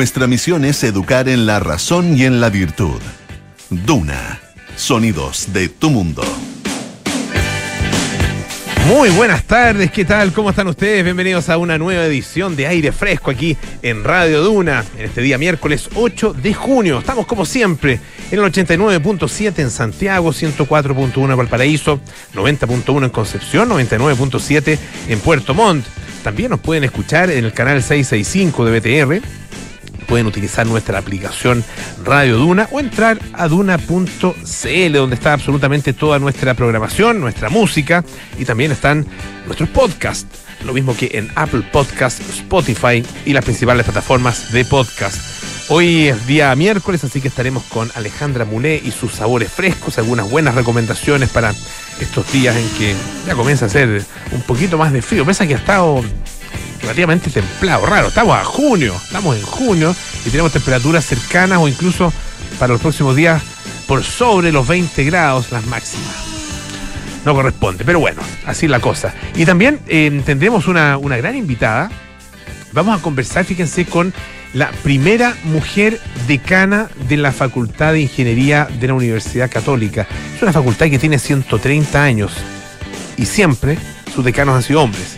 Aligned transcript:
Nuestra 0.00 0.28
misión 0.28 0.64
es 0.64 0.84
educar 0.84 1.28
en 1.28 1.44
la 1.44 1.58
razón 1.58 2.16
y 2.16 2.24
en 2.24 2.40
la 2.40 2.50
virtud. 2.50 3.00
Duna, 3.68 4.38
sonidos 4.76 5.52
de 5.52 5.68
tu 5.68 5.90
mundo. 5.90 6.22
Muy 8.86 9.10
buenas 9.10 9.42
tardes, 9.42 9.90
¿qué 9.90 10.04
tal? 10.04 10.32
¿Cómo 10.32 10.50
están 10.50 10.68
ustedes? 10.68 11.02
Bienvenidos 11.02 11.48
a 11.48 11.58
una 11.58 11.78
nueva 11.78 12.04
edición 12.04 12.54
de 12.54 12.68
Aire 12.68 12.92
Fresco 12.92 13.32
aquí 13.32 13.56
en 13.82 14.04
Radio 14.04 14.40
Duna, 14.40 14.84
en 14.96 15.06
este 15.06 15.20
día 15.20 15.36
miércoles 15.36 15.90
8 15.96 16.32
de 16.32 16.54
junio. 16.54 17.00
Estamos 17.00 17.26
como 17.26 17.44
siempre 17.44 17.98
en 18.30 18.38
el 18.38 18.44
89.7 18.52 19.58
en 19.58 19.70
Santiago, 19.72 20.30
104.1 20.30 21.28
en 21.28 21.36
Valparaíso, 21.36 21.98
90.1 22.36 23.02
en 23.02 23.10
Concepción, 23.10 23.68
99.7 23.68 24.78
en 25.08 25.18
Puerto 25.18 25.54
Montt. 25.54 25.84
También 26.22 26.50
nos 26.50 26.60
pueden 26.60 26.84
escuchar 26.84 27.32
en 27.32 27.44
el 27.44 27.52
canal 27.52 27.82
665 27.82 28.64
de 28.64 28.78
BTR 28.78 29.26
pueden 30.08 30.26
utilizar 30.26 30.66
nuestra 30.66 30.98
aplicación 30.98 31.62
Radio 32.02 32.38
Duna 32.38 32.68
o 32.72 32.80
entrar 32.80 33.20
a 33.34 33.46
duna.cl, 33.46 34.92
donde 34.92 35.14
está 35.14 35.34
absolutamente 35.34 35.92
toda 35.92 36.18
nuestra 36.18 36.54
programación, 36.54 37.20
nuestra 37.20 37.50
música 37.50 38.04
y 38.38 38.44
también 38.44 38.72
están 38.72 39.06
nuestros 39.46 39.68
podcasts. 39.68 40.26
Lo 40.64 40.72
mismo 40.72 40.96
que 40.96 41.10
en 41.12 41.30
Apple 41.36 41.62
Podcast, 41.70 42.20
Spotify 42.20 43.04
y 43.24 43.32
las 43.32 43.44
principales 43.44 43.84
plataformas 43.84 44.50
de 44.50 44.64
podcast. 44.64 45.38
Hoy 45.68 46.08
es 46.08 46.26
día 46.26 46.56
miércoles, 46.56 47.04
así 47.04 47.20
que 47.20 47.28
estaremos 47.28 47.62
con 47.64 47.90
Alejandra 47.94 48.46
Muné 48.46 48.80
y 48.82 48.90
sus 48.90 49.12
sabores 49.12 49.52
frescos, 49.52 49.98
algunas 49.98 50.28
buenas 50.28 50.54
recomendaciones 50.54 51.28
para 51.28 51.54
estos 52.00 52.32
días 52.32 52.56
en 52.56 52.68
que 52.78 52.94
ya 53.26 53.34
comienza 53.34 53.66
a 53.66 53.68
ser 53.68 54.02
un 54.32 54.40
poquito 54.42 54.78
más 54.78 54.92
de 54.92 55.02
frío. 55.02 55.26
Pese 55.26 55.46
que 55.46 55.54
ha 55.54 55.58
estado 55.58 56.02
relativamente 56.80 57.30
templado, 57.30 57.86
raro. 57.86 58.08
Estamos 58.08 58.36
a 58.36 58.44
junio, 58.44 58.94
estamos 59.02 59.36
en 59.36 59.42
junio 59.42 59.94
y 60.24 60.30
tenemos 60.30 60.52
temperaturas 60.52 61.04
cercanas 61.04 61.58
o 61.58 61.68
incluso 61.68 62.12
para 62.58 62.72
los 62.72 62.80
próximos 62.80 63.16
días 63.16 63.42
por 63.86 64.04
sobre 64.04 64.52
los 64.52 64.66
20 64.66 65.04
grados 65.04 65.50
las 65.50 65.66
máximas. 65.66 66.14
No 67.24 67.34
corresponde, 67.34 67.84
pero 67.84 68.00
bueno, 68.00 68.22
así 68.46 68.66
es 68.66 68.70
la 68.70 68.80
cosa. 68.80 69.14
Y 69.34 69.44
también 69.44 69.80
eh, 69.86 70.22
tendremos 70.24 70.66
una, 70.68 70.96
una 70.98 71.16
gran 71.16 71.36
invitada. 71.36 71.90
Vamos 72.72 72.98
a 72.98 73.02
conversar, 73.02 73.44
fíjense, 73.44 73.84
con 73.86 74.12
la 74.54 74.70
primera 74.82 75.34
mujer 75.44 76.00
decana 76.26 76.88
de 77.08 77.16
la 77.16 77.32
Facultad 77.32 77.92
de 77.92 78.02
Ingeniería 78.02 78.68
de 78.80 78.86
la 78.86 78.94
Universidad 78.94 79.50
Católica. 79.50 80.06
Es 80.34 80.42
una 80.42 80.52
facultad 80.52 80.86
que 80.86 80.98
tiene 80.98 81.18
130 81.18 82.02
años 82.02 82.32
y 83.16 83.26
siempre 83.26 83.78
sus 84.14 84.24
decanos 84.24 84.56
han 84.56 84.62
sido 84.62 84.82
hombres. 84.82 85.16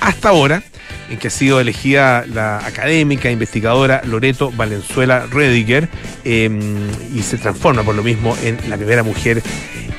Hasta 0.00 0.30
ahora, 0.30 0.62
en 1.10 1.18
que 1.18 1.28
ha 1.28 1.30
sido 1.30 1.60
elegida 1.60 2.24
la 2.26 2.58
académica 2.58 3.30
investigadora 3.30 4.02
Loreto 4.04 4.50
Valenzuela 4.50 5.26
Rediger 5.30 5.88
em, 6.24 6.88
y 7.14 7.22
se 7.22 7.38
transforma 7.38 7.82
por 7.82 7.94
lo 7.94 8.02
mismo 8.02 8.36
en 8.42 8.58
la 8.68 8.76
primera 8.76 9.02
mujer 9.02 9.42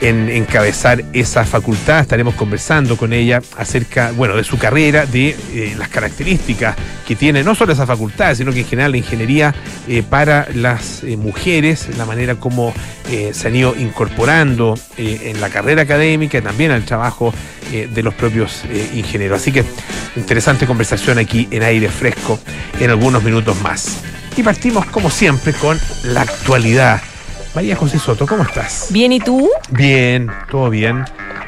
en 0.02 0.30
encabezar 0.30 1.04
esa 1.14 1.46
facultad. 1.46 2.02
Estaremos 2.02 2.36
conversando 2.36 2.98
con 2.98 3.14
ella 3.14 3.42
acerca, 3.58 4.12
bueno, 4.12 4.36
de 4.36 4.44
su 4.44 4.58
carrera, 4.58 5.06
de 5.06 5.36
eh, 5.54 5.76
las 5.78 5.90
características 5.90 6.76
que 7.08 7.16
tiene 7.16 7.44
no 7.44 7.56
solo 7.56 7.74
esa 7.74 7.86
facultad, 7.86 8.36
sino 8.36 8.52
que 8.52 8.60
en 8.60 8.66
general 8.66 8.92
la 8.92 8.98
ingeniería 8.98 9.56
eh, 9.88 10.04
para 10.04 10.48
las 10.54 11.04
eh, 11.04 11.18
mujeres, 11.18 11.88
la 11.98 12.06
manera 12.06 12.36
como 12.36 12.74
se 13.06 13.48
han 13.48 13.56
ido 13.56 13.76
incorporando 13.78 14.74
en 14.98 15.40
la 15.40 15.50
carrera 15.50 15.84
académica 15.84 16.40
y 16.40 16.42
también 16.42 16.72
al 16.72 16.86
trabajo 16.86 17.32
de 17.72 18.02
los 18.02 18.16
propios 18.16 18.64
ingenieros. 18.96 19.42
Así 19.42 19.52
que 19.52 19.64
interesante 20.16 20.66
conversación 20.66 21.20
aquí 21.20 21.48
en 21.52 21.62
aire 21.62 21.88
fresco 21.90 22.40
en 22.80 22.90
algunos 22.90 23.22
minutos 23.22 23.62
más. 23.62 24.00
Y 24.36 24.42
partimos 24.42 24.88
como 24.88 25.12
siempre 25.12 25.54
con 25.54 25.80
la 26.04 26.22
actualidad 26.22 27.00
María 27.56 27.78
José 27.78 27.98
Soto, 28.00 28.28
¿cómo 28.28 28.44
estás? 28.44 28.88
Bien, 28.90 29.14
¿y 29.14 29.22
tú? 29.22 29.50
Bien, 29.70 30.30
todo 30.52 30.70
bien. 30.70 31.06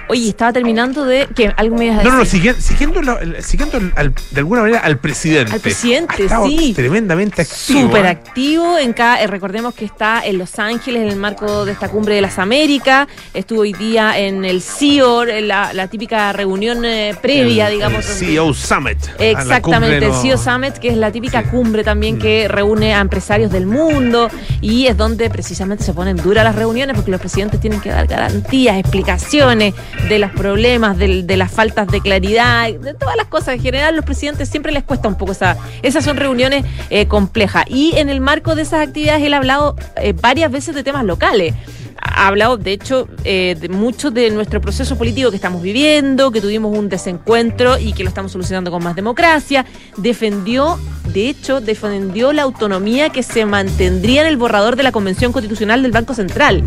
Oye, 0.09 0.29
estaba 0.29 0.53
terminando 0.53 1.03
de. 1.05 1.27
¿Qué? 1.35 1.53
¿Algo 1.57 1.75
me 1.75 1.85
ibas 1.85 1.97
a 1.97 1.99
decir? 1.99 2.13
No, 2.13 2.19
no, 2.19 2.25
siguiendo, 2.25 2.61
siguiendo, 2.61 3.01
de 3.01 4.39
alguna 4.39 4.61
manera 4.61 4.79
al 4.79 4.99
presidente. 4.99 5.53
Al 5.53 5.59
presidente, 5.59 6.27
sí. 6.29 6.73
Tremendamente 6.73 7.41
activo. 7.41 7.81
Súper 7.81 8.05
¿eh? 8.05 8.09
activo. 8.09 8.77
En 8.77 8.93
cada, 8.93 9.21
eh, 9.21 9.27
recordemos 9.27 9.73
que 9.73 9.83
está 9.83 10.21
en 10.25 10.37
Los 10.37 10.59
Ángeles 10.59 11.01
en 11.01 11.09
el 11.09 11.17
marco 11.17 11.65
de 11.65 11.73
esta 11.73 11.89
cumbre 11.89 12.15
de 12.15 12.21
las 12.21 12.39
Américas. 12.39 13.07
Estuvo 13.33 13.61
hoy 13.61 13.73
día 13.73 14.17
en 14.17 14.45
el 14.45 14.61
CIOR, 14.61 15.29
en 15.29 15.49
la, 15.49 15.87
típica 15.89 16.31
reunión 16.31 16.85
eh, 16.85 17.15
previa, 17.21 17.67
digamos. 17.67 18.07
El 18.07 18.27
CEO 18.27 18.53
Summit. 18.53 18.97
Exactamente, 19.19 20.05
el 20.05 20.13
CEO 20.13 20.37
Summit, 20.37 20.75
que 20.77 20.89
es 20.89 20.97
la 20.97 21.11
típica 21.11 21.43
cumbre 21.43 21.83
también 21.83 22.15
mm. 22.15 22.19
que 22.19 22.47
reúne 22.47 22.93
a 22.93 22.99
empresarios 23.01 23.51
del 23.51 23.65
mundo 23.65 24.29
y 24.61 24.87
es 24.87 24.95
donde 24.95 25.29
precisamente 25.29 25.83
se 25.83 25.93
ponen 25.93 26.15
duras 26.15 26.45
las 26.45 26.55
reuniones 26.55 26.95
porque 26.95 27.11
los 27.11 27.19
presidentes 27.19 27.59
tienen 27.59 27.81
que 27.81 27.89
dar 27.89 28.07
garantías, 28.07 28.77
explicaciones 28.77 29.73
de 30.09 30.19
los 30.19 30.31
problemas, 30.31 30.97
de, 30.97 31.37
las 31.37 31.51
faltas 31.51 31.87
de 31.87 32.01
claridad, 32.01 32.71
de 32.71 32.93
todas 32.93 33.15
las 33.15 33.27
cosas. 33.27 33.55
En 33.55 33.61
general, 33.61 33.95
los 33.95 34.05
presidentes 34.05 34.49
siempre 34.49 34.71
les 34.71 34.83
cuesta 34.83 35.07
un 35.07 35.15
poco 35.15 35.33
esa. 35.33 35.57
Esas 35.81 36.05
son 36.05 36.17
reuniones 36.17 36.65
eh, 36.89 37.07
complejas. 37.07 37.65
Y 37.67 37.93
en 37.97 38.09
el 38.09 38.21
marco 38.21 38.55
de 38.55 38.61
esas 38.61 38.87
actividades, 38.87 39.23
él 39.23 39.33
ha 39.33 39.37
hablado 39.37 39.75
eh, 39.97 40.13
varias 40.13 40.51
veces 40.51 40.75
de 40.75 40.83
temas 40.83 41.03
locales 41.05 41.53
ha 41.99 42.27
hablado, 42.27 42.57
de 42.57 42.73
hecho, 42.73 43.07
eh, 43.23 43.55
de 43.59 43.69
mucho 43.69 44.11
de 44.11 44.29
nuestro 44.31 44.61
proceso 44.61 44.97
político 44.97 45.29
que 45.29 45.35
estamos 45.35 45.61
viviendo, 45.61 46.31
que 46.31 46.41
tuvimos 46.41 46.77
un 46.77 46.89
desencuentro 46.89 47.77
y 47.77 47.93
que 47.93 48.03
lo 48.03 48.09
estamos 48.09 48.31
solucionando 48.31 48.71
con 48.71 48.83
más 48.83 48.95
democracia. 48.95 49.65
Defendió, 49.97 50.79
de 51.13 51.29
hecho, 51.29 51.61
defendió 51.61 52.33
la 52.33 52.43
autonomía 52.43 53.09
que 53.09 53.23
se 53.23 53.45
mantendría 53.45 54.21
en 54.21 54.27
el 54.27 54.37
borrador 54.37 54.75
de 54.75 54.83
la 54.83 54.91
Convención 54.91 55.31
Constitucional 55.31 55.81
del 55.81 55.91
Banco 55.91 56.13
Central 56.13 56.63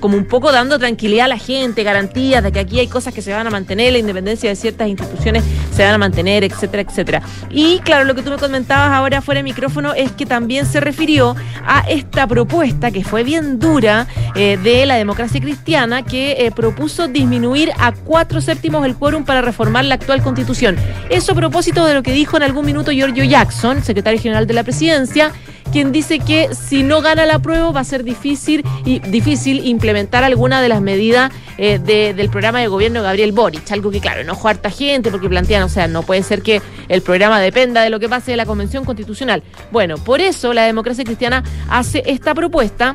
como 0.00 0.16
un 0.16 0.24
poco 0.26 0.52
dando 0.52 0.78
tranquilidad 0.78 1.26
a 1.26 1.28
la 1.28 1.38
gente, 1.38 1.82
garantías 1.82 2.42
de 2.42 2.52
que 2.52 2.60
aquí 2.60 2.80
hay 2.80 2.88
cosas 2.88 3.14
que 3.14 3.22
se 3.22 3.32
van 3.32 3.46
a 3.46 3.50
mantener, 3.50 3.92
la 3.92 3.98
independencia 3.98 4.48
de 4.48 4.56
ciertas 4.56 4.88
instituciones 4.88 5.44
se 5.74 5.84
van 5.84 5.94
a 5.94 5.98
mantener, 5.98 6.44
etcétera, 6.44 6.82
etcétera. 6.82 7.22
Y 7.50 7.78
claro, 7.80 8.04
lo 8.04 8.14
que 8.14 8.22
tú 8.22 8.30
me 8.30 8.36
comentabas 8.36 8.92
ahora 8.92 9.22
fuera 9.22 9.40
de 9.40 9.44
micrófono 9.44 9.94
es 9.94 10.12
que 10.12 10.26
también 10.26 10.66
se 10.66 10.80
refirió 10.80 11.36
a 11.66 11.80
esta 11.88 12.26
propuesta 12.26 12.90
que 12.90 13.04
fue 13.04 13.24
bien 13.24 13.58
dura 13.58 14.06
eh, 14.34 14.58
de 14.62 14.86
la 14.86 14.96
democracia 14.96 15.40
cristiana 15.40 16.02
que 16.02 16.46
eh, 16.46 16.50
propuso 16.50 17.08
disminuir 17.08 17.72
a 17.78 17.92
cuatro 17.92 18.40
séptimos 18.40 18.84
el 18.86 18.96
quórum 18.96 19.24
para 19.24 19.42
reformar 19.42 19.84
la 19.84 19.94
actual 19.94 20.22
constitución. 20.22 20.76
Eso 21.10 21.32
a 21.32 21.34
propósito 21.34 21.84
de 21.84 21.94
lo 21.94 22.02
que 22.02 22.12
dijo 22.12 22.36
en 22.36 22.42
algún 22.42 22.66
minuto 22.66 22.90
Giorgio 22.90 23.24
Jackson, 23.24 23.82
secretario 23.82 24.20
general 24.20 24.46
de 24.46 24.54
la 24.54 24.64
presidencia, 24.64 25.32
quien 25.72 25.92
dice 25.92 26.18
que 26.18 26.54
si 26.54 26.82
no 26.82 27.02
gana 27.02 27.26
la 27.26 27.38
prueba 27.38 27.70
va 27.70 27.80
a 27.80 27.84
ser 27.84 28.04
difícil, 28.04 28.64
y, 28.84 29.00
difícil 29.00 29.66
implementar 29.66 30.24
alguna 30.24 30.60
de 30.60 30.68
las 30.68 30.80
medidas 30.80 31.32
eh, 31.58 31.78
del 31.78 32.30
programa 32.30 32.60
de 32.60 32.68
gobierno 32.68 33.00
de 33.00 33.06
Gabriel 33.06 33.32
Boric. 33.32 33.70
Algo 33.72 33.90
que, 33.90 34.00
claro, 34.00 34.20
enojó 34.20 34.48
a 34.48 34.52
harta 34.52 34.70
gente 34.70 35.10
porque 35.10 35.28
plantean, 35.28 35.62
o 35.62 35.68
sea, 35.68 35.88
no 35.88 36.02
puede 36.02 36.22
ser 36.22 36.42
que 36.42 36.60
el 36.88 37.02
programa 37.02 37.40
dependa 37.40 37.82
de 37.82 37.90
lo 37.90 38.00
que 38.00 38.08
pase 38.08 38.30
de 38.30 38.36
la 38.36 38.46
Convención 38.46 38.84
Constitucional. 38.84 39.42
Bueno, 39.70 39.96
por 39.96 40.20
eso 40.20 40.52
la 40.52 40.64
democracia 40.64 41.04
cristiana 41.04 41.42
hace 41.68 42.02
esta 42.06 42.34
propuesta 42.34 42.94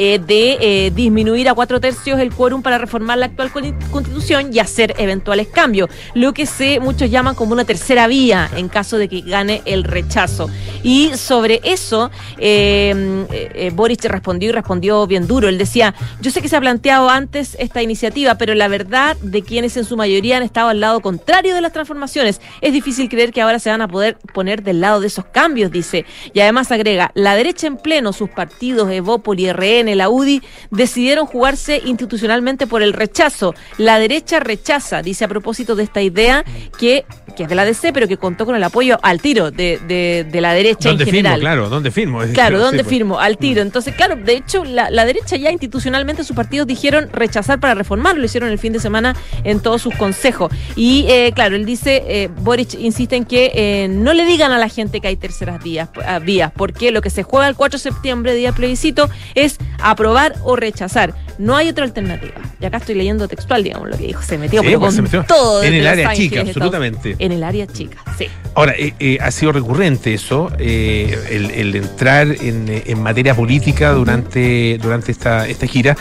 eh, 0.00 0.20
de 0.24 0.58
eh, 0.60 0.92
disminuir 0.94 1.48
a 1.48 1.54
cuatro 1.54 1.80
tercios 1.80 2.20
el 2.20 2.32
quórum 2.32 2.62
para 2.62 2.78
reformar 2.78 3.18
la 3.18 3.26
actual 3.26 3.50
constitución 3.90 4.50
y 4.52 4.60
hacer 4.60 4.94
eventuales 4.96 5.48
cambios, 5.48 5.90
lo 6.14 6.32
que 6.32 6.46
se 6.46 6.78
muchos 6.78 7.10
llaman 7.10 7.34
como 7.34 7.52
una 7.52 7.64
tercera 7.64 8.06
vía 8.06 8.48
en 8.56 8.68
caso 8.68 8.96
de 8.96 9.08
que 9.08 9.22
gane 9.22 9.60
el 9.64 9.82
rechazo. 9.82 10.48
Y 10.84 11.10
sobre 11.16 11.60
eso, 11.64 12.12
eh, 12.38 13.26
eh 13.28 13.72
Boric 13.74 14.04
respondió 14.04 14.50
y 14.50 14.52
respondió 14.52 15.04
bien 15.08 15.26
duro. 15.26 15.48
Él 15.48 15.58
decía, 15.58 15.92
yo 16.20 16.30
sé 16.30 16.42
que 16.42 16.48
se 16.48 16.56
ha 16.56 16.60
planteado 16.60 17.10
antes 17.10 17.56
esta 17.58 17.82
iniciativa, 17.82 18.36
pero 18.36 18.54
la 18.54 18.68
verdad 18.68 19.16
de 19.20 19.42
quienes 19.42 19.76
en 19.76 19.84
su 19.84 19.96
mayoría 19.96 20.36
han 20.36 20.44
estado 20.44 20.68
al 20.68 20.78
lado 20.78 21.00
contrario 21.00 21.56
de 21.56 21.60
las 21.60 21.72
transformaciones, 21.72 22.40
es 22.60 22.72
difícil 22.72 23.08
creer 23.08 23.32
que 23.32 23.42
ahora 23.42 23.58
se 23.58 23.70
van 23.70 23.82
a 23.82 23.88
poder 23.88 24.16
poner 24.32 24.62
del 24.62 24.80
lado 24.80 25.00
de 25.00 25.08
esos 25.08 25.24
cambios, 25.24 25.72
dice. 25.72 26.06
Y 26.32 26.38
además 26.38 26.70
agrega, 26.70 27.10
la 27.14 27.34
derecha 27.34 27.66
en 27.66 27.76
pleno, 27.76 28.12
sus 28.12 28.30
partidos, 28.30 28.88
Evópoli, 28.90 29.52
RN, 29.52 29.87
la 29.96 30.08
UDI, 30.08 30.42
decidieron 30.70 31.26
jugarse 31.26 31.80
institucionalmente 31.84 32.66
por 32.66 32.82
el 32.82 32.92
rechazo. 32.92 33.54
La 33.76 33.98
derecha 33.98 34.40
rechaza, 34.40 35.02
dice 35.02 35.24
a 35.24 35.28
propósito 35.28 35.76
de 35.76 35.84
esta 35.84 36.02
idea 36.02 36.44
que, 36.78 37.04
que 37.36 37.44
es 37.44 37.48
de 37.48 37.54
la 37.54 37.64
DC, 37.64 37.92
pero 37.92 38.08
que 38.08 38.16
contó 38.16 38.46
con 38.46 38.56
el 38.56 38.64
apoyo 38.64 38.98
al 39.02 39.20
tiro 39.20 39.50
de, 39.50 39.78
de, 39.86 40.40
la 40.40 40.52
derecha 40.52 40.90
en 40.90 40.98
general. 40.98 41.34
Firmo, 41.34 41.40
claro, 41.40 41.68
¿dónde 41.68 41.90
firmo? 41.90 42.20
Claro, 42.32 42.58
¿dónde 42.58 42.84
pues. 42.84 42.88
firmo? 42.88 43.18
Al 43.18 43.38
tiro. 43.38 43.62
Mm. 43.62 43.66
Entonces, 43.66 43.94
claro, 43.94 44.16
de 44.16 44.34
hecho, 44.34 44.64
la, 44.64 45.04
derecha 45.04 45.36
ya 45.36 45.50
institucionalmente 45.50 46.24
sus 46.24 46.36
partidos 46.36 46.66
dijeron 46.66 47.08
rechazar 47.12 47.60
para 47.60 47.74
reformar, 47.74 48.16
lo 48.16 48.24
hicieron 48.24 48.50
el 48.50 48.58
fin 48.58 48.72
de 48.72 48.80
semana 48.80 49.16
en 49.44 49.60
todos 49.60 49.82
sus 49.82 49.94
consejos. 49.94 50.52
Y 50.76 51.06
eh, 51.08 51.32
claro, 51.34 51.56
él 51.56 51.64
dice, 51.64 52.02
eh, 52.06 52.28
Boric 52.40 52.74
insiste 52.74 53.16
en 53.16 53.24
que 53.24 53.52
eh, 53.54 53.88
no 53.88 54.12
le 54.12 54.24
digan 54.24 54.52
a 54.52 54.58
la 54.58 54.68
gente 54.68 55.00
que 55.00 55.08
hay 55.08 55.16
terceras 55.16 55.62
vías, 55.62 55.88
vías, 56.22 56.52
porque 56.54 56.90
lo 56.92 57.00
que 57.02 57.10
se 57.10 57.22
juega 57.22 57.48
el 57.48 57.56
4 57.56 57.78
de 57.78 57.82
septiembre, 57.82 58.34
día 58.34 58.52
plebiscito, 58.52 59.08
es 59.34 59.58
aprobar 59.80 60.34
o 60.42 60.56
rechazar. 60.56 61.14
No 61.38 61.56
hay 61.56 61.68
otra 61.68 61.84
alternativa. 61.84 62.34
Y 62.60 62.64
acá 62.66 62.78
estoy 62.78 62.96
leyendo 62.96 63.28
textual, 63.28 63.62
digamos, 63.62 63.88
lo 63.90 63.96
que 63.96 64.08
dijo. 64.08 64.22
Se 64.22 64.36
metió, 64.38 64.60
Sí, 64.60 64.66
pero 64.66 64.80
pues, 64.80 64.88
con 64.88 64.96
se 64.96 65.02
metió. 65.02 65.24
todo. 65.24 65.62
En 65.62 65.72
el 65.74 65.86
área 65.86 66.08
Ángeles, 66.08 66.30
chica, 66.30 66.40
Estados- 66.40 66.56
absolutamente. 66.56 67.16
En 67.20 67.30
el 67.32 67.44
área 67.44 67.66
chica, 67.68 67.98
sí. 68.18 68.26
Ahora, 68.54 68.72
eh, 68.76 68.92
eh, 68.98 69.18
ha 69.20 69.30
sido 69.30 69.52
recurrente 69.52 70.12
eso, 70.14 70.50
eh, 70.58 71.16
el, 71.30 71.50
el 71.52 71.76
entrar 71.76 72.26
en, 72.28 72.66
en 72.84 73.02
materia 73.02 73.34
política 73.36 73.92
durante, 73.92 74.78
durante 74.82 75.12
esta, 75.12 75.46
esta 75.46 75.66
gira, 75.68 75.96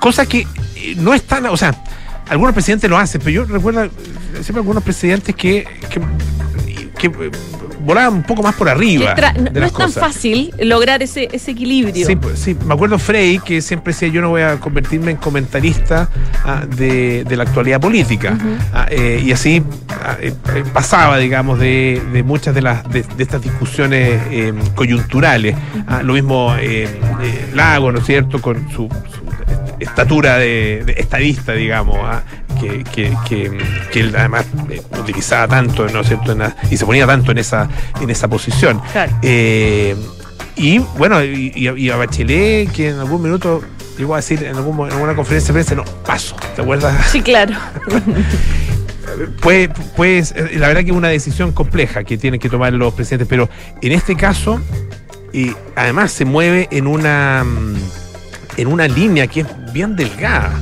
cosa 0.00 0.26
que 0.26 0.44
no 0.96 1.14
es 1.14 1.22
tan, 1.22 1.46
o 1.46 1.56
sea, 1.56 1.72
algunos 2.28 2.52
presidentes 2.52 2.90
lo 2.90 2.98
hacen, 2.98 3.20
pero 3.20 3.30
yo 3.30 3.44
recuerdo 3.44 3.88
siempre 4.34 4.56
algunos 4.56 4.82
presidentes 4.82 5.34
que, 5.36 5.64
que, 5.88 6.00
que, 7.00 7.06
eh, 7.08 7.30
volaban 7.84 8.14
un 8.14 8.22
poco 8.22 8.42
más 8.42 8.54
por 8.54 8.68
arriba. 8.68 9.14
no, 9.14 9.48
es 9.48 9.72
tan 9.72 9.86
cosas. 9.86 9.94
fácil 9.94 10.52
lograr 10.60 11.02
ese, 11.02 11.28
ese 11.32 11.52
equilibrio. 11.52 12.06
Sí, 12.06 12.16
pues, 12.16 12.38
sí, 12.38 12.56
me 12.66 12.74
acuerdo 12.74 12.98
Frey 12.98 13.38
que 13.38 13.62
siempre 13.62 13.92
decía 13.92 14.08
yo 14.08 14.20
no 14.20 14.30
voy 14.30 14.42
a 14.42 14.58
convertirme 14.60 15.10
en 15.12 15.16
comentarista 15.16 16.08
ah, 16.44 16.64
de, 16.66 17.24
de 17.24 17.36
la 17.36 17.44
actualidad 17.44 17.80
política. 17.80 18.36
Ah, 18.72 18.86
eh, 18.90 19.22
y 19.24 19.32
así 19.32 19.62
ah, 19.88 20.16
eh, 20.20 20.32
pasaba, 20.72 21.18
digamos, 21.18 21.58
de, 21.58 22.02
de 22.12 22.22
muchas 22.22 22.54
de 22.54 22.62
las 22.62 22.88
de, 22.90 23.02
de 23.02 23.22
estas 23.22 23.42
discusiones 23.42 24.20
eh, 24.30 24.52
coyunturales. 24.74 25.56
Lo 26.02 26.12
mismo 26.12 26.54
eh, 26.58 26.88
Lago, 27.54 27.92
¿no 27.92 27.98
es 28.00 28.06
cierto?, 28.06 28.40
con 28.40 28.70
su, 28.70 28.88
su 28.88 29.30
estatura 29.80 30.36
de, 30.36 30.82
de 30.84 30.92
estadista, 30.98 31.52
digamos, 31.52 31.96
ah, 32.02 32.22
que, 32.60 32.84
que, 32.84 33.16
que, 33.28 33.58
que 33.92 34.00
él 34.00 34.14
además 34.16 34.44
eh, 34.68 34.82
utilizaba 34.98 35.48
tanto, 35.48 35.86
¿no 35.88 36.00
es 36.00 36.08
cierto?, 36.08 36.32
en 36.32 36.38
la- 36.40 36.56
y 36.70 36.76
se 36.76 36.84
ponía 36.84 37.06
tanto 37.06 37.32
en 37.32 37.38
esa, 37.38 37.68
en 38.00 38.10
esa 38.10 38.28
posición. 38.28 38.80
Claro. 38.92 39.12
Eh, 39.22 39.96
y 40.56 40.78
bueno, 40.78 41.22
y, 41.24 41.52
y 41.54 41.68
a- 41.68 41.74
y 41.76 41.88
Bachelet, 41.88 42.70
que 42.72 42.90
en 42.90 42.98
algún 42.98 43.22
minuto 43.22 43.62
llegó 43.98 44.14
a 44.14 44.18
decir 44.18 44.42
en, 44.44 44.56
algún, 44.56 44.86
en 44.86 44.92
alguna 44.92 45.14
conferencia 45.14 45.48
de 45.54 45.62
prensa, 45.64 45.74
no, 45.74 45.84
paso, 46.06 46.36
¿te 46.54 46.62
acuerdas? 46.62 46.94
Sí, 47.10 47.22
claro. 47.22 47.54
Pues, 49.40 49.68
pues 49.96 50.34
la 50.54 50.68
verdad 50.68 50.82
que 50.84 50.90
es 50.92 50.96
una 50.96 51.08
decisión 51.08 51.50
compleja 51.52 52.04
que 52.04 52.16
tienen 52.16 52.38
que 52.38 52.48
tomar 52.48 52.72
los 52.72 52.94
presidentes, 52.94 53.26
pero 53.28 53.48
en 53.82 53.92
este 53.92 54.14
caso, 54.16 54.60
eh, 55.32 55.52
además 55.74 56.12
se 56.12 56.24
mueve 56.24 56.68
en 56.70 56.86
una, 56.86 57.44
en 58.56 58.66
una 58.68 58.86
línea 58.86 59.26
que 59.26 59.40
es 59.40 59.46
bien 59.72 59.96
delgada, 59.96 60.52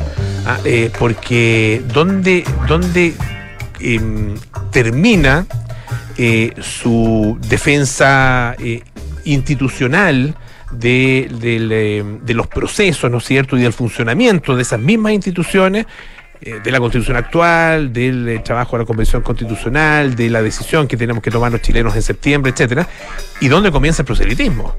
ah, 0.48 0.58
eh, 0.64 0.90
porque 0.98 1.82
donde, 1.92 2.44
donde 2.66 3.14
em, 3.80 4.34
termina 4.72 5.46
eh, 6.16 6.52
su 6.60 7.38
defensa 7.40 8.56
eh, 8.58 8.82
institucional 9.24 10.34
eh, 10.82 12.08
de 12.22 12.34
los 12.34 12.46
procesos, 12.46 13.10
¿no 13.10 13.18
es 13.18 13.24
cierto?, 13.24 13.56
y 13.56 13.62
del 13.62 13.72
funcionamiento 13.72 14.56
de 14.56 14.62
esas 14.62 14.80
mismas 14.80 15.12
instituciones, 15.12 15.86
eh, 16.40 16.60
de 16.62 16.70
la 16.70 16.78
constitución 16.78 17.16
actual, 17.16 17.92
del 17.92 18.28
eh, 18.28 18.38
trabajo 18.38 18.76
de 18.76 18.84
la 18.84 18.86
convención 18.86 19.22
constitucional, 19.22 20.14
de 20.14 20.30
la 20.30 20.40
decisión 20.40 20.86
que 20.86 20.96
tenemos 20.96 21.20
que 21.20 21.32
tomar 21.32 21.50
los 21.50 21.62
chilenos 21.62 21.96
en 21.96 22.02
septiembre, 22.02 22.52
etcétera, 22.52 22.86
y 23.40 23.48
dónde 23.48 23.72
comienza 23.72 24.02
el 24.02 24.06
proselitismo. 24.06 24.76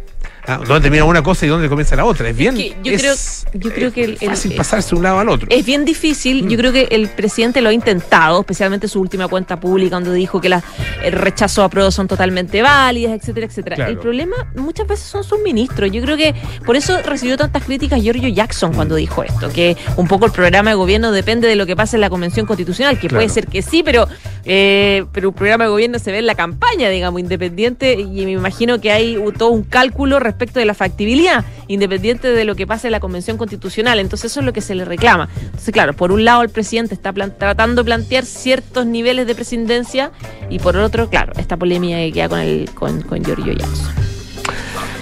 Ah, 0.50 0.57
¿Dónde 0.57 0.81
termina 0.81 1.04
una 1.06 1.22
cosa 1.22 1.46
y 1.46 1.50
dónde 1.50 1.69
comienza 1.69 1.96
la 1.96 2.06
otra? 2.06 2.28
Es 2.30 2.36
bien. 2.36 2.56
Que 2.56 2.75
yo 2.84 2.92
es, 2.94 3.46
creo- 3.51 3.62
yo 3.62 3.74
creo 3.74 3.88
es 3.90 3.94
que 3.94 4.04
el- 4.04 4.18
el- 4.19 4.30
fácil 4.30 4.56
pasarse 4.56 4.90
de 4.92 4.96
un 4.96 5.04
lado 5.04 5.19
al 5.19 5.30
otro. 5.30 5.48
Es 5.51 5.66
bien 5.66 5.86
difícil. 5.86 6.44
Mm. 6.46 6.50
Yo 6.50 6.57
creo 6.57 6.72
que 6.72 6.88
el 6.92 7.07
presidente 7.10 7.62
lo 7.62 7.69
ha 7.69 7.74
intentado, 7.74 8.40
especialmente 8.42 8.88
su 8.88 9.00
última 9.00 9.28
cuenta 9.28 9.60
pública, 9.60 9.96
donde 9.96 10.13
dijo 10.13 10.42
que 10.42 10.50
las 10.50 10.63
el 11.04 11.13
rechazo 11.13 11.63
a 11.63 11.69
pruebas 11.69 11.94
son 11.94 12.07
totalmente 12.07 12.62
válidas, 12.62 13.13
etcétera, 13.19 13.46
etcétera. 13.46 13.75
Claro. 13.75 13.92
El 13.92 13.98
problema 14.00 14.36
muchas 14.56 14.88
veces 14.88 15.06
son 15.06 15.24
sus 15.24 15.40
ministros. 15.42 15.92
Yo 15.92 16.01
creo 16.01 16.18
que 16.18 16.34
por 16.66 16.75
eso 16.75 16.98
recibió 17.04 17.38
tantas 17.38 17.63
críticas 17.63 18.01
Giorgio 18.01 18.28
Jackson 18.30 18.74
cuando 18.74 18.96
Mm. 18.96 18.98
dijo 18.98 19.24
esto, 19.24 19.50
que 19.54 19.78
un 19.98 20.07
poco 20.07 20.25
el 20.25 20.31
programa 20.31 20.72
de 20.72 20.75
gobierno 20.75 21.12
depende 21.12 21.48
de 21.48 21.56
lo 21.56 21.66
que 21.66 21.75
pase 21.75 21.96
en 21.98 22.01
la 22.01 22.10
Convención 22.10 22.46
Constitucional, 22.46 22.98
que 23.00 23.07
puede 23.10 23.30
ser 23.30 23.48
que 23.48 23.62
sí, 23.62 23.84
pero, 23.84 24.07
eh, 24.46 25.06
pero 25.12 25.30
un 25.30 25.36
programa 25.36 25.66
de 25.66 25.69
gobierno 25.69 26.00
se 26.00 26.12
ve 26.12 26.19
en 26.19 26.25
la 26.25 26.36
campaña, 26.36 26.90
digamos, 26.90 27.19
independiente, 27.19 27.94
y 27.94 28.25
me 28.25 28.31
imagino 28.31 28.80
que 28.81 28.92
hay 28.92 29.18
todo 29.38 29.50
un 29.50 29.63
cálculo 29.63 30.19
respecto 30.19 30.38
de 30.47 30.65
la 30.65 30.74
factibilidad, 30.74 31.44
independiente 31.68 32.30
de 32.30 32.45
lo 32.45 32.56
que 32.56 32.65
pase 32.65 32.88
en 32.88 32.91
la 32.94 33.00
Convención 33.00 33.38
Constitucional. 33.38 34.00
Entonces 34.00 34.31
eso 34.31 34.39
es 34.39 34.45
lo 34.45 34.53
que 34.53 34.62
se 34.62 34.74
le 34.75 34.86
reclama. 34.86 35.27
Entonces, 35.41 35.74
claro, 35.74 35.94
por 35.94 36.12
un 36.12 36.24
lado 36.25 36.41
el 36.41 36.50
presidente 36.50 36.94
está 36.94 37.12
tratando 37.13 37.81
de 37.83 37.86
plantear 37.86 38.25
ciertos 38.25 38.86
niveles 38.86 39.27
de 39.27 39.36
presidencia 39.36 40.12
y 40.50 40.59
por 40.59 40.77
otro, 40.77 41.09
claro, 41.09 41.33
esta 41.38 41.57
polémica 41.57 41.97
que 41.97 42.12
queda 42.13 42.30
con, 42.30 42.39
el, 42.39 42.69
con, 42.74 43.01
con 43.01 43.24
Giorgio 43.24 43.53
Jackson. 43.53 43.94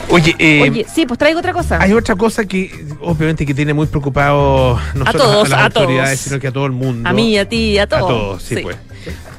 Oye, 0.10 0.34
eh, 0.39 0.62
Oye, 0.69 0.86
sí, 0.92 1.06
pues 1.06 1.18
traigo 1.19 1.39
otra 1.39 1.51
cosa. 1.51 1.80
Hay 1.81 1.92
otra 1.92 2.16
cosa 2.16 2.45
que 2.45 2.72
obviamente 3.01 3.45
que 3.45 3.54
tiene 3.54 3.74
muy 3.74 3.88
preocupado 3.88 4.80
no 4.95 5.04
A 5.06 5.12
solo 5.12 5.24
todos, 5.25 5.48
a 5.48 5.50
las 5.50 5.60
a 5.60 5.66
autoridades, 5.66 6.10
todos. 6.12 6.19
sino 6.22 6.39
que 6.39 6.48
a 6.48 6.51
todo 6.54 6.66
el 6.66 6.72
mundo. 6.72 7.10
A 7.10 7.12
mí, 7.12 7.38
a 7.38 7.48
ti, 7.48 7.78
a 7.78 7.84
A 7.84 7.88
todos. 7.88 8.07
todos, 8.07 8.44
sí, 8.44 8.56
Sí. 8.56 8.62
pues. 8.62 8.78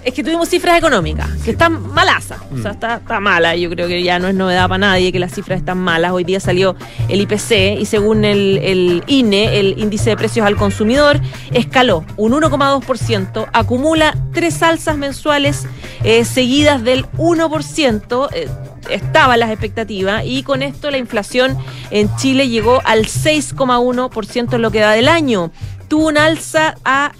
Es 0.05 0.15
que 0.15 0.23
tuvimos 0.25 0.49
cifras 0.49 0.79
económicas, 0.79 1.29
que 1.45 1.51
están 1.51 1.93
malasas. 1.93 2.39
O 2.51 2.55
Mm. 2.57 2.63
sea, 2.63 2.71
está, 2.71 2.95
está 2.97 3.21
mala. 3.21 3.55
Yo 3.57 3.69
creo 3.69 3.89
que 3.89 4.03
ya 4.03 4.19
no 4.19 4.29
es 4.29 4.35
novedad 4.35 4.69
para 4.69 4.79
nadie 4.79 5.13
que 5.13 5.19
las 5.19 5.33
cifras 5.35 5.59
están 5.59 5.79
malas. 5.79 6.13
Hoy 6.13 6.25
día 6.25 6.41
salió 6.41 6.77
el 7.09 7.21
IPC 7.21 7.79
y 7.79 7.85
según 7.85 8.25
el, 8.25 8.59
el 8.63 9.03
INE, 9.07 9.59
el 9.61 9.75
índice 9.79 10.11
de 10.11 10.17
precios 10.17 10.47
al 10.47 10.57
consumidor, 10.57 11.21
escaló 11.53 12.05
un 12.17 12.33
1,2%, 12.33 13.47
acumula 13.53 14.17
tres 14.33 14.63
alzas 14.63 14.97
mensuales 14.97 15.67
eh, 16.05 16.25
seguidas 16.25 16.83
del 16.85 17.05
1%. 17.19 18.29
eh, 18.33 18.49
estaban 18.91 19.39
las 19.41 19.51
expectativas 19.51 20.23
y 20.25 20.43
con 20.43 20.63
esto 20.63 20.91
la 20.91 20.97
inflación 20.97 21.59
en 21.91 22.09
Chile 22.17 22.49
llegó 22.49 22.81
al 22.87 23.05
6,1% 23.05 24.55
en 24.55 24.63
lo 24.63 24.71
que 24.71 24.81
da 24.81 24.93
del 24.93 25.09
año. 25.09 25.51
Tuvo 25.89 26.09
un 26.09 26.17
alza 26.19 26.75
a 26.85 27.13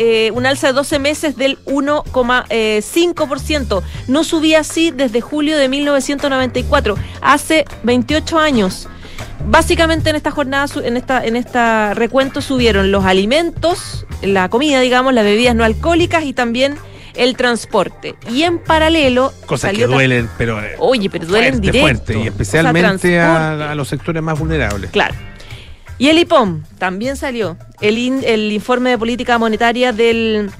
eh, 0.00 0.30
un 0.32 0.46
alza 0.46 0.68
de 0.68 0.74
12 0.74 1.00
meses 1.00 1.36
del 1.36 1.58
1,5%. 1.64 3.82
No 4.06 4.22
subía 4.22 4.60
así 4.60 4.92
desde 4.92 5.20
julio 5.20 5.58
de 5.58 5.68
1994, 5.68 6.94
hace 7.20 7.64
28 7.82 8.38
años. 8.38 8.88
Básicamente 9.44 10.10
en 10.10 10.16
esta 10.16 10.30
jornada, 10.30 10.66
en 10.84 10.96
esta, 10.96 11.24
en 11.24 11.34
esta 11.34 11.94
recuento 11.94 12.40
subieron 12.42 12.92
los 12.92 13.04
alimentos, 13.04 14.06
la 14.22 14.48
comida, 14.48 14.78
digamos, 14.80 15.12
las 15.14 15.24
bebidas 15.24 15.56
no 15.56 15.64
alcohólicas 15.64 16.22
y 16.22 16.32
también 16.32 16.76
el 17.16 17.34
transporte. 17.36 18.14
Y 18.30 18.44
en 18.44 18.60
paralelo. 18.60 19.32
Cosas 19.46 19.72
que 19.72 19.88
duelen, 19.88 20.30
pero 20.38 20.62
eh, 20.62 20.76
Oye, 20.78 21.10
pero 21.10 21.26
duelen 21.26 21.54
fuerte, 21.54 21.72
directo. 21.72 21.88
fuerte, 21.88 22.12
y 22.12 22.16
O 22.18 22.20
sea, 22.20 22.28
especialmente 22.30 23.18
a, 23.18 23.72
a 23.72 23.74
los 23.74 23.88
sectores 23.88 24.22
más 24.22 24.38
vulnerables. 24.38 24.92
Claro. 24.92 25.16
Y 25.98 26.08
el 26.08 26.18
IPOM 26.18 26.62
también 26.78 27.16
salió. 27.16 27.56
El, 27.80 27.98
in- 27.98 28.22
el 28.24 28.52
informe 28.52 28.90
de 28.90 28.98
política 28.98 29.36
monetaria 29.38 29.92
del, 29.92 30.50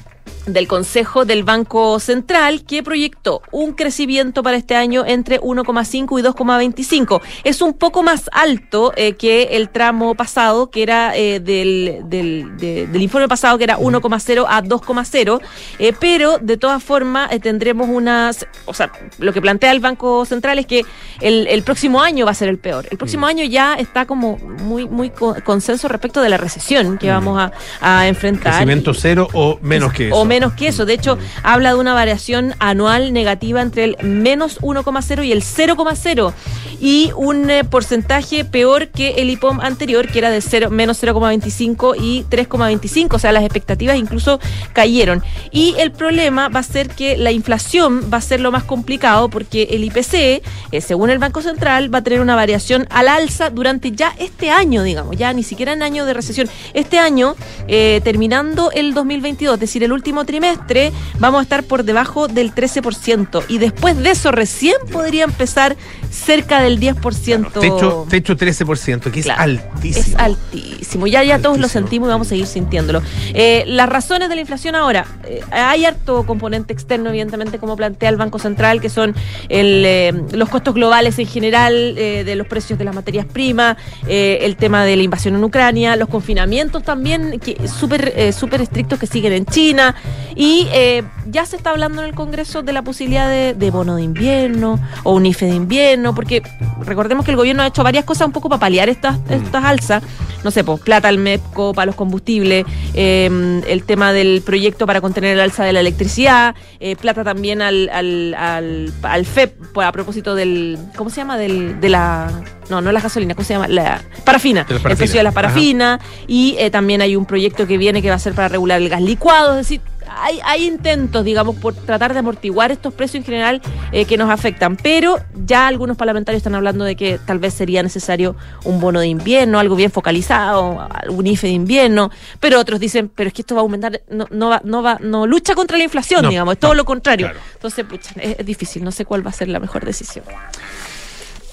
del 0.48 0.66
Consejo 0.68 1.24
del 1.24 1.44
Banco 1.44 1.98
Central 2.00 2.64
que 2.64 2.82
proyectó 2.82 3.42
un 3.50 3.72
crecimiento 3.72 4.42
para 4.42 4.56
este 4.56 4.74
año 4.76 5.04
entre 5.06 5.40
1,5 5.40 6.18
y 6.18 6.22
2,25. 6.22 7.20
Es 7.44 7.62
un 7.62 7.72
poco 7.74 8.02
más 8.02 8.28
alto 8.32 8.92
eh, 8.96 9.14
que 9.14 9.42
el 9.52 9.68
tramo 9.70 10.14
pasado, 10.14 10.70
que 10.70 10.82
era 10.82 11.16
eh, 11.16 11.40
del, 11.40 12.02
del, 12.04 12.56
de- 12.56 12.86
del 12.86 13.02
informe 13.02 13.28
pasado, 13.28 13.58
que 13.58 13.64
era 13.64 13.78
1,0 13.78 14.46
a 14.48 14.62
2,0, 14.62 15.40
eh, 15.78 15.92
pero 15.98 16.38
de 16.38 16.56
todas 16.56 16.82
formas 16.82 17.32
eh, 17.32 17.40
tendremos 17.40 17.88
unas, 17.88 18.46
o 18.66 18.74
sea, 18.74 18.90
lo 19.18 19.32
que 19.32 19.40
plantea 19.40 19.72
el 19.72 19.80
Banco 19.80 20.24
Central 20.24 20.58
es 20.58 20.66
que 20.66 20.84
el, 21.20 21.46
el 21.48 21.62
próximo 21.62 22.00
año 22.00 22.24
va 22.24 22.32
a 22.32 22.34
ser 22.34 22.48
el 22.48 22.58
peor. 22.58 22.86
El 22.90 22.98
próximo 22.98 23.26
año 23.26 23.44
ya 23.44 23.74
está 23.74 24.06
como 24.06 24.36
muy, 24.38 24.86
muy 24.88 25.10
co- 25.10 25.36
consenso 25.44 25.88
respecto 25.88 26.20
de 26.22 26.28
la 26.28 26.36
recesión 26.36 26.98
que 26.98 27.10
vamos 27.10 27.38
a, 27.40 27.52
a 27.80 28.06
enfrentar. 28.08 28.52
Crecimiento 28.52 28.94
cero 28.94 29.28
o 29.32 29.58
menos 29.62 29.92
que 29.92 30.08
eso. 30.08 30.16
O 30.16 30.24
menos 30.24 30.37
que 30.56 30.68
eso. 30.68 30.86
De 30.86 30.94
hecho, 30.94 31.18
habla 31.42 31.70
de 31.74 31.78
una 31.80 31.94
variación 31.94 32.54
anual 32.58 33.12
negativa 33.12 33.60
entre 33.62 33.84
el 33.84 33.96
menos 34.02 34.60
1,0 34.60 35.24
y 35.26 35.32
el 35.32 35.42
0,0 35.42 36.32
y 36.80 37.10
un 37.16 37.50
eh, 37.50 37.64
porcentaje 37.64 38.44
peor 38.44 38.88
que 38.88 39.10
el 39.18 39.30
IPOM 39.30 39.60
anterior, 39.60 40.06
que 40.08 40.18
era 40.20 40.30
de 40.30 40.40
cero- 40.40 40.70
menos 40.70 41.02
0,25 41.02 41.96
y 42.00 42.24
3,25. 42.30 43.14
O 43.14 43.18
sea, 43.18 43.32
las 43.32 43.42
expectativas 43.42 43.96
incluso 43.96 44.38
cayeron. 44.72 45.22
Y 45.50 45.74
el 45.78 45.90
problema 45.92 46.48
va 46.48 46.60
a 46.60 46.62
ser 46.62 46.88
que 46.88 47.16
la 47.16 47.32
inflación 47.32 48.10
va 48.12 48.18
a 48.18 48.20
ser 48.20 48.40
lo 48.40 48.52
más 48.52 48.62
complicado 48.64 49.28
porque 49.28 49.64
el 49.72 49.82
IPC, 49.84 50.42
eh, 50.72 50.80
según 50.80 51.10
el 51.10 51.18
Banco 51.18 51.42
Central, 51.42 51.92
va 51.92 51.98
a 51.98 52.02
tener 52.02 52.20
una 52.20 52.36
variación 52.36 52.86
al 52.90 53.08
alza 53.08 53.50
durante 53.50 53.90
ya 53.92 54.14
este 54.18 54.50
año, 54.50 54.82
digamos, 54.82 55.16
ya 55.16 55.32
ni 55.32 55.42
siquiera 55.42 55.72
en 55.72 55.82
año 55.82 56.04
de 56.06 56.14
recesión. 56.14 56.48
Este 56.74 56.98
año, 56.98 57.34
eh, 57.66 58.00
terminando 58.04 58.70
el 58.70 58.94
2022, 58.94 59.54
es 59.54 59.60
decir, 59.60 59.82
el 59.82 59.92
último 59.92 60.24
trimestre 60.28 60.92
vamos 61.18 61.40
a 61.40 61.42
estar 61.42 61.64
por 61.64 61.84
debajo 61.84 62.28
del 62.28 62.54
13% 62.54 63.44
y 63.48 63.56
después 63.56 63.96
de 63.96 64.10
eso 64.10 64.30
recién 64.30 64.76
podría 64.92 65.24
empezar 65.24 65.74
cerca 66.10 66.60
del 66.60 66.78
10%. 66.78 67.52
Techo, 67.60 68.06
techo 68.08 68.36
13%, 68.36 69.10
que 69.10 69.20
es 69.20 69.24
Claro, 69.24 69.42
altísimo. 69.42 70.06
Es 70.06 70.14
altísimo. 70.16 71.06
Ya, 71.06 71.24
ya 71.24 71.38
todos 71.38 71.58
lo 71.58 71.68
sentimos 71.68 72.08
y 72.08 72.10
vamos 72.10 72.28
a 72.28 72.30
seguir 72.30 72.46
sintiéndolo. 72.46 73.02
Eh, 73.32 73.64
las 73.66 73.88
razones 73.88 74.28
de 74.28 74.34
la 74.34 74.40
inflación 74.42 74.74
ahora, 74.74 75.06
eh, 75.24 75.40
hay 75.50 75.86
harto 75.86 76.24
componente 76.26 76.72
externo, 76.72 77.08
evidentemente, 77.08 77.58
como 77.58 77.76
plantea 77.76 78.10
el 78.10 78.16
Banco 78.16 78.38
Central, 78.38 78.80
que 78.80 78.90
son 78.90 79.14
el, 79.48 79.84
eh, 79.84 80.12
los 80.32 80.48
costos 80.50 80.74
globales 80.74 81.18
en 81.18 81.26
general 81.26 81.94
de 81.94 82.34
los 82.36 82.46
precios 82.46 82.78
de 82.78 82.84
las 82.84 82.94
materias 82.94 83.26
primas, 83.26 83.76
eh, 84.06 84.38
el 84.42 84.56
tema 84.56 84.84
de 84.84 84.96
la 84.96 85.02
invasión 85.02 85.34
en 85.34 85.44
Ucrania, 85.44 85.96
los 85.96 86.08
confinamientos 86.08 86.82
también 86.82 87.38
que 87.40 87.68
súper 87.68 88.12
eh, 88.16 88.32
súper 88.32 88.60
estrictos 88.60 88.98
que 88.98 89.06
siguen 89.06 89.32
en 89.32 89.46
China 89.46 89.94
y 90.34 90.68
eh, 90.72 91.02
ya 91.26 91.46
se 91.46 91.56
está 91.56 91.70
hablando 91.70 92.02
en 92.02 92.08
el 92.08 92.14
Congreso 92.14 92.62
de 92.62 92.72
la 92.72 92.82
posibilidad 92.82 93.28
de, 93.28 93.54
de 93.54 93.70
bono 93.70 93.96
de 93.96 94.02
invierno 94.02 94.80
o 95.02 95.14
un 95.14 95.26
IFE 95.26 95.46
de 95.46 95.54
invierno, 95.54 96.14
porque 96.14 96.42
recordemos 96.80 97.24
que 97.24 97.32
el 97.32 97.36
gobierno 97.36 97.62
ha 97.62 97.66
hecho 97.66 97.82
varias 97.82 98.04
cosas 98.04 98.26
un 98.26 98.32
poco 98.32 98.48
para 98.48 98.60
paliar 98.60 98.88
estas, 98.88 99.18
estas 99.30 99.64
alzas. 99.64 100.02
No 100.44 100.52
sé, 100.52 100.62
pues 100.62 100.80
plata 100.80 101.08
al 101.08 101.18
MEPCO 101.18 101.74
para 101.74 101.86
los 101.86 101.96
combustibles, 101.96 102.64
eh, 102.94 103.62
el 103.66 103.82
tema 103.82 104.12
del 104.12 104.42
proyecto 104.46 104.86
para 104.86 105.00
contener 105.00 105.32
el 105.32 105.40
alza 105.40 105.64
de 105.64 105.72
la 105.72 105.80
electricidad, 105.80 106.54
eh, 106.78 106.94
plata 106.94 107.24
también 107.24 107.60
al, 107.60 107.88
al, 107.92 108.34
al, 108.34 108.92
al 109.02 109.26
FEP 109.26 109.56
pues, 109.74 109.86
a 109.86 109.90
propósito 109.90 110.36
del. 110.36 110.78
¿Cómo 110.96 111.10
se 111.10 111.16
llama? 111.16 111.38
Del, 111.38 111.80
de 111.80 111.88
la. 111.88 112.30
No, 112.70 112.80
no 112.80 112.92
la 112.92 113.00
gasolina, 113.00 113.34
¿cómo 113.34 113.44
se 113.46 113.54
llama? 113.54 113.68
La 113.68 114.02
parafina. 114.24 114.66
El 114.68 114.80
precio 114.80 115.16
de 115.18 115.22
la 115.22 115.30
Ajá. 115.30 115.34
parafina. 115.34 116.00
Y 116.26 116.56
eh, 116.58 116.70
también 116.70 117.00
hay 117.02 117.16
un 117.16 117.24
proyecto 117.26 117.66
que 117.66 117.78
viene 117.78 118.02
que 118.02 118.08
va 118.10 118.16
a 118.16 118.18
ser 118.18 118.34
para 118.34 118.48
regular 118.48 118.80
el 118.80 118.88
gas 118.88 119.00
licuado. 119.02 119.52
Es 119.52 119.68
decir, 119.68 119.80
hay, 120.10 120.40
hay 120.44 120.66
intentos, 120.66 121.22
digamos, 121.24 121.56
por 121.56 121.74
tratar 121.74 122.12
de 122.14 122.18
amortiguar 122.20 122.70
estos 122.72 122.92
precios 122.94 123.16
en 123.22 123.24
general 123.24 123.60
eh, 123.92 124.04
que 124.06 124.16
nos 124.16 124.30
afectan. 124.30 124.76
Pero 124.76 125.18
ya 125.46 125.66
algunos 125.66 125.96
parlamentarios 125.96 126.38
están 126.40 126.54
hablando 126.54 126.84
de 126.84 126.96
que 126.96 127.18
tal 127.18 127.38
vez 127.38 127.54
sería 127.54 127.82
necesario 127.82 128.36
un 128.64 128.80
bono 128.80 129.00
de 129.00 129.06
invierno, 129.06 129.58
algo 129.58 129.76
bien 129.76 129.90
focalizado, 129.90 130.86
algún 130.90 131.26
IFE 131.26 131.46
de 131.48 131.52
invierno. 131.54 132.10
Pero 132.40 132.58
otros 132.60 132.80
dicen, 132.80 133.10
pero 133.14 133.28
es 133.28 133.34
que 133.34 133.42
esto 133.42 133.54
va 133.54 133.60
a 133.60 133.62
aumentar, 133.62 134.00
no, 134.10 134.26
no 134.30 134.48
va, 134.48 134.60
no 134.64 134.82
va, 134.82 134.98
no 135.00 135.26
lucha 135.26 135.54
contra 135.54 135.76
la 135.78 135.84
inflación, 135.84 136.22
No, 136.22 136.28
digamos, 136.30 136.54
es 136.54 136.60
todo 136.60 136.72
no, 136.72 136.76
lo 136.76 136.84
contrario. 136.84 137.26
claro. 137.28 137.40
Entonces, 137.54 137.84
pucha, 137.84 138.10
es, 138.20 138.36
es 138.38 138.46
difícil, 138.46 138.82
no 138.84 138.92
sé 138.92 139.04
cuál 139.04 139.24
va 139.26 139.30
a 139.30 139.34
ser 139.34 139.48
la 139.48 139.60
mejor 139.60 139.84
decisión. 139.84 140.24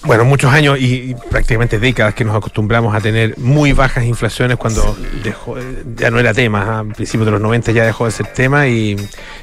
Bueno, 0.06 0.24
muchos 0.24 0.52
años 0.52 0.78
y, 0.78 1.10
y 1.10 1.14
prácticamente 1.14 1.80
décadas 1.80 2.14
que 2.14 2.24
nos 2.24 2.36
acostumbramos 2.36 2.94
a 2.94 3.00
tener 3.00 3.36
muy 3.38 3.72
bajas 3.72 4.04
inflaciones 4.04 4.56
cuando 4.56 4.96
dejó, 5.24 5.56
ya 5.96 6.12
no 6.12 6.20
era 6.20 6.32
tema, 6.32 6.78
a 6.78 6.84
principios 6.84 7.26
de 7.26 7.32
los 7.32 7.40
90 7.40 7.72
ya 7.72 7.84
dejó 7.84 8.04
de 8.04 8.12
ser 8.12 8.26
tema 8.28 8.68
y, 8.68 8.96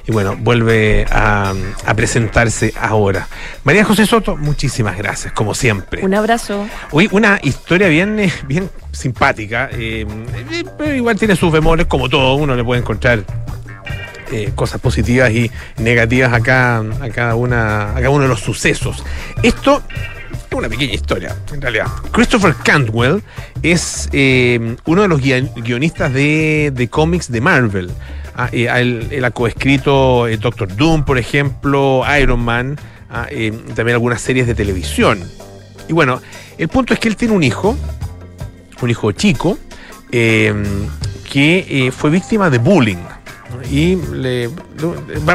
y 0.07 0.11
bueno, 0.13 0.37
vuelve 0.37 1.05
a, 1.11 1.53
a 1.85 1.93
presentarse 1.95 2.73
ahora. 2.79 3.27
María 3.65 3.83
José 3.83 4.05
Soto, 4.05 4.37
muchísimas 4.37 4.97
gracias, 4.97 5.33
como 5.33 5.53
siempre. 5.53 6.01
Un 6.01 6.13
abrazo. 6.13 6.65
Hoy 6.91 7.09
una 7.11 7.39
historia 7.43 7.89
bien, 7.89 8.17
eh, 8.19 8.31
bien 8.47 8.69
simpática, 8.93 9.69
eh, 9.73 10.05
eh, 10.51 10.63
pero 10.77 10.93
igual 10.95 11.17
tiene 11.19 11.35
sus 11.35 11.51
bemoles, 11.51 11.87
como 11.87 12.07
todo, 12.07 12.35
uno 12.35 12.55
le 12.55 12.63
puede 12.63 12.79
encontrar 12.79 13.25
eh, 14.31 14.51
cosas 14.55 14.79
positivas 14.79 15.29
y 15.31 15.51
negativas 15.77 16.33
a 16.33 16.39
cada, 16.39 16.79
a 17.03 17.09
cada 17.09 17.35
una, 17.35 17.91
a 17.91 17.95
cada 17.95 18.09
uno 18.09 18.23
de 18.23 18.29
los 18.29 18.39
sucesos. 18.39 19.03
Esto 19.43 19.83
es 19.89 20.22
una 20.57 20.69
pequeña 20.69 20.93
historia, 20.93 21.35
en 21.51 21.61
realidad. 21.61 21.87
Christopher 22.11 22.53
Cantwell 22.63 23.21
es 23.61 24.09
eh, 24.11 24.75
uno 24.85 25.01
de 25.03 25.07
los 25.07 25.21
guion- 25.21 25.51
guionistas 25.55 26.13
de, 26.13 26.71
de 26.73 26.87
cómics 26.89 27.31
de 27.31 27.41
Marvel. 27.41 27.91
Ah, 28.35 28.49
eh, 28.51 28.67
él, 28.75 29.07
él 29.11 29.25
ha 29.25 29.31
coescrito 29.31 30.27
eh, 30.27 30.37
Doctor 30.37 30.75
Doom, 30.75 31.05
por 31.05 31.17
ejemplo, 31.17 32.03
Iron 32.19 32.39
Man, 32.39 32.77
ah, 33.09 33.27
eh, 33.29 33.51
también 33.75 33.93
algunas 33.95 34.21
series 34.21 34.47
de 34.47 34.55
televisión. 34.55 35.19
Y 35.87 35.93
bueno, 35.93 36.21
el 36.57 36.67
punto 36.69 36.93
es 36.93 36.99
que 36.99 37.09
él 37.09 37.15
tiene 37.15 37.33
un 37.33 37.43
hijo, 37.43 37.77
un 38.81 38.89
hijo 38.89 39.11
chico, 39.11 39.57
que 40.11 41.91
fue 41.95 42.09
víctima 42.09 42.49
de 42.49 42.57
bullying. 42.59 42.97
Y 43.71 43.95
le, 44.13 44.49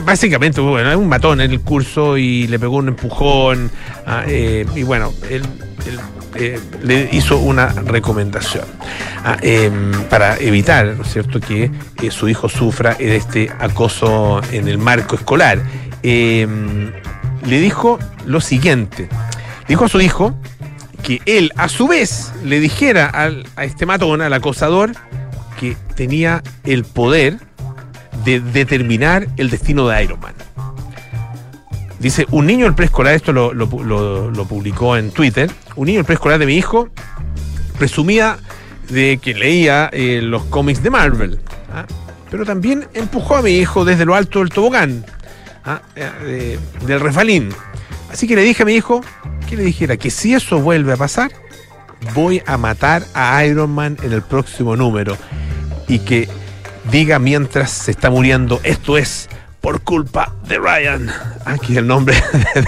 básicamente, 0.04 0.60
bueno, 0.60 0.90
es 0.90 0.96
un 0.96 1.08
matón 1.08 1.40
en 1.40 1.50
el 1.50 1.60
curso 1.60 2.16
y 2.16 2.46
le 2.46 2.58
pegó 2.58 2.76
un 2.76 2.88
empujón. 2.88 3.70
ah, 4.06 4.24
eh, 4.26 4.66
y 4.74 4.82
bueno, 4.82 5.12
él, 5.30 5.42
él, 5.86 5.98
eh, 6.34 6.60
le 6.82 7.08
hizo 7.12 7.38
una 7.38 7.68
recomendación 7.68 8.64
ah, 9.24 9.36
em, 9.40 9.92
para 10.10 10.36
evitar, 10.38 10.86
¿no 10.96 11.02
es 11.02 11.12
cierto?, 11.12 11.40
que 11.40 11.70
eh, 12.02 12.10
su 12.10 12.28
hijo 12.28 12.48
sufra 12.48 12.94
de 12.94 13.16
este 13.16 13.50
acoso 13.58 14.40
en 14.52 14.68
el 14.68 14.78
marco 14.78 15.16
escolar. 15.16 15.60
Em, 16.02 16.92
le 17.46 17.60
dijo 17.60 17.98
lo 18.26 18.40
siguiente: 18.40 19.08
dijo 19.66 19.86
a 19.86 19.88
su 19.88 20.00
hijo 20.00 20.34
que 21.02 21.20
él, 21.26 21.52
a 21.56 21.68
su 21.68 21.88
vez, 21.88 22.32
le 22.44 22.60
dijera 22.60 23.06
al- 23.06 23.46
a 23.56 23.64
este 23.64 23.86
matón, 23.86 24.20
al 24.20 24.32
acosador, 24.32 24.92
que 25.58 25.76
tenía 25.96 26.42
el 26.64 26.84
poder 26.84 27.38
de 28.28 28.40
determinar 28.40 29.26
el 29.38 29.48
destino 29.48 29.88
de 29.88 30.02
Iron 30.04 30.20
Man. 30.20 30.34
Dice, 31.98 32.26
un 32.30 32.46
niño 32.46 32.66
del 32.66 32.74
preescolar, 32.74 33.14
esto 33.14 33.32
lo, 33.32 33.52
lo 33.54 33.68
pu- 33.68 33.82
lo- 33.82 34.30
lo 34.30 34.44
publicó 34.44 34.96
en 34.96 35.10
Twitter, 35.10 35.50
un 35.76 35.86
niño 35.86 35.98
del 36.00 36.04
preescolar 36.04 36.38
de 36.38 36.46
mi 36.46 36.54
hijo 36.56 36.88
presumía 37.78 38.38
de 38.90 39.18
que 39.22 39.34
leía 39.34 39.88
eh, 39.92 40.20
los 40.22 40.44
cómics 40.44 40.82
de 40.82 40.90
Marvel, 40.90 41.40
¿ah? 41.72 41.86
pero 42.30 42.44
también 42.44 42.86
empujó 42.94 43.36
a 43.36 43.42
mi 43.42 43.52
hijo 43.52 43.84
desde 43.84 44.04
lo 44.04 44.14
alto 44.14 44.38
del 44.40 44.50
tobogán, 44.50 45.04
¿ah? 45.64 45.80
Eh, 45.96 46.58
de- 46.80 46.86
del 46.86 47.00
refalín. 47.00 47.48
Así 48.12 48.26
que 48.28 48.36
le 48.36 48.42
dije 48.42 48.62
a 48.62 48.66
mi 48.66 48.74
hijo 48.74 49.00
que 49.48 49.56
le 49.56 49.62
dijera 49.64 49.96
que 49.96 50.10
si 50.10 50.34
eso 50.34 50.60
vuelve 50.60 50.92
a 50.92 50.96
pasar, 50.96 51.30
voy 52.14 52.42
a 52.46 52.56
matar 52.56 53.02
a 53.14 53.44
Iron 53.44 53.70
Man 53.70 53.96
en 54.02 54.12
el 54.12 54.22
próximo 54.22 54.76
número 54.76 55.16
y 55.88 55.98
que 56.00 56.28
diga 56.90 57.18
mientras 57.18 57.70
se 57.70 57.90
está 57.90 58.10
muriendo, 58.10 58.60
esto 58.64 58.96
es 58.98 59.28
por 59.60 59.80
culpa 59.82 60.32
de 60.46 60.58
Ryan. 60.58 61.10
Aquí 61.44 61.76
el 61.76 61.86
nombre 61.86 62.14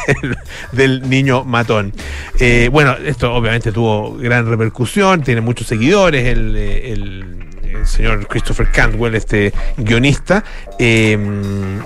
del, 0.72 1.08
niño 1.08 1.44
matón. 1.44 1.92
Eh, 2.38 2.68
bueno, 2.72 2.94
esto 3.04 3.32
obviamente 3.32 3.72
tuvo 3.72 4.16
gran 4.16 4.46
repercusión, 4.48 5.22
tiene 5.22 5.40
muchos 5.40 5.66
seguidores, 5.68 6.26
el, 6.26 6.56
eh, 6.56 7.84
señor 7.84 8.26
Christopher 8.26 8.70
Cantwell, 8.72 9.14
este 9.14 9.52
guionista, 9.76 10.42
eh, 10.78 11.16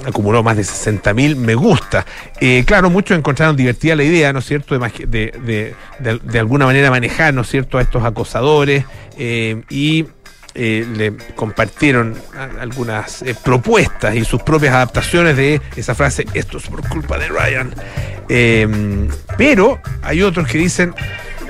acumuló 0.06 0.42
más 0.42 0.56
de 0.56 0.64
60 0.64 1.12
mil 1.12 1.36
me 1.36 1.54
gusta. 1.54 2.06
Eh, 2.40 2.64
claro, 2.66 2.88
muchos 2.90 3.16
encontraron 3.16 3.54
divertida 3.56 3.94
la 3.94 4.04
idea, 4.04 4.32
¿no 4.32 4.38
es 4.38 4.46
cierto?, 4.46 4.76
de, 4.78 4.88
de, 5.06 5.74
de- 6.00 6.18
de- 6.22 6.38
alguna 6.38 6.64
manera 6.64 6.90
manejar, 6.90 7.34
¿no 7.34 7.42
es 7.42 7.48
cierto?, 7.48 7.76
a 7.78 7.82
estos 7.82 8.02
acosadores 8.04 8.84
eh, 9.18 9.62
y 9.68 10.06
eh, 10.54 10.86
le 10.96 11.12
compartieron 11.34 12.14
algunas 12.60 13.22
eh, 13.22 13.34
propuestas 13.42 14.14
y 14.14 14.24
sus 14.24 14.42
propias 14.42 14.74
adaptaciones 14.74 15.36
de 15.36 15.60
esa 15.76 15.94
frase, 15.94 16.26
esto 16.34 16.58
es 16.58 16.64
por 16.68 16.86
culpa 16.88 17.18
de 17.18 17.28
Ryan. 17.28 17.74
Eh, 18.28 19.08
pero 19.36 19.80
hay 20.02 20.22
otros 20.22 20.46
que 20.48 20.58
dicen, 20.58 20.94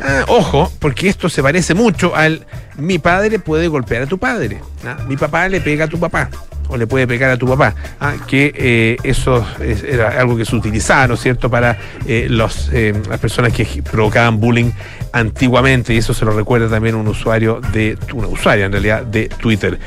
"Ah, 0.03 0.25
ojo, 0.29 0.73
porque 0.79 1.09
esto 1.09 1.29
se 1.29 1.43
parece 1.43 1.75
mucho 1.75 2.15
al 2.17 2.47
mi 2.77 2.99
padre 2.99 3.39
puede 3.39 3.69
golpear 3.69 4.03
a 4.03 4.07
tu 4.07 4.19
padre, 4.19 4.61
mi 5.07 5.17
papá 5.17 5.49
le 5.49 5.61
pega 5.61 5.85
a 5.85 5.89
tu 5.89 5.99
papá. 6.01 6.29
O 6.67 6.79
le 6.79 6.87
puede 6.87 7.07
pegar 7.07 7.31
a 7.31 7.37
tu 7.37 7.47
papá, 7.47 7.75
¿ah? 8.01 8.15
que 8.27 8.51
eh, 8.57 8.97
eso 9.05 9.47
es- 9.61 9.83
era 9.83 10.19
algo 10.19 10.35
que 10.35 10.47
se 10.47 10.57
utilizaba, 10.57 11.07
¿no 11.09 11.13
es 11.15 11.21
cierto?, 11.21 11.51
para 11.51 11.77
los, 12.29 12.71
las 12.73 13.21
personas 13.21 13.53
que 13.53 13.67
provocaban 13.83 14.41
bullying 14.41 14.71
antiguamente, 15.14 15.94
y 15.94 15.99
eso 15.99 16.12
se 16.12 16.25
lo 16.25 16.33
recuerda 16.33 16.68
también 16.68 16.97
un 16.97 17.06
usuario 17.06 17.61
de, 17.73 17.97
una 18.12 18.26
usuaria 18.26 18.66
en 18.66 18.73
realidad, 18.73 19.04
de 19.04 19.28
Twitter. 19.28 19.78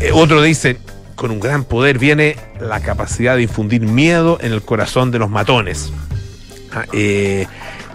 Eh, 0.00 0.10
otro 0.14 0.40
dice, 0.40 0.78
con 1.16 1.32
un 1.32 1.40
gran 1.40 1.64
poder 1.64 1.98
viene 1.98 2.36
la 2.60 2.78
capacidad 2.78 3.34
de 3.34 3.42
infundir 3.42 3.82
miedo 3.82 4.38
en 4.40 4.52
el 4.52 4.62
corazón 4.62 5.10
de 5.10 5.18
los 5.18 5.28
matones. 5.28 5.92
Ah, 6.72 6.84
eh, 6.92 7.46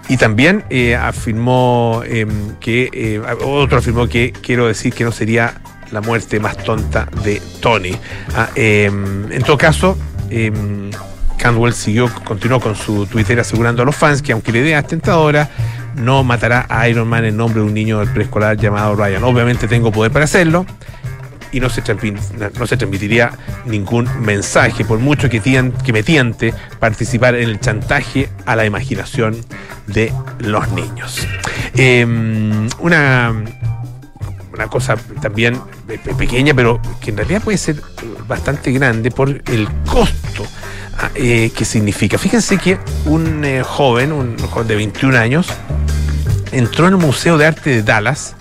y 0.09 0.17
también 0.17 0.65
eh, 0.69 0.95
afirmó 0.95 2.01
em, 2.05 2.55
que, 2.59 3.21
otro 3.45 3.77
afirmó 3.77 4.07
que 4.07 4.33
quiero 4.33 4.67
decir 4.67 4.93
que 4.93 5.05
no 5.05 5.13
sería 5.13 5.62
la 5.91 6.01
muerte 6.01 6.38
más 6.41 6.57
tonta 6.57 7.07
de 7.24 7.41
Tony. 7.62 7.97
Ah, 8.36 8.50
em, 8.55 9.31
en 9.31 9.41
todo 9.43 9.57
caso, 9.57 9.97
em, 10.29 10.91
Cantwell 11.38 11.74
siguió, 11.74 12.13
continuó 12.25 12.59
con 12.59 12.75
su 12.75 13.05
Twitter 13.05 13.39
asegurando 13.39 13.83
a 13.83 13.86
los 13.86 13.95
fans 13.95 14.21
que 14.21 14.33
aunque 14.33 14.51
la 14.51 14.57
idea 14.57 14.79
es 14.79 14.88
tentadora, 14.88 15.50
no 15.98 16.24
matará 16.24 16.66
a 16.70 16.88
Iron 16.88 17.08
Man 17.08 17.25
en 17.25 17.36
nombre 17.38 17.62
de 17.62 17.68
un 17.68 17.74
niño 17.74 18.00
del 18.00 18.10
preescolar 18.10 18.58
llamado 18.58 18.96
Ryan. 18.96 19.24
Obviamente 19.24 19.68
tengo 19.68 19.92
poder 19.92 20.12
para 20.12 20.25
hacerlo 20.25 20.66
y 21.51 21.60
no 21.60 21.70
se, 21.70 21.82
no 22.58 22.68
se 22.68 22.77
transmitiría 22.77 23.32
ningún 23.66 24.08
mensaje, 24.22 24.86
por 24.86 25.00
mucho 25.00 25.30
que, 25.30 25.42
me 25.92 26.04
tiente 26.04 26.54
participar 26.80 27.36
en 27.36 27.50
el 27.50 27.60
chantaje 27.60 28.30
a 28.46 28.56
la 28.56 28.66
imaginación 28.66 29.36
de 29.88 30.13
los 30.39 30.70
niños. 30.72 31.27
Eh, 31.74 32.06
una, 32.80 33.34
una 34.54 34.68
cosa 34.68 34.98
también 35.22 35.60
pequeña, 36.18 36.54
pero 36.54 36.82
que 37.01 37.12
en 37.12 37.18
realidad 37.18 37.42
puede 37.42 37.58
ser 37.58 37.82
bastante 38.27 38.72
grande 38.72 39.12
por 39.12 39.30
el 39.30 39.68
costo 39.86 40.46
ah, 40.98 41.10
que 41.13 41.66
significa. 41.66 42.18
Fíjense 42.18 42.58
que 42.58 42.77
un 43.06 43.44
joven, 43.63 44.12
un 44.12 44.38
joven 44.38 44.68
de 44.68 44.75
21 44.75 45.18
años, 45.18 45.48
entró 46.51 46.88
en 46.88 46.94
el 46.94 47.00
Museo 47.00 47.38
de 47.38 47.46
Arte 47.46 47.70
de 47.70 47.84
Dallas 47.84 48.36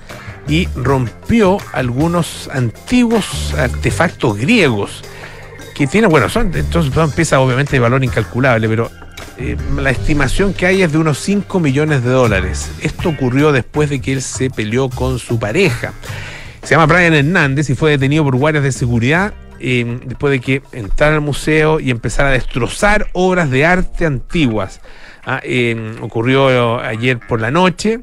y 0.49 0.69
rompió 0.77 1.59
algunos 1.73 2.49
antiguos 2.53 3.55
artefactos 3.55 4.37
griegos 4.37 5.03
que 5.75 5.87
tienen, 5.87 6.11
bueno, 6.11 6.29
son, 6.29 6.53
entonces 6.55 6.95
son 6.95 7.11
piezas 7.11 7.39
obviamente 7.39 7.73
de 7.73 7.81
valor 7.81 8.03
incalculable, 8.03 8.69
pero 8.69 8.91
eh, 9.39 9.57
la 9.77 9.91
estimación 9.91 10.55
que 10.55 10.67
hay 10.67 10.83
es 10.83 10.93
de 10.93 10.99
unos 10.99 11.19
5 11.19 11.61
millones 11.61 12.03
de 12.03 12.11
dólares. 12.11 12.71
Esto 12.81 13.11
ocurrió 13.11 13.53
después 13.53 13.91
de 13.91 14.01
que 14.01 14.15
él 14.15 14.23
se 14.23 14.49
peleó 14.49 14.89
con 14.89 15.19
su 15.19 15.39
pareja. 15.39 15.93
Se 16.63 16.75
llama 16.75 16.87
Brian 16.87 17.13
Hernández 17.13 17.69
y 17.69 17.75
fue 17.75 17.91
detenido 17.91 18.25
por 18.25 18.37
guardias 18.37 18.65
de 18.65 18.73
seguridad 18.73 19.35
eh, 19.61 20.01
después 20.05 20.31
de 20.31 20.41
que 20.41 20.63
entrara 20.73 21.17
al 21.17 21.21
museo 21.21 21.81
y 21.81 21.91
empezara 21.91 22.31
a 22.31 22.33
destrozar 22.33 23.09
obras 23.13 23.51
de 23.51 23.65
arte 23.65 24.07
antiguas. 24.07 24.81
Ah, 25.25 25.41
eh, 25.43 25.97
ocurrió 26.01 26.81
ayer 26.81 27.19
por 27.19 27.41
la 27.41 27.51
noche. 27.51 28.01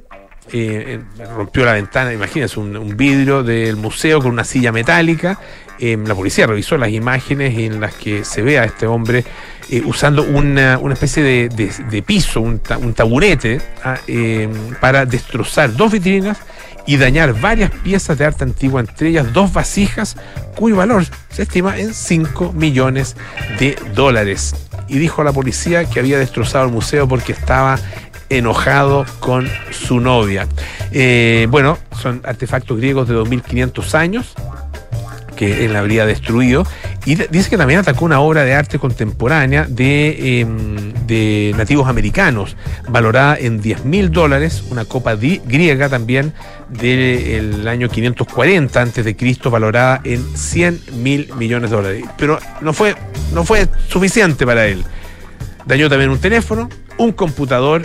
rompió 1.36 1.66
la 1.66 1.74
ventana, 1.74 2.14
imagínense, 2.14 2.60
un, 2.60 2.98
vidrio 2.98 3.44
del 3.44 3.76
museo 3.78 4.20
con 4.20 4.32
una 4.32 4.44
silla 4.44 4.72
metálica. 4.72 5.40
la 5.80 6.16
policía 6.16 6.48
revisó 6.48 6.78
las 6.78 6.90
imágenes 6.90 7.58
en 7.58 7.80
las 7.80 7.94
que 7.96 8.24
se 8.24 8.42
ve 8.42 8.60
a 8.60 8.66
este 8.66 8.86
hombre 8.88 9.24
eh, 9.70 9.82
usando 9.86 10.24
una, 10.24 10.78
especie 10.92 11.24
de, 11.50 12.04
piso, 12.06 12.42
un, 12.42 12.60
taburete, 12.60 13.62
ah, 13.84 13.98
eh, 14.08 14.50
para 14.82 15.06
destrozar 15.06 15.74
dos 15.74 15.92
vitrinas 15.92 16.38
y 16.86 16.98
dañar 16.98 17.40
varias 17.40 17.72
piezas 17.72 18.18
de 18.18 18.26
arte 18.26 18.44
antigua, 18.44 18.82
entre 18.82 19.10
ellas 19.10 19.32
dos 19.34 19.54
vasijas 19.54 20.16
cuyo 20.56 20.76
valor 20.76 21.06
se 21.30 21.44
estima 21.44 21.78
en 21.80 21.94
5 21.94 22.54
millones 22.54 23.16
de 23.60 23.76
dólares. 23.94 24.56
Y 24.88 24.98
dijo 25.00 25.22
a 25.22 25.26
la 25.26 25.32
policía 25.32 25.86
que 25.86 26.00
había 26.00 26.20
destrozado 26.20 26.66
el 26.66 26.72
museo 26.72 27.08
porque 27.08 27.32
estaba 27.32 27.80
enojado 28.30 29.06
con 29.20 29.48
su 29.72 30.00
novia. 30.00 30.48
Eh, 30.92 31.48
bueno, 31.50 31.78
son 32.02 32.22
artefactos 32.26 32.78
griegos 32.78 33.08
de 33.08 33.14
2500 33.14 33.96
años 33.96 34.34
que 35.44 35.66
él 35.66 35.76
habría 35.76 36.06
destruido. 36.06 36.66
Y 37.06 37.16
dice 37.16 37.50
que 37.50 37.58
también 37.58 37.80
atacó 37.80 38.06
una 38.06 38.20
obra 38.20 38.44
de 38.44 38.54
arte 38.54 38.80
contemporánea 38.80 39.66
de, 39.68 40.40
em, 40.40 40.94
de 41.06 41.54
nativos 41.58 41.88
americanos, 41.88 42.56
valorada 42.88 43.38
en 43.38 43.62
10 43.62 43.84
mil 43.86 44.12
dólares, 44.12 44.64
una 44.70 44.86
copa 44.86 45.16
griega 45.16 45.90
también 45.90 46.34
del 46.70 47.68
año 47.68 47.90
540 47.90 48.82
antes 48.82 49.04
de 49.04 49.16
Cristo, 49.16 49.52
valorada 49.52 50.02
en 50.04 50.24
100 50.36 50.80
mil 50.94 51.30
millones 51.38 51.70
de 51.70 51.76
dólares. 51.76 52.06
Pero 52.18 52.40
no 52.62 52.74
fue, 52.74 52.96
no 53.34 53.44
fue 53.44 53.68
suficiente 53.90 54.46
para 54.46 54.68
él. 54.68 54.84
Dañó 55.66 55.90
también 55.90 56.10
un 56.10 56.20
teléfono, 56.20 56.70
un 56.98 57.12
computador 57.12 57.84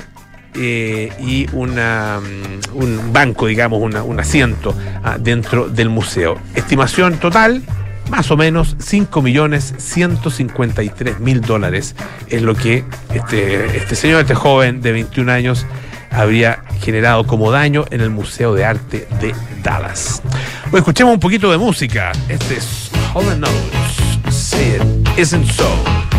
eh, 0.55 1.13
y 1.21 1.47
una, 1.53 2.21
mm, 2.21 2.77
un 2.77 3.13
banco, 3.13 3.47
digamos, 3.47 3.81
un 3.81 4.21
asiento 4.21 4.75
ah, 5.03 5.17
dentro 5.19 5.69
del 5.69 5.89
museo. 5.89 6.39
Estimación 6.55 7.19
total, 7.19 7.63
más 8.11 8.31
o 8.31 8.37
menos 8.37 8.77
5 8.79 9.23
millones 9.23 9.75
153 9.79 11.21
mil 11.21 11.41
dólares 11.41 11.95
es 12.29 12.43
lo 12.43 12.55
que 12.55 12.85
este, 13.15 13.77
este 13.77 13.95
señor, 13.95 14.23
este 14.23 14.35
joven 14.35 14.81
de 14.81 14.93
21 14.93 15.31
años, 15.31 15.67
habría 16.11 16.63
generado 16.81 17.27
como 17.27 17.51
daño 17.51 17.85
en 17.91 18.01
el 18.01 18.11
Museo 18.11 18.55
de 18.55 18.65
Arte 18.65 19.07
de 19.21 19.35
Dallas. 19.63 20.23
Bueno, 20.65 20.79
escuchemos 20.79 21.15
un 21.15 21.21
poquito 21.21 21.51
de 21.51 21.59
música. 21.59 22.13
Este 22.29 22.57
es 22.57 22.91
Holland 23.15 23.41
Notes. 23.41 24.35
Say 24.35 24.77
it 24.77 25.19
isn't 25.19 25.47
so. 25.47 26.18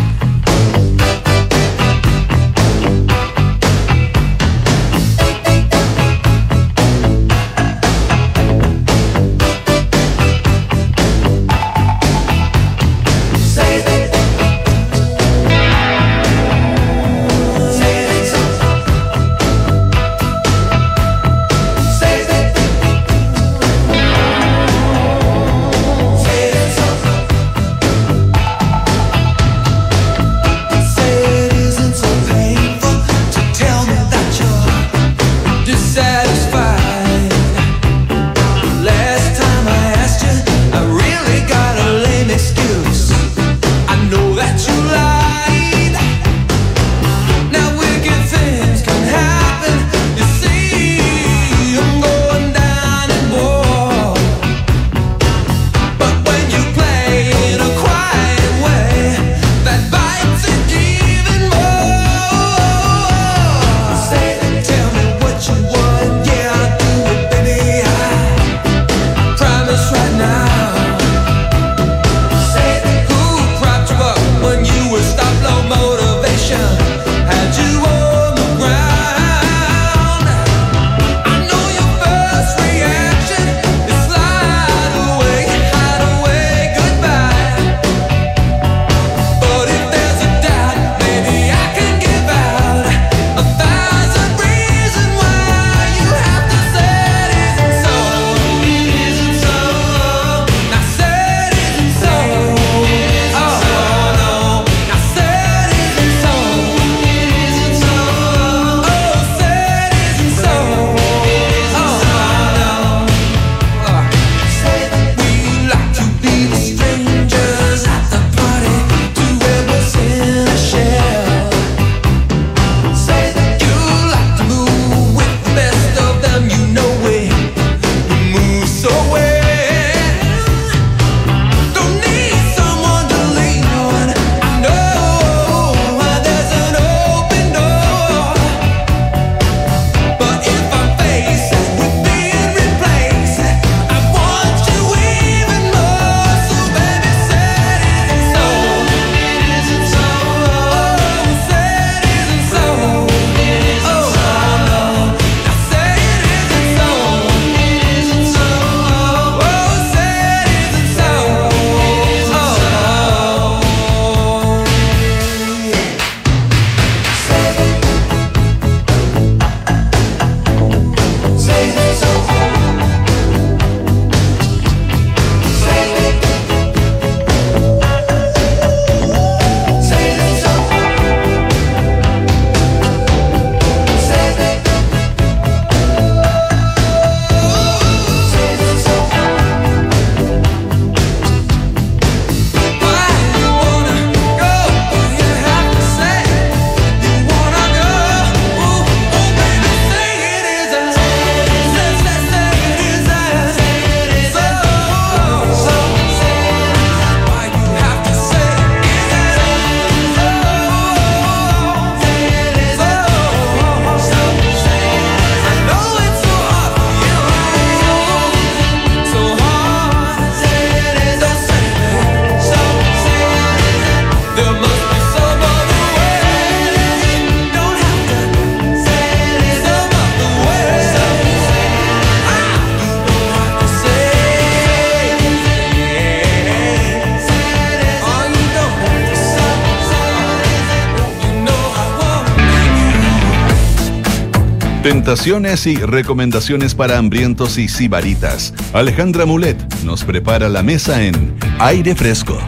Y 245.10 245.74
recomendaciones 245.74 246.76
para 246.76 246.96
hambrientos 246.96 247.58
y 247.58 247.66
sibaritas. 247.66 248.54
Alejandra 248.72 249.26
Mulet 249.26 249.58
nos 249.82 250.04
prepara 250.04 250.48
la 250.48 250.62
mesa 250.62 251.02
en 251.02 251.34
Aire 251.58 251.96
Fresco. 251.96 252.38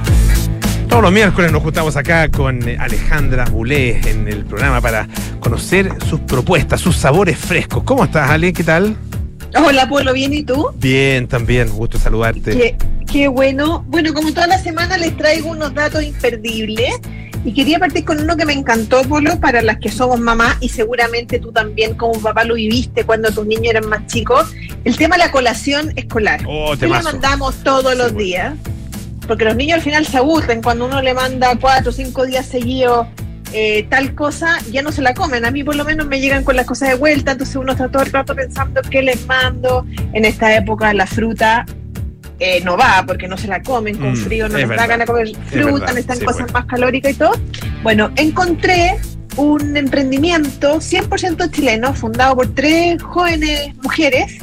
Todos 0.89 1.03
los 1.03 1.11
miércoles 1.11 1.51
nos 1.51 1.61
juntamos 1.61 1.97
acá 1.97 2.31
con 2.31 2.69
eh, 2.69 2.77
Alejandra 2.79 3.47
Mulet 3.47 4.07
en 4.07 4.29
el 4.29 4.45
programa 4.45 4.81
para 4.81 5.09
conocer 5.41 5.93
sus 6.09 6.21
propuestas, 6.21 6.81
sus 6.81 6.95
sabores 6.95 7.37
frescos. 7.37 7.83
¿Cómo 7.83 8.05
estás, 8.05 8.31
Ale? 8.31 8.53
¿Qué 8.53 8.63
tal? 8.63 8.97
Hola, 9.57 9.89
Polo, 9.89 10.13
¿bien 10.13 10.33
y 10.33 10.45
tú? 10.45 10.69
Bien, 10.77 11.27
también, 11.27 11.69
gusto 11.69 11.99
saludarte. 11.99 12.57
Qué, 12.57 12.77
qué 13.11 13.27
bueno. 13.27 13.85
Bueno, 13.89 14.15
como 14.15 14.33
toda 14.33 14.47
la 14.47 14.59
semana 14.59 14.97
les 14.99 15.17
traigo 15.17 15.51
unos 15.51 15.75
datos 15.75 16.05
imperdibles 16.05 16.93
y 17.45 17.53
quería 17.53 17.79
partir 17.79 18.05
con 18.05 18.21
uno 18.21 18.37
que 18.37 18.45
me 18.45 18.53
encantó, 18.53 19.03
Polo, 19.03 19.39
para 19.41 19.63
las 19.63 19.79
que 19.79 19.91
somos 19.91 20.21
mamás 20.21 20.57
y 20.61 20.69
seguramente 20.69 21.39
tú 21.39 21.53
también 21.53 21.95
como 21.95 22.21
papá 22.21 22.45
lo 22.45 22.55
viviste 22.55 23.05
cuando 23.05 23.31
tus 23.33 23.47
niños 23.47 23.67
eran 23.71 23.89
más 23.89 24.07
chicos. 24.07 24.53
El 24.85 24.97
tema 24.97 25.17
de 25.17 25.25
la 25.25 25.33
colación 25.33 25.93
escolar. 25.97 26.41
Oh, 26.47 26.71
¿Qué 26.71 26.87
le 26.87 26.93
temazo. 26.93 27.13
mandamos 27.13 27.57
todos 27.65 27.97
los 27.97 28.17
días? 28.17 28.55
Porque 29.27 29.45
los 29.45 29.57
niños 29.57 29.77
al 29.77 29.83
final 29.83 30.07
se 30.07 30.19
aburren 30.19 30.63
cuando 30.63 30.87
uno 30.87 31.03
le 31.03 31.15
manda 31.15 31.57
cuatro 31.61 31.91
o 31.91 31.93
cinco 31.93 32.27
días 32.27 32.47
seguidos 32.47 33.07
eh, 33.55 33.87
tal 33.91 34.15
cosa, 34.15 34.59
ya 34.71 34.81
no 34.83 34.93
se 34.93 35.03
la 35.03 35.13
comen. 35.13 35.45
A 35.45 35.51
mí 35.51 35.63
por 35.63 35.77
lo 35.77 35.85
menos 35.85 36.07
me 36.07 36.21
llegan 36.21 36.43
con 36.43 36.57
las 36.57 36.67
cosas 36.67 36.89
de 36.91 36.95
vuelta, 36.95 37.33
entonces 37.33 37.55
uno 37.57 37.73
está 37.73 37.91
todo 37.91 38.03
el 38.03 38.11
rato 38.11 38.35
pensando 38.35 38.81
qué 38.91 39.03
les 39.03 39.27
mando. 39.27 39.85
En 40.13 40.25
esta 40.25 40.55
época 40.57 40.93
la 40.95 41.07
fruta 41.07 41.67
eh, 42.39 42.61
no 42.65 42.77
va 42.77 43.05
porque 43.07 43.29
no 43.29 43.37
se 43.37 43.49
la 43.49 43.63
comen 43.63 43.97
con 43.97 44.13
Mm, 44.13 44.17
frío, 44.17 44.49
no 44.49 44.59
es 44.59 44.69
les 44.69 44.77
da 44.77 44.87
ganas 44.87 45.07
de 45.07 45.13
comer 45.13 45.29
fruta, 45.47 45.87
necesitan 45.87 46.19
sí, 46.19 46.25
cosas 46.25 46.43
bueno. 46.43 46.53
más 46.53 46.67
calóricas 46.67 47.13
y 47.13 47.15
todo. 47.15 47.33
Bueno, 47.83 48.11
encontré 48.17 48.99
un 49.37 49.77
emprendimiento 49.77 50.81
100% 50.81 51.51
chileno 51.51 51.95
fundado 51.95 52.37
por 52.37 52.55
tres 52.55 53.03
jóvenes 53.03 53.75
mujeres. 53.83 54.39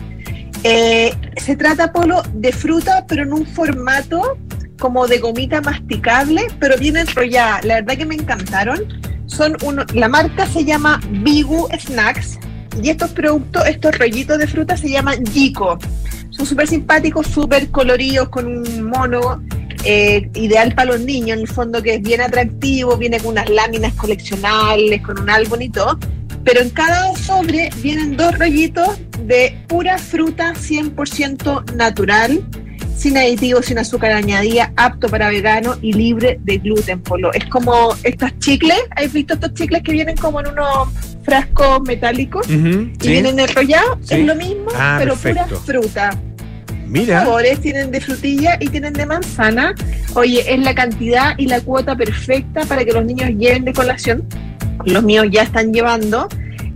Eh, 0.63 1.13
se 1.37 1.55
trata, 1.55 1.91
Polo, 1.91 2.23
de 2.33 2.51
fruta, 2.51 3.05
pero 3.07 3.23
en 3.23 3.33
un 3.33 3.45
formato 3.45 4.37
como 4.79 5.07
de 5.07 5.19
gomita 5.19 5.61
masticable, 5.61 6.47
pero 6.59 6.77
bien 6.77 6.97
enrollada. 6.97 7.61
La 7.63 7.75
verdad 7.75 7.97
que 7.97 8.05
me 8.05 8.15
encantaron. 8.15 8.79
Son 9.27 9.55
uno, 9.63 9.85
la 9.93 10.07
marca 10.07 10.47
se 10.47 10.65
llama 10.65 10.99
Bigu 11.21 11.67
Snacks 11.77 12.39
y 12.81 12.89
estos 12.89 13.11
productos, 13.11 13.65
estos 13.67 13.97
rollitos 13.97 14.37
de 14.37 14.47
fruta 14.47 14.77
se 14.77 14.89
llaman 14.89 15.25
Jico. 15.25 15.77
Son 16.29 16.45
súper 16.45 16.67
simpáticos, 16.67 17.27
súper 17.27 17.69
coloridos, 17.69 18.29
con 18.29 18.45
un 18.45 18.83
mono 18.83 19.41
eh, 19.83 20.29
ideal 20.35 20.73
para 20.75 20.91
los 20.91 21.01
niños, 21.01 21.37
en 21.37 21.41
el 21.41 21.47
fondo 21.47 21.81
que 21.81 21.95
es 21.95 22.01
bien 22.01 22.21
atractivo, 22.21 22.97
viene 22.97 23.19
con 23.19 23.31
unas 23.31 23.49
láminas 23.49 23.93
coleccionables, 23.93 25.01
con 25.01 25.19
un 25.19 25.29
álbum 25.29 25.61
y 25.61 25.69
todo. 25.69 25.97
Pero 26.43 26.61
en 26.61 26.69
cada 26.69 27.15
sobre 27.15 27.69
vienen 27.81 28.15
dos 28.15 28.37
rollitos 28.37 28.97
de 29.25 29.57
pura 29.67 29.97
fruta 29.97 30.53
100% 30.53 31.73
natural, 31.75 32.43
sin 32.99 33.17
aditivos, 33.17 33.65
sin 33.67 33.77
azúcar 33.79 34.11
añadida, 34.11 34.73
apto 34.75 35.07
para 35.07 35.29
vegano 35.29 35.77
y 35.81 35.93
libre 35.93 36.37
de 36.43 36.57
gluten, 36.57 36.99
Polo. 37.01 37.31
Es 37.33 37.45
como 37.45 37.95
estos 38.03 38.37
chicles, 38.39 38.77
¿has 38.95 39.13
visto 39.13 39.35
estos 39.35 39.53
chicles 39.53 39.81
que 39.83 39.93
vienen 39.93 40.17
como 40.17 40.41
en 40.41 40.47
unos 40.47 40.89
frascos 41.23 41.81
metálicos? 41.87 42.45
Y 42.49 42.51
sí. 42.51 42.91
vienen 43.09 43.39
enrollados, 43.39 43.99
Sí. 44.01 44.15
es 44.15 44.25
lo 44.25 44.35
mismo, 44.35 44.65
Ah, 44.75 44.97
pero 44.99 45.15
perfecto. 45.15 45.47
pura 45.47 45.81
fruta. 45.81 46.17
Mira. 46.87 47.21
Sabores 47.23 47.61
tienen 47.61 47.91
de 47.91 48.01
frutilla 48.01 48.57
y 48.59 48.67
tienen 48.67 48.91
de 48.93 49.05
manzana. 49.05 49.75
Oye, 50.15 50.43
es 50.53 50.59
la 50.59 50.75
cantidad 50.75 51.35
y 51.37 51.45
la 51.45 51.61
cuota 51.61 51.95
perfecta 51.95 52.61
para 52.65 52.83
que 52.83 52.91
los 52.91 53.05
niños 53.05 53.29
lleven 53.37 53.63
de 53.63 53.71
colación. 53.73 54.25
Los 54.85 55.03
míos 55.03 55.27
ya 55.31 55.43
están 55.43 55.71
llevando. 55.71 56.27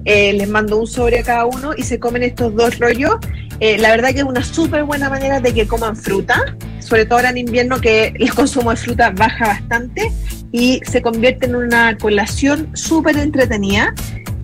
Eh, 0.05 0.33
les 0.33 0.47
mando 0.47 0.77
un 0.79 0.85
sobre 0.87 1.19
a 1.19 1.23
cada 1.23 1.45
uno 1.45 1.71
y 1.75 1.81
se 1.83 1.97
comen 1.99 2.23
estos 2.23 2.53
dos 2.55 2.77
rollos. 2.77 3.15
Eh, 3.63 3.77
la 3.77 3.91
verdad 3.91 4.09
que 4.09 4.17
es 4.17 4.25
una 4.25 4.43
súper 4.43 4.83
buena 4.83 5.09
manera 5.09 5.39
de 5.39 5.53
que 5.53 5.65
coman 5.65 5.95
fruta, 5.95 6.57
sobre 6.79 7.05
todo 7.05 7.19
ahora 7.19 7.29
en 7.29 7.37
invierno 7.37 7.79
que 7.79 8.11
el 8.13 8.33
consumo 8.33 8.71
de 8.71 8.75
fruta 8.75 9.11
baja 9.11 9.47
bastante 9.47 10.11
y 10.51 10.81
se 10.85 11.01
convierte 11.01 11.45
en 11.45 11.55
una 11.55 11.97
colación 11.97 12.75
súper 12.75 13.15
entretenida. 13.15 13.95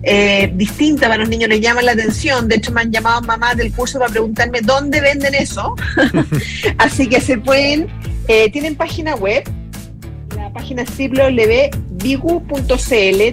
eh, 0.02 0.50
distinta 0.54 1.06
para 1.08 1.18
los 1.18 1.28
niños, 1.28 1.50
les 1.50 1.60
llama 1.60 1.82
la 1.82 1.92
atención. 1.92 2.48
De 2.48 2.56
hecho, 2.56 2.72
me 2.72 2.80
han 2.80 2.90
llamado 2.92 3.20
mamás 3.20 3.58
del 3.58 3.70
curso 3.74 3.98
para 3.98 4.10
preguntarme 4.10 4.62
dónde 4.62 5.02
venden 5.02 5.34
eso. 5.34 5.74
Así 6.78 7.06
que 7.06 7.20
se 7.20 7.36
pueden, 7.36 7.88
eh, 8.26 8.50
tienen 8.50 8.74
página 8.74 9.16
web. 9.16 9.44
La 10.34 10.50
página 10.50 10.80
es 10.80 10.90
www.bigu.cl. 10.96 11.74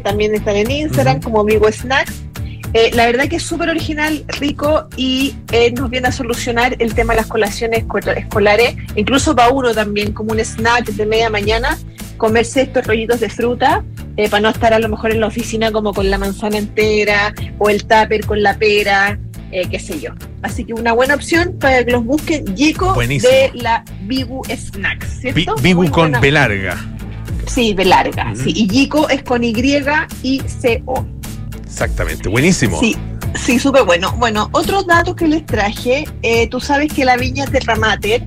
También 0.04 0.36
están 0.36 0.58
en 0.58 0.70
Instagram 0.70 1.22
como 1.22 1.46
Bigu 1.46 1.72
Snacks. 1.72 2.27
Eh, 2.74 2.92
la 2.94 3.06
verdad 3.06 3.28
que 3.28 3.38
es 3.38 3.44
súper 3.44 3.70
original, 3.70 4.24
rico 4.40 4.88
y 4.98 5.36
eh, 5.52 5.72
nos 5.72 5.90
viene 5.90 6.10
a 6.10 6.12
solucionar 6.12 6.76
el 6.80 6.94
tema 6.94 7.14
de 7.14 7.22
las 7.22 7.28
colaciones 7.28 7.86
esco- 7.86 8.16
escolares, 8.18 8.76
incluso 8.96 9.36
para 9.36 9.50
uno 9.50 9.74
también, 9.74 10.12
como 10.14 10.32
un 10.34 10.40
snack 10.40 10.86
de 10.86 11.06
media 11.06 11.30
mañana, 11.30 11.78
comerse 12.18 12.64
estos 12.64 12.86
rollitos 12.86 13.20
de 13.20 13.30
fruta 13.30 13.84
eh, 14.18 14.28
para 14.30 14.42
no 14.42 14.50
estar 14.50 14.74
a 14.74 14.80
lo 14.80 14.90
mejor 14.90 15.12
en 15.12 15.22
la 15.22 15.28
oficina 15.28 15.72
como 15.72 15.94
con 15.94 16.10
la 16.10 16.18
manzana 16.18 16.58
entera 16.58 17.34
o 17.58 17.70
el 17.70 17.82
tupper 17.86 18.26
con 18.26 18.44
la 18.44 18.58
pera, 18.58 19.18
eh, 19.52 19.68
qué 19.70 19.80
sé 19.80 20.00
yo. 20.00 20.12
Así 20.42 20.66
que 20.66 20.74
una 20.74 20.92
buena 20.94 21.16
opción 21.16 21.56
para 21.60 21.86
que 21.86 21.92
los 21.92 22.04
busquen, 22.04 22.44
Buenísimo. 22.94 23.32
de 23.32 23.52
la 23.56 23.84
Bigu 24.04 24.44
Snacks, 24.46 25.22
¿cierto? 25.22 25.56
Muy 25.76 25.88
con. 25.90 26.12
B 26.20 26.32
larga. 26.32 26.78
Sí, 27.48 27.74
de 27.74 27.86
larga, 27.86 28.34
sí. 28.36 28.52
Y 28.56 28.68
Yico 28.68 29.08
es 29.10 29.24
con 29.24 29.44
Y 29.44 29.54
y 30.22 30.42
C-O. 30.42 31.08
Exactamente. 31.68 32.30
Buenísimo. 32.30 32.80
Sí, 32.80 32.96
sí, 33.36 33.60
súper 33.60 33.84
bueno. 33.84 34.14
Bueno, 34.18 34.50
otros 34.54 34.88
datos 34.88 35.16
que 35.16 35.28
les 35.28 35.46
traje, 35.46 36.06
eh, 36.24 36.48
tú 36.48 36.60
sabes 36.60 36.92
que 36.92 37.06
la 37.06 37.18
viña 37.18 37.46
Terramater 37.46 38.26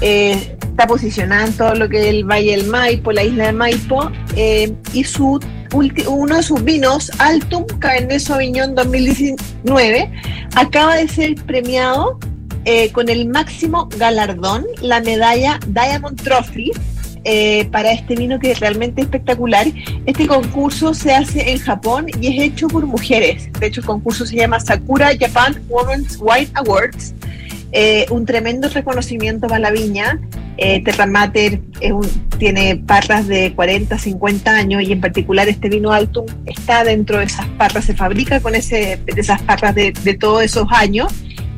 eh, 0.00 0.56
está 0.60 0.86
posicionada 0.86 1.46
en 1.46 1.52
todo 1.52 1.74
lo 1.74 1.88
que 1.88 2.00
es 2.00 2.06
el 2.06 2.24
Valle 2.24 2.56
del 2.56 2.66
Maipo, 2.66 3.12
la 3.12 3.24
isla 3.24 3.46
de 3.46 3.52
Maipo, 3.52 4.10
eh, 4.36 4.72
y 4.92 5.04
su 5.04 5.40
uno 6.06 6.36
de 6.36 6.42
sus 6.42 6.62
vinos, 6.62 7.10
Altum 7.18 7.64
Cabernet 7.80 8.20
Sauvignon 8.20 8.74
2019, 8.76 10.10
acaba 10.54 10.96
de 10.96 11.08
ser 11.08 11.34
premiado 11.46 12.18
eh, 12.64 12.92
con 12.92 13.08
el 13.08 13.28
máximo 13.28 13.88
galardón, 13.98 14.64
la 14.80 15.00
medalla 15.00 15.58
Diamond 15.66 16.22
Trophy, 16.22 16.70
eh, 17.24 17.66
para 17.72 17.92
este 17.92 18.14
vino 18.16 18.38
que 18.38 18.50
es 18.52 18.60
realmente 18.60 19.02
espectacular. 19.02 19.66
Este 20.06 20.26
concurso 20.26 20.94
se 20.94 21.14
hace 21.14 21.50
en 21.52 21.58
Japón 21.58 22.06
y 22.20 22.28
es 22.38 22.42
hecho 22.52 22.68
por 22.68 22.86
mujeres. 22.86 23.50
De 23.58 23.66
hecho, 23.66 23.80
el 23.80 23.86
concurso 23.86 24.26
se 24.26 24.36
llama 24.36 24.60
Sakura 24.60 25.10
Japan 25.18 25.60
Women's 25.68 26.18
Wine 26.20 26.48
Awards. 26.54 27.14
Eh, 27.72 28.06
un 28.10 28.24
tremendo 28.24 28.68
reconocimiento 28.68 29.48
para 29.48 29.58
la 29.58 29.70
viña. 29.72 30.20
Eh, 30.56 30.84
Terra 30.84 31.06
Mater 31.06 31.60
es 31.80 31.90
un- 31.90 32.08
tiene 32.38 32.76
parras 32.76 33.26
de 33.26 33.52
40, 33.54 33.98
50 33.98 34.52
años 34.56 34.82
y 34.82 34.92
en 34.92 35.00
particular 35.00 35.48
este 35.48 35.68
vino 35.68 35.92
Altum 35.92 36.26
está 36.46 36.84
dentro 36.84 37.18
de 37.18 37.24
esas 37.24 37.46
parras, 37.58 37.84
se 37.86 37.94
fabrica 37.94 38.38
con 38.40 38.54
ese, 38.54 39.00
de 39.04 39.20
esas 39.20 39.42
parras 39.42 39.74
de, 39.74 39.92
de 40.04 40.14
todos 40.14 40.42
esos 40.44 40.68
años. 40.70 41.12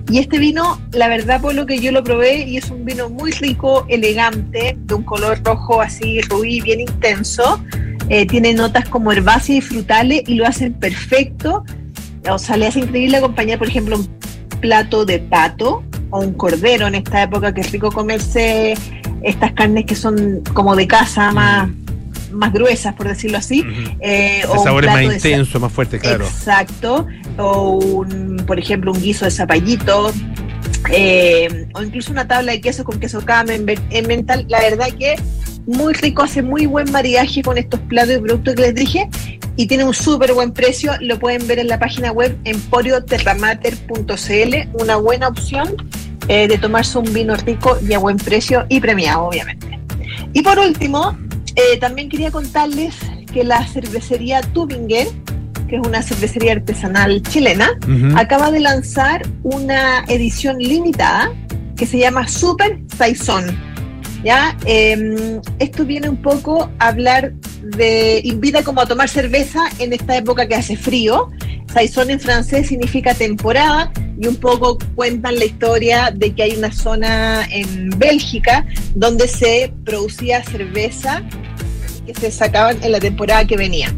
Y 0.09 0.19
este 0.19 0.39
vino, 0.39 0.81
la 0.93 1.09
verdad, 1.09 1.41
por 1.41 1.55
lo 1.55 1.67
que 1.67 1.81
yo 1.81 1.91
lo 1.91 2.05
probé, 2.05 2.43
y 2.43 2.57
es 2.57 2.71
un 2.71 2.85
vino 2.85 3.11
muy 3.11 3.33
rico, 3.33 3.85
elegante, 3.89 4.77
de 4.79 4.95
un 4.95 5.03
color 5.03 5.41
rojo 5.45 5.81
así, 5.81 6.21
rubí, 6.23 6.61
bien 6.61 6.81
intenso. 6.81 7.61
Eh, 8.09 8.25
tiene 8.27 8.55
notas 8.55 8.89
como 8.89 9.11
herbáceas 9.11 9.59
y 9.59 9.61
frutales 9.61 10.23
y 10.27 10.35
lo 10.35 10.47
hacen 10.47 10.75
perfecto. 10.75 11.65
O 12.31 12.39
sea, 12.39 12.57
le 12.57 12.69
hace 12.69 12.81
increíble 12.81 13.17
acompañar, 13.17 13.59
por 13.59 13.69
ejemplo, 13.69 13.97
un 13.97 14.09
plato 14.61 15.05
de 15.05 15.19
pato 15.19 15.83
o 16.11 16.21
un 16.21 16.35
cordero 16.35 16.87
en 16.87 16.95
esta 16.95 17.25
época 17.25 17.53
que 17.53 17.63
es 17.63 17.73
rico 17.73 17.91
comerse 17.91 18.75
estas 19.23 19.53
carnes 19.53 19.87
que 19.87 19.97
son 19.97 20.43
como 20.55 20.77
de 20.77 20.87
casa, 20.87 21.33
más, 21.33 21.69
más 22.33 22.53
gruesas, 22.53 22.95
por 22.95 23.09
decirlo 23.09 23.39
así. 23.39 23.65
Eh, 24.01 24.41
El 24.43 24.51
o 24.51 24.55
un 24.55 24.65
sabor 24.65 24.85
es 24.85 24.91
más 24.91 24.99
de 25.01 25.05
intenso, 25.15 25.61
más 25.61 25.73
fuerte, 25.73 25.99
claro. 25.99 26.27
Exacto. 26.27 27.07
O 27.39 27.79
un, 27.79 28.37
por 28.47 28.59
ejemplo, 28.59 28.93
un 28.93 29.01
guiso 29.01 29.25
de 29.25 29.31
zapallito. 29.31 30.13
eh, 30.93 31.67
o 31.75 31.83
incluso 31.83 32.13
una 32.13 32.29
tabla 32.29 32.53
de 32.53 32.61
queso 32.61 32.85
con 32.85 33.01
queso 33.01 33.21
camembert 33.25 33.83
en 33.91 34.07
mental. 34.07 34.45
La 34.49 34.61
verdad 34.61 34.89
que 34.99 35.17
muy 35.67 35.95
rico, 35.95 36.23
hace 36.23 36.43
muy 36.43 36.67
buen 36.67 36.91
maridaje 36.93 37.43
con 37.43 37.59
estos 37.59 37.81
platos 37.81 38.17
y 38.17 38.21
productos 38.21 38.55
que 38.55 38.63
les 38.63 38.75
dije 38.75 39.09
y 39.57 39.67
tiene 39.67 39.85
un 39.85 39.95
súper 39.95 40.33
buen 40.33 40.53
precio. 40.53 40.93
Lo 41.01 41.19
pueden 41.19 41.47
ver 41.47 41.59
en 41.59 41.69
la 41.69 41.79
página 41.79 42.13
web 42.13 42.37
emporioterramater.cl. 42.45 44.55
Una 44.81 44.97
buena 44.97 45.29
opción 45.29 45.75
eh, 46.29 46.49
de 46.49 46.59
tomarse 46.59 46.99
un 46.99 47.13
vino 47.13 47.35
rico 47.37 47.79
y 47.87 47.93
a 47.95 47.99
buen 47.99 48.17
precio 48.17 48.65
y 48.69 48.81
premiado, 48.81 49.25
obviamente. 49.25 49.79
Y 50.33 50.43
por 50.43 50.59
último, 50.59 51.17
eh, 51.57 51.79
también 51.79 52.09
quería 52.09 52.31
contarles 52.31 52.95
que 53.33 53.43
la 53.43 53.67
cervecería 53.67 54.41
Tubinger, 54.41 55.09
que 55.69 55.77
es 55.77 55.87
una 55.87 56.03
cervecería 56.03 56.53
artesanal 56.53 57.23
chilena, 57.23 57.71
acaba 58.15 58.51
de 58.51 58.61
lanzar 58.61 59.27
una 59.43 60.05
edición 60.09 60.59
limitada 60.59 61.33
que 61.77 61.87
se 61.87 61.99
llama 61.99 62.29
Super 62.29 62.79
Saison. 62.97 63.45
¿Ya? 64.25 64.57
Eh, 64.67 65.41
esto 65.59 65.85
viene 65.85 66.09
un 66.09 66.17
poco 66.17 66.71
a 66.79 66.89
hablar 66.89 67.33
de. 67.63 68.21
invita 68.25 68.65
como 68.65 68.81
a 68.81 68.87
tomar 68.87 69.09
cerveza 69.09 69.69
en 69.79 69.93
esta 69.93 70.17
época 70.17 70.49
que 70.49 70.55
hace 70.55 70.77
frío. 70.77 71.31
Saison 71.73 72.11
en 72.11 72.19
francés 72.19 72.69
significa 72.69 73.15
temporada 73.15 73.93
y 74.19 74.27
un 74.27 74.37
poco 74.37 74.79
cuentan 74.95 75.39
la 75.39 75.45
historia 75.45 76.13
de 76.15 76.35
que 76.35 76.43
hay 76.43 76.57
una 76.57 76.73
zona 76.73 77.47
en 77.51 77.91
Bélgica 77.99 78.67
donde 78.95 79.29
se 79.29 79.73
producía 79.85 80.43
cerveza 80.43 81.23
que 82.07 82.15
se 82.15 82.31
sacaban 82.31 82.83
en 82.83 82.93
la 82.93 83.01
temporada 83.01 83.45
que 83.47 83.57
venía. 83.57 83.93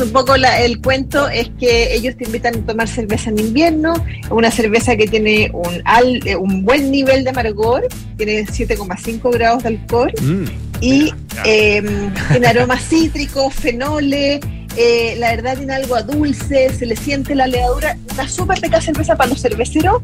Un 0.00 0.10
poco 0.10 0.34
el 0.34 0.80
cuento 0.80 1.28
es 1.28 1.50
que 1.60 1.94
ellos 1.94 2.16
te 2.16 2.24
invitan 2.24 2.56
a 2.56 2.66
tomar 2.66 2.88
cerveza 2.88 3.30
en 3.30 3.38
invierno, 3.38 3.94
una 4.30 4.50
cerveza 4.50 4.96
que 4.96 5.06
tiene 5.06 5.50
un, 5.52 5.82
eh, 6.26 6.34
un 6.34 6.64
buen 6.64 6.90
nivel 6.90 7.22
de 7.24 7.30
amargor, 7.30 7.86
tiene 8.16 8.44
7,5 8.44 9.32
grados 9.32 9.62
de 9.62 9.68
alcohol 9.68 10.12
mm, 10.20 10.44
y 10.80 11.12
em, 11.44 12.12
tiene 12.30 12.46
aromas 12.46 12.82
cítricos, 12.82 13.54
fenoles, 13.54 14.40
eh, 14.76 15.16
la 15.18 15.30
verdad 15.30 15.56
tiene 15.56 15.74
algo 15.74 15.94
a 15.94 16.02
dulce, 16.02 16.72
se 16.72 16.86
le 16.86 16.96
siente 16.96 17.34
la 17.34 17.46
levadura, 17.46 17.96
una 18.12 18.28
súper 18.28 18.60
rica 18.60 18.80
cerveza 18.80 19.16
para 19.16 19.30
los 19.30 19.40
cerveceros, 19.40 20.02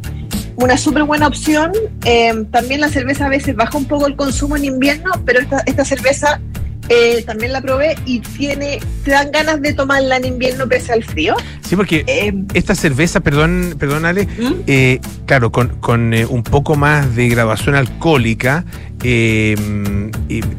una 0.57 0.76
súper 0.76 1.04
buena 1.04 1.26
opción. 1.26 1.72
Em, 2.04 2.44
también 2.46 2.81
la 2.81 2.88
cerveza 2.88 3.26
a 3.26 3.28
veces 3.28 3.54
baja 3.57 3.78
un 3.78 3.87
poco 3.87 4.07
el 4.07 4.16
consumo 4.16 4.57
en 4.57 4.64
invierno, 4.64 5.11
pero 5.24 5.40
esta, 5.40 5.62
esta 5.66 5.85
cerveza 5.85 6.40
eh, 6.88 7.22
también 7.27 7.53
la 7.53 7.61
probé 7.61 7.96
y 8.07 8.20
tiene, 8.20 8.81
te 9.05 9.11
dan 9.11 9.31
ganas 9.31 9.61
de 9.61 9.72
tomarla 9.72 10.16
en 10.16 10.24
invierno 10.24 10.68
pese 10.68 10.92
al 10.92 11.05
frío. 11.05 11.37
Sí, 11.68 11.77
porque 11.77 12.05
eh, 12.07 12.33
esta 12.55 12.74
cerveza, 12.74 13.20
perdón, 13.20 13.74
perdón 13.79 14.07
Ale, 14.07 14.27
¿Mm? 14.27 14.53
eh, 14.66 15.01
claro, 15.27 15.53
con, 15.53 15.68
con 15.81 16.14
un 16.14 16.42
poco 16.42 16.77
más 16.77 17.14
de 17.14 17.29
graduación 17.29 17.74
alcohólica, 17.74 18.64
eh, 19.05 19.55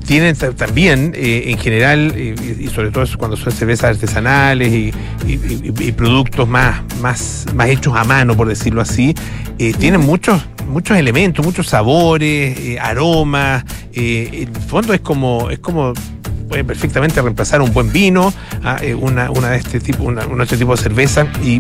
tienen 0.06 0.36
también, 0.36 1.14
en 1.16 1.58
general, 1.58 2.16
y 2.16 2.68
sobre 2.68 2.92
todo 2.92 3.06
cuando 3.18 3.36
son 3.36 3.52
cervezas 3.52 3.96
artesanales 3.96 4.72
y, 4.72 5.92
productos 5.94 6.48
más, 6.48 6.82
más, 7.02 7.46
más 7.54 7.70
hechos 7.70 7.96
a 7.98 8.04
mano, 8.04 8.38
por 8.38 8.48
decirlo 8.48 8.82
así, 8.82 9.16
tienen 9.80 10.02
muchos 10.02 10.42
muchos 10.68 10.98
elementos, 10.98 11.44
muchos 11.44 11.68
sabores, 11.68 12.78
aromas. 12.80 13.66
en 13.94 14.48
el 14.48 14.62
fondo 14.68 14.94
es 14.94 15.02
como, 15.02 15.50
es 15.50 15.58
como 15.60 15.94
puede 16.50 16.64
perfectamente 16.64 17.22
reemplazar 17.22 17.62
un 17.62 17.72
buen 17.72 17.94
vino, 17.94 18.34
ah, 18.64 18.78
eh, 18.82 18.96
una, 18.96 19.32
una, 19.32 19.52
de 19.52 19.58
este 19.58 19.80
tipo, 19.80 20.04
una, 20.04 20.26
un 20.26 20.42
otro 20.42 20.58
tipo 20.58 20.76
de 20.76 20.82
cerveza 20.82 21.28
y, 21.44 21.60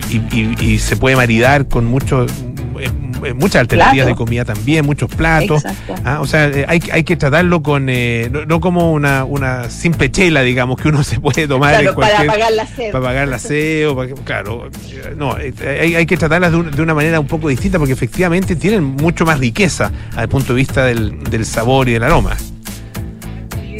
se 0.79 0.97
puede 0.97 1.15
maridar 1.15 1.67
con 1.67 1.85
muchos 1.85 2.31
eh, 2.79 2.89
eh, 3.23 3.33
muchas 3.33 3.61
alternativas 3.61 4.07
de 4.07 4.15
comida 4.15 4.45
también, 4.45 4.85
muchos 4.85 5.13
platos. 5.13 5.63
Ah, 6.03 6.19
o 6.21 6.25
sea, 6.25 6.49
hay, 6.67 6.81
hay 6.91 7.03
que 7.03 7.17
tratarlo 7.17 7.61
con 7.61 7.85
no, 7.85 8.59
como 8.59 8.91
una, 8.91 9.25
una 9.25 9.69
simple 9.69 10.09
chela, 10.09 10.41
digamos, 10.41 10.81
que 10.81 10.87
uno 10.87 11.03
se 11.03 11.19
puede 11.19 11.47
tomar 11.47 11.83
en 11.83 11.93
cualquier, 11.93 12.27
para 12.27 12.31
pagar 12.31 12.53
la 12.53 12.65
sed. 12.65 12.91
Para 12.91 13.03
pagar 13.03 13.27
la 13.27 13.39
sed, 13.39 13.87
claro. 14.23 14.69
No, 15.15 15.35
hay, 15.35 15.95
hay 15.95 16.05
que 16.05 16.17
tratarlas 16.17 16.51
de, 16.51 16.63
de, 16.63 16.81
una 16.81 16.93
manera 16.93 17.19
un 17.19 17.27
poco 17.27 17.49
distinta 17.49 17.77
porque 17.77 17.93
efectivamente 17.93 18.55
tienen 18.55 18.83
mucho 18.83 19.25
más 19.25 19.39
riqueza 19.39 19.91
al 20.15 20.29
punto 20.29 20.53
de 20.53 20.57
vista 20.57 20.85
del, 20.85 21.23
del 21.25 21.45
sabor 21.45 21.89
y 21.89 21.93
del 21.93 22.03
aroma 22.03 22.35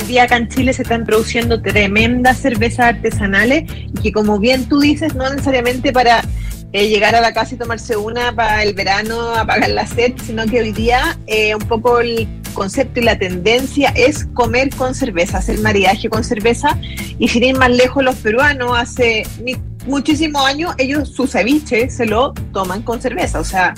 día 0.10 0.24
acá 0.24 0.38
en 0.38 0.50
Chile 0.50 0.74
se 0.74 0.82
están 0.82 1.06
produciendo 1.06 1.62
tremendas 1.62 2.39
cervezas 2.39 2.95
artesanales 2.95 3.63
y 3.72 4.02
que 4.02 4.12
como 4.12 4.39
bien 4.39 4.67
tú 4.67 4.80
dices, 4.80 5.13
no 5.13 5.30
necesariamente 5.30 5.93
para 5.93 6.24
eh, 6.74 6.89
llegar 6.89 7.15
a 7.15 7.22
la 7.22 7.32
casa 7.32 7.56
y 7.56 7.58
tomarse 7.58 7.95
una 7.95 8.36
para 8.36 8.63
el 8.63 8.74
verano, 8.74 9.36
apagar 9.36 9.69
la 9.69 9.86
sed, 9.86 10.13
sino 10.26 10.45
que 10.48 10.62
hoy 10.62 10.72
día 10.72 11.17
eh, 11.28 11.54
un 11.56 11.62
poco 11.62 12.00
el 12.00 12.28
concepto 12.54 13.00
y 13.00 13.04
la 13.04 13.17
tendencia 13.17 13.93
es 13.95 14.26
comer 14.34 14.69
con 14.76 14.95
cerveza, 14.95 15.38
hacer 15.38 15.60
maridaje 15.60 16.10
con 16.10 16.24
cerveza. 16.24 16.78
Y 17.19 17.28
sin 17.28 17.43
ir 17.43 17.58
más 17.58 17.69
lejos 17.69 18.04
los 18.04 18.15
peruanos 18.15 18.78
hace 18.78 19.24
muchísimos 19.86 20.43
años 20.45 20.74
ellos 20.78 21.10
su 21.10 21.28
ceviche 21.28 21.89
se 21.89 22.06
lo 22.06 22.34
toman 22.52 22.82
con 22.82 23.02
cerveza, 23.02 23.39
o 23.39 23.43
sea, 23.43 23.74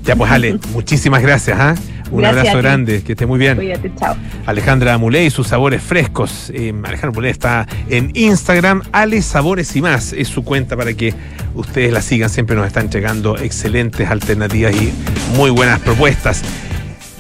Ya 0.05 0.17
pues, 0.17 0.31
Ale, 0.31 0.59
muchísimas 0.73 1.23
gracias. 1.23 1.59
¿ah? 1.61 1.75
Un 2.11 2.25
abrazo 2.25 2.59
grande, 2.59 3.03
que 3.03 3.13
esté 3.13 3.27
muy 3.27 3.39
bien. 3.39 3.57
Cuídate, 3.57 3.93
chao. 3.99 4.17
Alejandra 4.47 4.97
Muley 4.97 5.27
y 5.27 5.31
sus 5.31 5.49
sabores 5.49 5.83
frescos. 5.83 6.51
Eh, 6.55 6.73
Alejandra 6.85 7.11
Muley 7.13 7.31
está 7.31 7.67
en 7.89 8.13
Instagram, 8.15 8.83
Ale 8.93 9.21
Sabores 9.21 9.75
y 9.77 9.83
más. 9.83 10.13
Es 10.13 10.29
su 10.29 10.43
cuenta 10.43 10.77
para 10.77 10.95
que 10.95 11.13
ustedes 11.55 11.93
la 11.93 12.01
sigan. 12.01 12.31
Siempre 12.31 12.57
nos 12.57 12.67
están 12.67 12.89
llegando 12.89 13.37
excelentes 13.37 14.09
alternativas 14.09 14.75
y 14.75 14.93
muy 15.37 15.51
buenas 15.51 15.81
propuestas. 15.81 16.43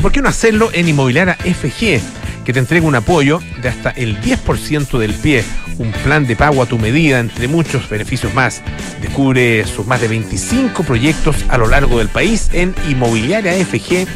¿Por 0.00 0.12
qué 0.12 0.22
no 0.22 0.28
hacerlo 0.28 0.70
en 0.72 0.88
Inmobiliaria 0.88 1.34
FG? 1.34 2.17
Que 2.48 2.54
te 2.54 2.60
entrega 2.60 2.86
un 2.86 2.94
apoyo 2.94 3.42
de 3.60 3.68
hasta 3.68 3.90
el 3.90 4.18
10% 4.22 4.96
del 4.96 5.12
pie, 5.12 5.44
un 5.76 5.92
plan 5.92 6.26
de 6.26 6.34
pago 6.34 6.62
a 6.62 6.66
tu 6.66 6.78
medida, 6.78 7.20
entre 7.20 7.46
muchos 7.46 7.90
beneficios 7.90 8.32
más. 8.32 8.62
Descubre 9.02 9.66
sus 9.66 9.86
más 9.86 10.00
de 10.00 10.08
25 10.08 10.82
proyectos 10.82 11.36
a 11.50 11.58
lo 11.58 11.66
largo 11.66 11.98
del 11.98 12.08
país 12.08 12.48
en 12.54 12.74
inmobiliariafg.cl. 12.88 14.08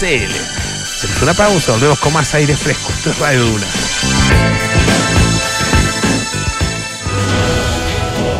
Hacemos 0.00 1.22
una 1.22 1.34
pausa, 1.34 1.72
volvemos 1.72 1.98
con 1.98 2.14
más 2.14 2.34
aire 2.34 2.56
fresco. 2.56 2.90
Esto 2.90 3.10
es 3.10 3.18
Radio 3.18 3.44
Duna. 3.44 3.66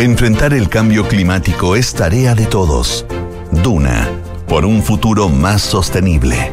Enfrentar 0.00 0.54
el 0.54 0.70
cambio 0.70 1.06
climático 1.06 1.76
es 1.76 1.92
tarea 1.92 2.34
de 2.34 2.46
todos. 2.46 3.04
Duna, 3.52 4.08
por 4.48 4.64
un 4.64 4.82
futuro 4.82 5.28
más 5.28 5.60
sostenible. 5.60 6.50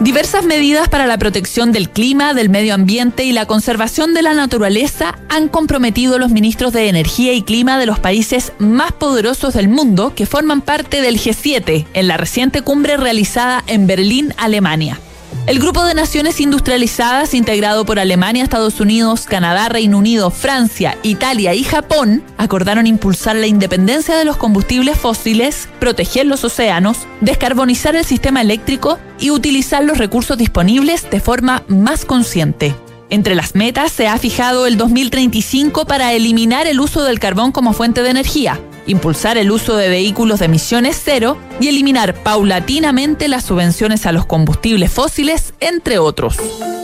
Diversas 0.00 0.44
medidas 0.44 0.90
para 0.90 1.06
la 1.06 1.16
protección 1.16 1.72
del 1.72 1.88
clima, 1.88 2.34
del 2.34 2.50
medio 2.50 2.74
ambiente 2.74 3.24
y 3.24 3.32
la 3.32 3.46
conservación 3.46 4.12
de 4.12 4.20
la 4.20 4.34
naturaleza 4.34 5.18
han 5.30 5.48
comprometido 5.48 6.18
los 6.18 6.30
ministros 6.30 6.74
de 6.74 6.90
Energía 6.90 7.32
y 7.32 7.40
Clima 7.40 7.78
de 7.78 7.86
los 7.86 8.00
países 8.00 8.52
más 8.58 8.92
poderosos 8.92 9.54
del 9.54 9.68
mundo 9.68 10.12
que 10.14 10.26
forman 10.26 10.60
parte 10.60 11.00
del 11.00 11.18
G7 11.18 11.86
en 11.94 12.06
la 12.06 12.18
reciente 12.18 12.60
cumbre 12.60 12.98
realizada 12.98 13.64
en 13.66 13.86
Berlín, 13.86 14.34
Alemania. 14.36 15.00
El 15.46 15.58
grupo 15.58 15.84
de 15.84 15.92
naciones 15.92 16.40
industrializadas, 16.40 17.34
integrado 17.34 17.84
por 17.84 17.98
Alemania, 17.98 18.42
Estados 18.42 18.80
Unidos, 18.80 19.26
Canadá, 19.26 19.68
Reino 19.68 19.98
Unido, 19.98 20.30
Francia, 20.30 20.96
Italia 21.02 21.52
y 21.52 21.64
Japón, 21.64 22.24
acordaron 22.38 22.86
impulsar 22.86 23.36
la 23.36 23.46
independencia 23.46 24.16
de 24.16 24.24
los 24.24 24.38
combustibles 24.38 24.98
fósiles, 24.98 25.68
proteger 25.80 26.24
los 26.24 26.44
océanos, 26.44 27.06
descarbonizar 27.20 27.94
el 27.94 28.06
sistema 28.06 28.40
eléctrico 28.40 28.98
y 29.20 29.32
utilizar 29.32 29.84
los 29.84 29.98
recursos 29.98 30.38
disponibles 30.38 31.10
de 31.10 31.20
forma 31.20 31.62
más 31.68 32.06
consciente. 32.06 32.74
Entre 33.10 33.34
las 33.34 33.54
metas 33.54 33.92
se 33.92 34.08
ha 34.08 34.16
fijado 34.16 34.66
el 34.66 34.78
2035 34.78 35.84
para 35.84 36.14
eliminar 36.14 36.66
el 36.66 36.80
uso 36.80 37.04
del 37.04 37.20
carbón 37.20 37.52
como 37.52 37.74
fuente 37.74 38.02
de 38.02 38.08
energía, 38.08 38.58
impulsar 38.86 39.38
el 39.38 39.50
uso 39.50 39.76
de 39.76 39.88
vehículos 39.88 40.40
de 40.40 40.46
emisiones 40.46 41.00
cero 41.02 41.38
y 41.60 41.68
eliminar 41.68 42.14
paulatinamente 42.14 43.28
las 43.28 43.44
subvenciones 43.44 44.06
a 44.06 44.12
los 44.12 44.26
combustibles 44.26 44.92
fósiles, 44.92 45.54
entre 45.60 45.98
otros. 45.98 46.36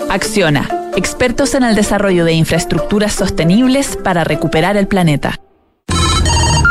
Acciona, 0.09 0.69
expertos 0.97 1.55
en 1.55 1.65
el 1.65 1.75
desarrollo 1.75 2.25
de 2.25 2.33
infraestructuras 2.33 3.13
sostenibles 3.13 3.97
para 4.03 4.25
recuperar 4.25 4.77
el 4.77 4.89
planeta. 4.89 5.41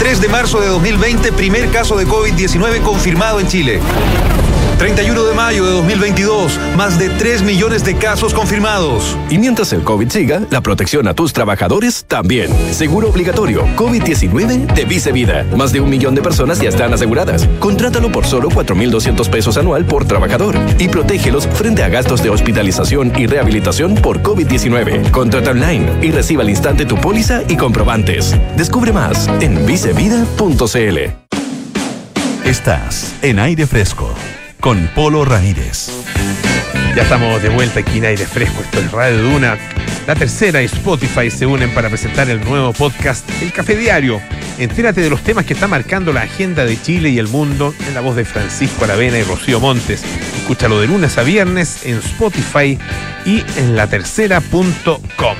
3 0.00 0.20
de 0.20 0.28
marzo 0.28 0.60
de 0.60 0.66
2020, 0.68 1.30
primer 1.32 1.70
caso 1.70 1.96
de 1.96 2.06
COVID-19 2.06 2.82
confirmado 2.82 3.38
en 3.38 3.46
Chile. 3.46 3.80
31 4.80 5.24
de 5.24 5.34
mayo 5.34 5.66
de 5.66 5.72
2022, 5.72 6.58
más 6.74 6.98
de 6.98 7.10
3 7.10 7.42
millones 7.42 7.84
de 7.84 7.98
casos 7.98 8.32
confirmados. 8.32 9.14
Y 9.28 9.36
mientras 9.36 9.74
el 9.74 9.82
COVID 9.82 10.08
siga, 10.08 10.40
la 10.48 10.62
protección 10.62 11.06
a 11.06 11.12
tus 11.12 11.34
trabajadores 11.34 12.06
también. 12.08 12.50
Seguro 12.72 13.10
obligatorio 13.10 13.66
COVID-19 13.76 14.72
de 14.72 14.84
Vice 14.86 15.12
Vida. 15.12 15.44
Más 15.54 15.72
de 15.72 15.80
un 15.80 15.90
millón 15.90 16.14
de 16.14 16.22
personas 16.22 16.62
ya 16.62 16.70
están 16.70 16.94
aseguradas. 16.94 17.46
Contrátalo 17.58 18.10
por 18.10 18.24
solo 18.24 18.48
4.200 18.48 19.28
pesos 19.28 19.58
anual 19.58 19.84
por 19.84 20.06
trabajador 20.06 20.56
y 20.78 20.88
protégelos 20.88 21.46
frente 21.46 21.82
a 21.82 21.90
gastos 21.90 22.22
de 22.22 22.30
hospitalización 22.30 23.12
y 23.18 23.26
rehabilitación 23.26 23.96
por 23.96 24.22
COVID-19. 24.22 25.10
Contrata 25.10 25.50
online 25.50 25.98
y 26.00 26.10
reciba 26.10 26.42
al 26.42 26.48
instante 26.48 26.86
tu 26.86 26.96
póliza 26.96 27.42
y 27.50 27.58
comprobantes. 27.58 28.34
Descubre 28.56 28.94
más 28.94 29.28
en 29.42 29.66
vicevida.cl. 29.66 30.98
Estás 32.46 33.14
en 33.20 33.38
aire 33.38 33.66
fresco 33.66 34.14
con 34.60 34.88
Polo 34.94 35.24
Ramírez. 35.24 35.88
Ya 36.94 37.02
estamos 37.02 37.42
de 37.42 37.48
vuelta 37.48 37.80
aquí 37.80 37.98
en 37.98 38.04
aire 38.04 38.26
fresco. 38.26 38.62
Esto 38.62 38.80
es 38.80 38.92
Radio 38.92 39.22
Duna. 39.22 39.58
La 40.06 40.14
tercera 40.14 40.60
y 40.60 40.66
Spotify 40.66 41.30
se 41.30 41.46
unen 41.46 41.70
para 41.72 41.88
presentar 41.88 42.28
el 42.28 42.40
nuevo 42.44 42.72
podcast 42.72 43.28
El 43.42 43.52
Café 43.52 43.76
Diario. 43.76 44.20
Entérate 44.58 45.00
de 45.00 45.08
los 45.08 45.22
temas 45.22 45.46
que 45.46 45.54
está 45.54 45.66
marcando 45.66 46.12
la 46.12 46.22
agenda 46.22 46.64
de 46.64 46.80
Chile 46.80 47.08
y 47.10 47.18
el 47.18 47.28
mundo 47.28 47.74
en 47.86 47.94
la 47.94 48.00
voz 48.00 48.16
de 48.16 48.24
Francisco 48.24 48.84
Aravena 48.84 49.18
y 49.18 49.22
Rocío 49.22 49.60
Montes. 49.60 50.02
Escúchalo 50.36 50.80
de 50.80 50.88
lunes 50.88 51.16
a 51.16 51.22
viernes 51.22 51.86
en 51.86 51.96
Spotify 51.96 52.78
y 53.24 53.42
en 53.56 53.76
latercera.com. 53.76 55.36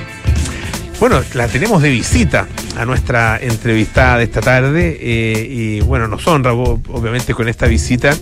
Bueno, 0.99 1.21
la 1.33 1.47
tenemos 1.47 1.81
de 1.81 1.89
visita 1.89 2.47
a 2.77 2.85
nuestra 2.85 3.39
entrevistada 3.41 4.17
de 4.17 4.23
esta 4.23 4.41
tarde 4.41 4.97
eh, 4.99 5.47
y 5.49 5.81
bueno, 5.81 6.07
nos 6.07 6.25
honra 6.27 6.53
obviamente 6.53 7.33
con 7.33 7.49
esta 7.49 7.67
visita 7.67 8.15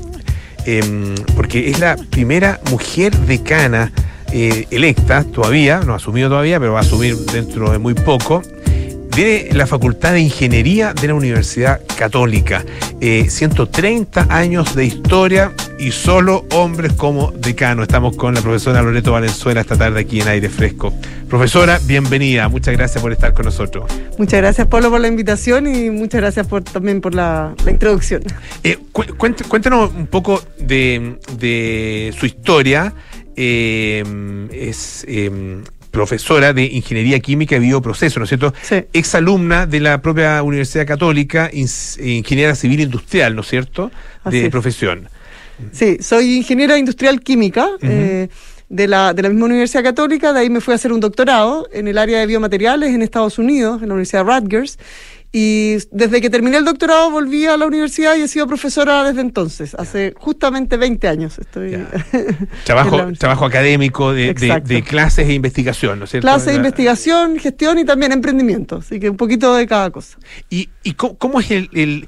eh, 0.65 1.15
porque 1.35 1.69
es 1.69 1.79
la 1.79 1.95
primera 1.95 2.59
mujer 2.69 3.15
decana 3.17 3.91
eh, 4.31 4.67
electa 4.69 5.23
todavía, 5.23 5.79
no 5.79 5.93
ha 5.93 5.95
asumido 5.95 6.29
todavía, 6.29 6.59
pero 6.59 6.73
va 6.73 6.79
a 6.79 6.81
asumir 6.81 7.15
dentro 7.15 7.71
de 7.71 7.79
muy 7.79 7.95
poco, 7.95 8.43
de 9.19 9.49
la 9.51 9.67
Facultad 9.67 10.13
de 10.13 10.21
Ingeniería 10.21 10.93
de 10.93 11.09
la 11.09 11.13
Universidad 11.13 11.81
Católica. 11.97 12.63
Eh, 13.01 13.25
130 13.29 14.27
años 14.29 14.75
de 14.75 14.85
historia 14.85 15.51
y 15.77 15.91
solo 15.91 16.45
hombres 16.53 16.93
como 16.93 17.31
decano. 17.31 17.83
Estamos 17.83 18.15
con 18.15 18.33
la 18.33 18.41
profesora 18.41 18.81
Loreto 18.81 19.11
Valenzuela 19.11 19.59
esta 19.59 19.75
tarde 19.75 19.99
aquí 19.99 20.21
en 20.21 20.29
Aire 20.29 20.47
Fresco. 20.47 20.93
Profesora, 21.27 21.81
bienvenida. 21.83 22.47
Muchas 22.47 22.77
gracias 22.77 23.01
por 23.01 23.11
estar 23.11 23.33
con 23.33 23.43
nosotros. 23.43 23.91
Muchas 24.17 24.39
gracias, 24.39 24.67
Pablo, 24.67 24.89
por 24.89 25.01
la 25.01 25.09
invitación 25.09 25.67
y 25.67 25.89
muchas 25.89 26.21
gracias 26.21 26.47
por, 26.47 26.63
también 26.63 27.01
por 27.01 27.13
la, 27.13 27.53
la 27.65 27.71
introducción. 27.71 28.23
Eh, 28.63 28.77
cuéntanos 28.93 29.91
un 29.97 30.07
poco 30.07 30.41
de, 30.59 31.19
de 31.37 32.15
su 32.17 32.25
historia. 32.25 32.93
Eh, 33.35 34.01
es 34.53 35.03
eh, 35.09 35.61
profesora 35.91 36.53
de 36.53 36.63
Ingeniería 36.63 37.19
Química 37.19 37.55
y 37.55 37.59
Bioproceso, 37.59 38.19
¿no 38.19 38.25
es 38.25 38.29
cierto? 38.29 38.53
Sí. 38.61 38.83
Exalumna 38.93 39.65
de 39.65 39.79
la 39.79 40.01
propia 40.01 40.41
Universidad 40.43 40.85
Católica, 40.85 41.49
ingeniera 41.51 42.55
civil 42.55 42.79
industrial, 42.79 43.35
¿no 43.35 43.41
es 43.41 43.47
cierto? 43.47 43.91
De 44.25 44.49
profesión. 44.49 45.09
Sí, 45.71 45.97
soy 46.01 46.37
ingeniera 46.37 46.77
industrial 46.77 47.21
química. 47.21 47.67
Uh 47.67 47.85
-huh. 47.85 47.89
eh, 47.91 48.29
de 48.69 48.87
la, 48.87 49.13
de 49.13 49.23
la 49.23 49.29
misma 49.29 49.45
Universidad 49.45 49.83
Católica, 49.83 50.31
de 50.31 50.41
ahí 50.41 50.49
me 50.49 50.61
fui 50.61 50.73
a 50.73 50.75
hacer 50.75 50.93
un 50.93 50.99
doctorado 50.99 51.67
en 51.73 51.87
el 51.87 51.97
área 51.97 52.19
de 52.19 52.27
biomateriales 52.27 52.93
en 52.93 53.01
Estados 53.01 53.39
Unidos, 53.39 53.81
en 53.81 53.87
la 53.89 53.95
Universidad 53.95 54.23
Rutgers, 54.23 54.77
y 55.31 55.77
desde 55.91 56.21
que 56.21 56.29
terminé 56.31 56.57
el 56.57 56.65
doctorado 56.65 57.11
volví 57.11 57.45
a 57.45 57.55
la 57.55 57.67
universidad 57.67 58.15
y 58.15 58.21
he 58.21 58.27
sido 58.27 58.47
profesora 58.47 59.03
desde 59.03 59.21
entonces, 59.21 59.75
hace 59.75 60.13
justamente 60.17 60.75
20 60.75 61.07
años. 61.07 61.37
Estoy 61.37 61.85
trabajo, 62.63 63.13
trabajo 63.17 63.45
académico 63.45 64.11
de, 64.11 64.33
de, 64.33 64.59
de, 64.59 64.81
clases 64.81 65.27
e 65.27 65.33
investigación, 65.33 65.99
¿no 65.99 66.05
es 66.05 66.11
cierto? 66.11 66.25
Clases 66.25 66.47
de 66.47 66.55
investigación, 66.55 67.37
gestión 67.37 67.77
y 67.77 67.85
también 67.85 68.11
emprendimiento, 68.11 68.77
así 68.77 68.99
que 68.99 69.09
un 69.09 69.17
poquito 69.17 69.53
de 69.53 69.67
cada 69.67 69.91
cosa. 69.91 70.17
¿Y, 70.49 70.69
y 70.83 70.93
cómo, 70.93 71.17
cómo, 71.17 71.39
es 71.39 71.51
el, 71.51 71.69
el 71.73 72.07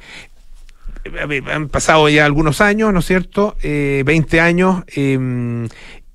han 1.52 1.70
pasado 1.70 2.10
ya 2.10 2.26
algunos 2.26 2.60
años, 2.60 2.92
¿no 2.92 3.00
es 3.00 3.06
cierto? 3.06 3.56
Eh, 3.62 4.04
20 4.06 4.40
años. 4.40 4.84
Eh, 4.96 5.68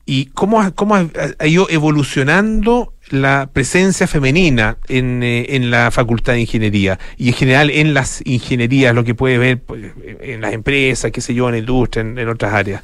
¿Y 0.08 0.26
cómo, 0.26 0.72
cómo 0.74 0.94
ha, 0.94 1.08
ha, 1.40 1.46
ido 1.48 1.68
evolucionando 1.68 2.94
la 3.10 3.48
presencia 3.52 4.06
femenina 4.06 4.78
en, 4.88 5.22
eh, 5.22 5.46
en, 5.50 5.70
la 5.70 5.90
Facultad 5.90 6.34
de 6.34 6.40
Ingeniería 6.40 6.98
y 7.16 7.28
en 7.28 7.34
general 7.34 7.70
en 7.70 7.94
las 7.94 8.20
ingenierías, 8.24 8.94
lo 8.94 9.04
que 9.04 9.14
puede 9.14 9.38
ver 9.38 9.60
pues, 9.60 9.92
en 10.20 10.40
las 10.40 10.52
empresas, 10.52 11.12
qué 11.12 11.20
sé 11.20 11.34
yo, 11.34 11.46
en 11.48 11.52
la 11.52 11.58
industria, 11.58 12.00
en, 12.02 12.28
otras 12.28 12.52
áreas? 12.52 12.82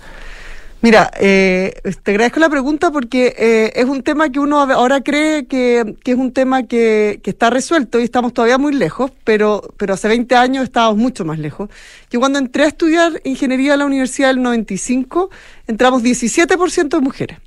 Mira, 0.81 1.13
eh, 1.21 1.75
te 2.03 2.11
agradezco 2.11 2.41
la 2.41 2.49
pregunta 2.49 2.91
porque 2.91 3.35
eh, 3.39 3.73
es 3.77 3.85
un 3.85 4.03
tema 4.03 4.31
que 4.31 4.41
uno 4.41 4.61
ahora 4.61 5.01
cree 5.01 5.47
que, 5.47 5.95
que 6.03 6.13
es 6.13 6.19
un 6.19 6.33
tema 6.33 6.65
que, 6.65 7.21
que, 7.23 7.31
está 7.31 7.51
resuelto 7.51 8.01
y 8.01 8.05
estamos 8.05 8.33
todavía 8.33 8.59
muy 8.59 8.73
lejos, 8.73 9.13
pero, 9.23 9.63
pero 9.77 9.95
hace 9.95 10.09
20 10.09 10.35
años 10.35 10.65
estábamos 10.65 10.99
mucho 10.99 11.25
más 11.25 11.39
lejos. 11.39 11.71
Yo 12.11 12.19
cuando 12.19 12.41
entré 12.41 12.65
a 12.65 12.67
estudiar 12.67 13.21
ingeniería 13.23 13.75
en 13.75 13.79
la 13.79 13.87
Universidad 13.87 14.29
del 14.29 14.43
95, 14.43 15.31
entramos 15.69 16.03
17% 16.03 16.89
de 16.89 17.01
mujeres. 17.01 17.39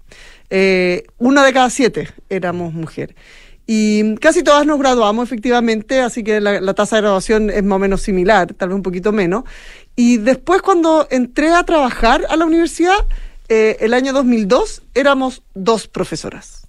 Eh, 0.49 1.03
una 1.17 1.43
de 1.43 1.53
cada 1.53 1.69
siete 1.69 2.09
éramos 2.29 2.73
mujeres. 2.73 3.15
Y 3.67 4.15
casi 4.17 4.43
todas 4.43 4.65
nos 4.67 4.77
graduamos 4.77 5.27
efectivamente, 5.27 6.01
así 6.01 6.23
que 6.23 6.39
la, 6.39 6.61
la, 6.61 6.73
tasa 6.75 6.97
de 6.97 7.01
graduación 7.01 7.49
es 7.49 7.63
más 7.63 7.77
o 7.77 7.79
menos 7.79 8.01
similar, 8.01 8.53
tal 8.53 8.69
vez 8.69 8.75
un 8.75 8.83
poquito 8.83 9.11
menos. 9.11 9.43
Y 9.95 10.17
después 10.17 10.61
cuando 10.61 11.07
entré 11.09 11.51
a 11.51 11.63
trabajar 11.63 12.25
a 12.29 12.35
la 12.35 12.45
universidad, 12.45 12.97
eh, 13.47 13.77
el 13.79 13.93
año 13.93 14.13
2002, 14.13 14.83
éramos 14.93 15.43
dos 15.53 15.87
profesoras. 15.87 16.63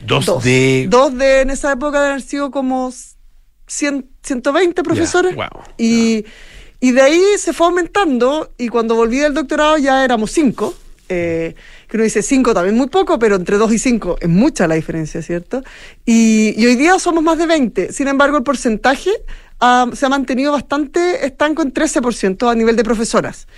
¿Dos, 0.00 0.26
dos 0.26 0.44
de...? 0.44 0.86
Dos 0.88 1.16
de, 1.16 1.42
en 1.42 1.50
esa 1.50 1.72
época, 1.72 2.00
de 2.00 2.08
haber 2.08 2.22
sido 2.22 2.50
como 2.50 2.92
100, 3.66 4.06
120 4.22 4.82
profesores. 4.82 5.34
Yeah, 5.34 5.50
wow. 5.52 5.62
Y, 5.78 6.24
y 6.80 6.92
de 6.92 7.02
ahí 7.02 7.22
se 7.38 7.52
fue 7.52 7.66
aumentando 7.66 8.52
y 8.58 8.68
cuando 8.68 8.94
volví 8.94 9.18
del 9.18 9.34
doctorado 9.34 9.78
ya 9.78 10.04
éramos 10.04 10.30
cinco. 10.30 10.74
Eh, 11.08 11.54
que 11.90 11.96
uno 11.96 12.04
dice 12.04 12.22
cinco 12.22 12.54
también 12.54 12.76
muy 12.76 12.86
poco, 12.86 13.18
pero 13.18 13.34
entre 13.34 13.58
dos 13.58 13.72
y 13.72 13.78
cinco 13.78 14.16
es 14.20 14.28
mucha 14.28 14.68
la 14.68 14.76
diferencia, 14.76 15.20
¿cierto? 15.22 15.62
Y, 16.06 16.54
y 16.56 16.66
hoy 16.66 16.76
día 16.76 16.98
somos 17.00 17.22
más 17.24 17.36
de 17.36 17.46
20. 17.46 17.92
Sin 17.92 18.06
embargo, 18.06 18.36
el 18.36 18.44
porcentaje 18.44 19.10
uh, 19.60 19.94
se 19.94 20.06
ha 20.06 20.08
mantenido 20.08 20.52
bastante 20.52 21.26
estanco 21.26 21.62
en 21.62 21.74
13% 21.74 22.48
a 22.48 22.54
nivel 22.54 22.76
de 22.76 22.84
profesoras. 22.84 23.48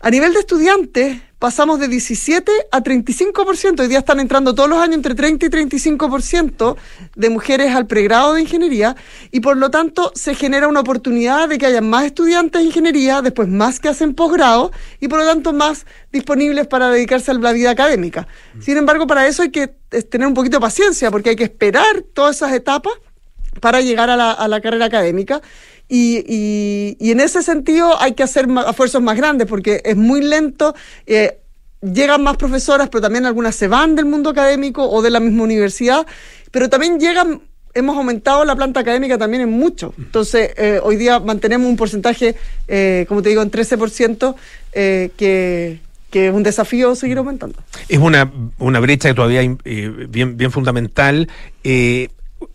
A 0.00 0.10
nivel 0.10 0.34
de 0.34 0.40
estudiantes, 0.40 1.22
pasamos 1.40 1.80
de 1.80 1.88
17 1.88 2.52
a 2.70 2.82
35%. 2.82 3.80
Hoy 3.80 3.88
día 3.88 4.00
están 4.00 4.20
entrando 4.20 4.54
todos 4.54 4.68
los 4.68 4.78
años 4.78 4.96
entre 4.96 5.14
30 5.14 5.46
y 5.46 5.48
35% 5.48 6.76
de 7.16 7.30
mujeres 7.30 7.74
al 7.74 7.86
pregrado 7.86 8.34
de 8.34 8.42
ingeniería 8.42 8.94
y 9.32 9.40
por 9.40 9.56
lo 9.56 9.70
tanto 9.70 10.12
se 10.14 10.34
genera 10.34 10.68
una 10.68 10.80
oportunidad 10.80 11.48
de 11.48 11.56
que 11.56 11.64
haya 11.64 11.80
más 11.80 12.04
estudiantes 12.04 12.60
de 12.60 12.66
ingeniería, 12.66 13.22
después 13.22 13.48
más 13.48 13.80
que 13.80 13.88
hacen 13.88 14.14
posgrado 14.14 14.70
y 15.00 15.08
por 15.08 15.18
lo 15.18 15.24
tanto 15.24 15.54
más 15.54 15.86
disponibles 16.12 16.66
para 16.66 16.90
dedicarse 16.90 17.30
a 17.30 17.34
la 17.34 17.52
vida 17.52 17.70
académica. 17.70 18.28
Sin 18.60 18.76
embargo, 18.76 19.06
para 19.06 19.26
eso 19.26 19.40
hay 19.40 19.50
que 19.50 19.68
tener 20.10 20.28
un 20.28 20.34
poquito 20.34 20.58
de 20.58 20.60
paciencia 20.60 21.10
porque 21.10 21.30
hay 21.30 21.36
que 21.36 21.44
esperar 21.44 22.02
todas 22.12 22.36
esas 22.36 22.52
etapas 22.52 22.92
para 23.60 23.80
llegar 23.80 24.10
a 24.10 24.16
la, 24.16 24.32
a 24.32 24.46
la 24.46 24.60
carrera 24.60 24.84
académica. 24.84 25.40
Y, 25.92 26.24
y, 26.26 26.96
y, 27.00 27.10
en 27.10 27.18
ese 27.18 27.42
sentido 27.42 28.00
hay 28.00 28.14
que 28.14 28.22
hacer 28.22 28.46
esfuerzos 28.68 29.02
más 29.02 29.16
grandes 29.16 29.48
porque 29.48 29.82
es 29.84 29.96
muy 29.96 30.22
lento. 30.22 30.72
Eh, 31.04 31.40
llegan 31.82 32.22
más 32.22 32.36
profesoras, 32.36 32.88
pero 32.88 33.02
también 33.02 33.26
algunas 33.26 33.54
se 33.54 33.68
van 33.68 33.96
del 33.96 34.06
mundo 34.06 34.30
académico 34.30 34.88
o 34.88 35.02
de 35.02 35.10
la 35.10 35.20
misma 35.20 35.44
universidad, 35.44 36.06
pero 36.50 36.68
también 36.68 37.00
llegan, 37.00 37.40
hemos 37.74 37.96
aumentado 37.96 38.44
la 38.44 38.54
planta 38.54 38.80
académica 38.80 39.18
también 39.18 39.42
en 39.42 39.50
mucho. 39.50 39.94
Entonces, 39.98 40.50
eh, 40.56 40.80
hoy 40.82 40.96
día 40.96 41.20
mantenemos 41.20 41.68
un 41.68 41.76
porcentaje, 41.76 42.36
eh, 42.68 43.04
como 43.08 43.22
te 43.22 43.30
digo, 43.30 43.42
en 43.42 43.50
13%, 43.50 44.34
eh, 44.72 45.10
que, 45.16 45.80
que 46.10 46.28
es 46.28 46.34
un 46.34 46.42
desafío 46.42 46.94
seguir 46.94 47.18
aumentando. 47.18 47.58
Es 47.88 47.98
una, 47.98 48.30
una 48.58 48.80
brecha 48.80 49.08
que 49.08 49.14
todavía 49.14 49.40
bien, 49.64 50.36
bien 50.36 50.50
fundamental. 50.52 51.28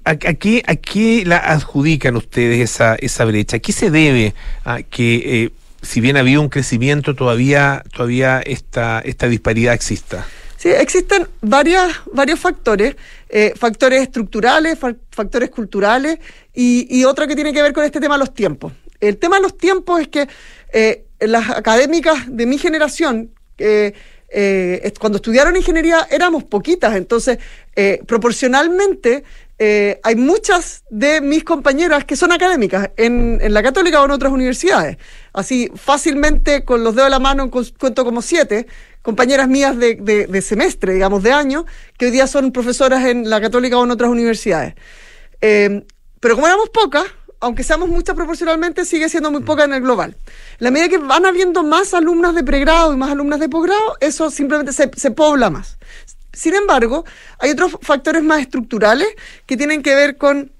¿A, 0.03 0.15
qué, 0.15 0.63
¿A 0.67 0.75
qué 0.75 1.23
la 1.25 1.37
adjudican 1.37 2.15
ustedes 2.15 2.59
esa, 2.61 2.95
esa 2.95 3.25
brecha? 3.25 3.57
¿A 3.57 3.59
qué 3.59 3.71
se 3.71 3.91
debe 3.91 4.33
a 4.63 4.81
que, 4.83 5.43
eh, 5.45 5.49
si 5.81 6.01
bien 6.01 6.17
ha 6.17 6.21
habido 6.21 6.41
un 6.41 6.49
crecimiento, 6.49 7.15
todavía, 7.15 7.83
todavía 7.93 8.41
esta, 8.45 8.99
esta 8.99 9.27
disparidad 9.27 9.73
exista? 9.73 10.25
Sí, 10.57 10.69
existen 10.69 11.27
varias, 11.41 11.93
varios 12.11 12.39
factores, 12.39 12.95
eh, 13.29 13.53
factores 13.55 14.01
estructurales, 14.01 14.79
fa- 14.79 14.95
factores 15.11 15.49
culturales 15.49 16.17
y, 16.53 16.87
y 16.89 17.03
otra 17.03 17.27
que 17.27 17.35
tiene 17.35 17.53
que 17.53 17.61
ver 17.61 17.73
con 17.73 17.83
este 17.83 17.99
tema 17.99 18.15
de 18.15 18.19
los 18.19 18.33
tiempos. 18.33 18.73
El 18.99 19.17
tema 19.17 19.35
de 19.35 19.43
los 19.43 19.57
tiempos 19.57 20.01
es 20.01 20.07
que 20.07 20.27
eh, 20.73 21.03
las 21.19 21.49
académicas 21.49 22.17
de 22.27 22.45
mi 22.45 22.57
generación, 22.57 23.31
eh, 24.37 24.93
cuando 24.99 25.15
estudiaron 25.17 25.55
ingeniería 25.55 26.05
éramos 26.11 26.43
poquitas, 26.43 26.95
entonces 26.95 27.37
eh, 27.75 28.01
proporcionalmente 28.05 29.23
eh, 29.57 29.99
hay 30.03 30.15
muchas 30.17 30.83
de 30.89 31.21
mis 31.21 31.45
compañeras 31.45 32.03
que 32.03 32.17
son 32.17 32.33
académicas 32.33 32.89
en, 32.97 33.39
la 33.53 33.63
católica 33.63 34.01
o 34.01 34.05
en 34.05 34.11
otras 34.11 34.33
universidades. 34.33 34.97
Así 35.31 35.71
fácilmente 35.75 36.65
con 36.65 36.83
los 36.83 36.93
dedos 36.95 37.07
de 37.07 37.11
la 37.11 37.19
mano 37.19 37.49
cuen- 37.49 37.73
cuento 37.79 38.03
como 38.03 38.21
siete 38.21 38.67
compañeras 39.01 39.47
mías 39.47 39.77
de, 39.77 39.95
de- 39.95 40.41
semestre, 40.41 40.93
digamos, 40.93 41.23
de 41.23 41.31
año, 41.31 41.65
que 41.97 42.05
hoy 42.07 42.11
día 42.11 42.27
son 42.27 42.51
profesoras 42.51 43.05
en 43.05 43.29
la 43.29 43.39
católica 43.39 43.77
o 43.77 43.83
en 43.85 43.91
otras 43.91 44.09
universidades. 44.09 44.73
Pero 46.19 46.35
como 46.35 46.47
éramos 46.47 46.69
pocas, 46.69 47.05
aunque 47.45 47.61
seamos 47.61 47.89
muchas 47.89 48.15
proporcionalmente, 48.15 48.85
sigue 48.85 49.07
siendo 49.07 49.29
muy 49.29 49.43
poca 49.43 49.65
en 49.65 49.73
el 49.73 49.81
global. 49.81 50.17
La 50.57 50.71
medida 50.71 50.89
que 50.89 50.97
van 50.97 51.27
habiendo 51.27 51.61
más 51.61 51.93
alumnas 51.93 52.33
de 52.33 52.43
pregrado 52.43 52.91
y 52.91 52.97
más 52.97 53.11
alumnas 53.11 53.39
de 53.39 53.49
posgrado, 53.49 53.97
eso 53.99 54.31
simplemente 54.31 54.73
se, 54.73 54.89
se 54.95 55.11
pobla 55.11 55.51
más. 55.51 55.77
Sin 56.33 56.55
embargo, 56.55 57.05
hay 57.37 57.51
otros 57.51 57.77
factores 57.83 58.23
más 58.23 58.41
estructurales 58.41 59.09
que 59.45 59.57
tienen 59.57 59.83
que 59.83 59.93
ver 59.93 60.17
con 60.17 60.53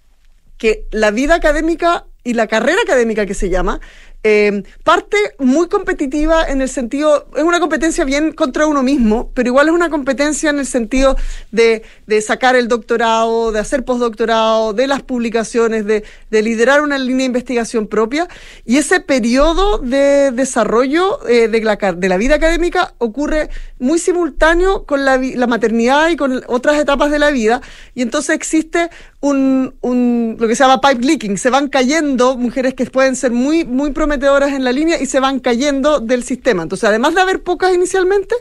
que 0.60 0.86
la 0.92 1.10
vida 1.10 1.34
académica 1.34 2.06
y 2.24 2.34
la 2.34 2.46
carrera 2.46 2.80
académica 2.84 3.26
que 3.26 3.34
se 3.34 3.50
llama 3.50 3.82
eh, 4.28 4.64
parte 4.84 5.18
muy 5.38 5.68
competitiva 5.68 6.44
en 6.48 6.60
el 6.60 6.68
sentido, 6.68 7.28
es 7.36 7.44
una 7.44 7.60
competencia 7.60 8.04
bien 8.06 8.32
contra 8.32 8.66
uno 8.66 8.82
mismo, 8.82 9.30
pero 9.36 9.50
igual 9.50 9.68
es 9.68 9.74
una 9.74 9.92
competencia 9.92 10.50
en 10.50 10.58
el 10.58 10.66
sentido 10.66 11.16
de, 11.52 11.84
de 12.08 12.22
sacar 12.22 12.56
el 12.56 12.68
doctorado, 12.68 13.52
de 13.52 13.60
hacer 13.60 13.86
postdoctorado, 13.86 14.74
de 14.74 14.88
las 14.88 15.04
publicaciones, 15.04 15.86
de, 15.86 16.04
de 16.32 16.42
liderar 16.42 16.82
una 16.82 16.98
línea 16.98 17.20
de 17.20 17.26
investigación 17.26 17.86
propia. 17.86 18.28
Y 18.66 18.78
ese 18.78 19.00
periodo 19.00 19.78
de 19.78 20.32
desarrollo 20.32 21.20
eh, 21.28 21.48
de, 21.48 21.62
la, 21.62 21.76
de 21.76 22.10
la 22.10 22.18
vida 22.18 22.34
académica 22.34 22.96
ocurre 22.98 23.50
muy 23.78 24.00
simultáneo 24.00 24.86
con 24.86 25.06
la, 25.06 25.18
la 25.18 25.46
maternidad 25.46 26.10
y 26.10 26.16
con 26.16 26.42
otras 26.48 26.80
etapas 26.80 27.12
de 27.12 27.20
la 27.20 27.30
vida. 27.30 27.62
Y 27.94 28.02
entonces 28.02 28.36
existe 28.36 28.90
un, 29.30 29.74
un, 29.82 30.38
lo 30.40 30.48
que 30.48 30.56
se 30.56 30.64
llama 30.64 30.80
pipe 30.82 31.04
leaking. 31.06 31.38
Se 31.38 31.50
van 31.50 31.68
cayendo 31.70 32.38
mujeres 32.38 32.74
que 32.76 32.86
pueden 32.86 33.16
ser 33.16 33.32
muy, 33.32 33.66
muy 33.66 33.92
prometedoras 33.92 34.54
en 34.54 34.64
la 34.64 34.72
línea 34.72 35.02
y 35.02 35.06
se 35.08 35.20
van 35.20 35.40
cayendo 35.40 36.00
del 36.00 36.24
sistema. 36.24 36.64
Entonces, 36.64 36.88
además 36.88 37.16
de 37.16 37.22
haber 37.22 37.42
pocas 37.42 37.74
inicialmente, 37.74 38.36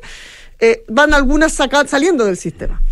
eh, 0.61 0.85
van 0.89 1.15
algunas 1.15 1.53
saca- 1.55 1.87
saliendo 1.87 2.25
del 2.27 2.37
sistema. 2.37 2.83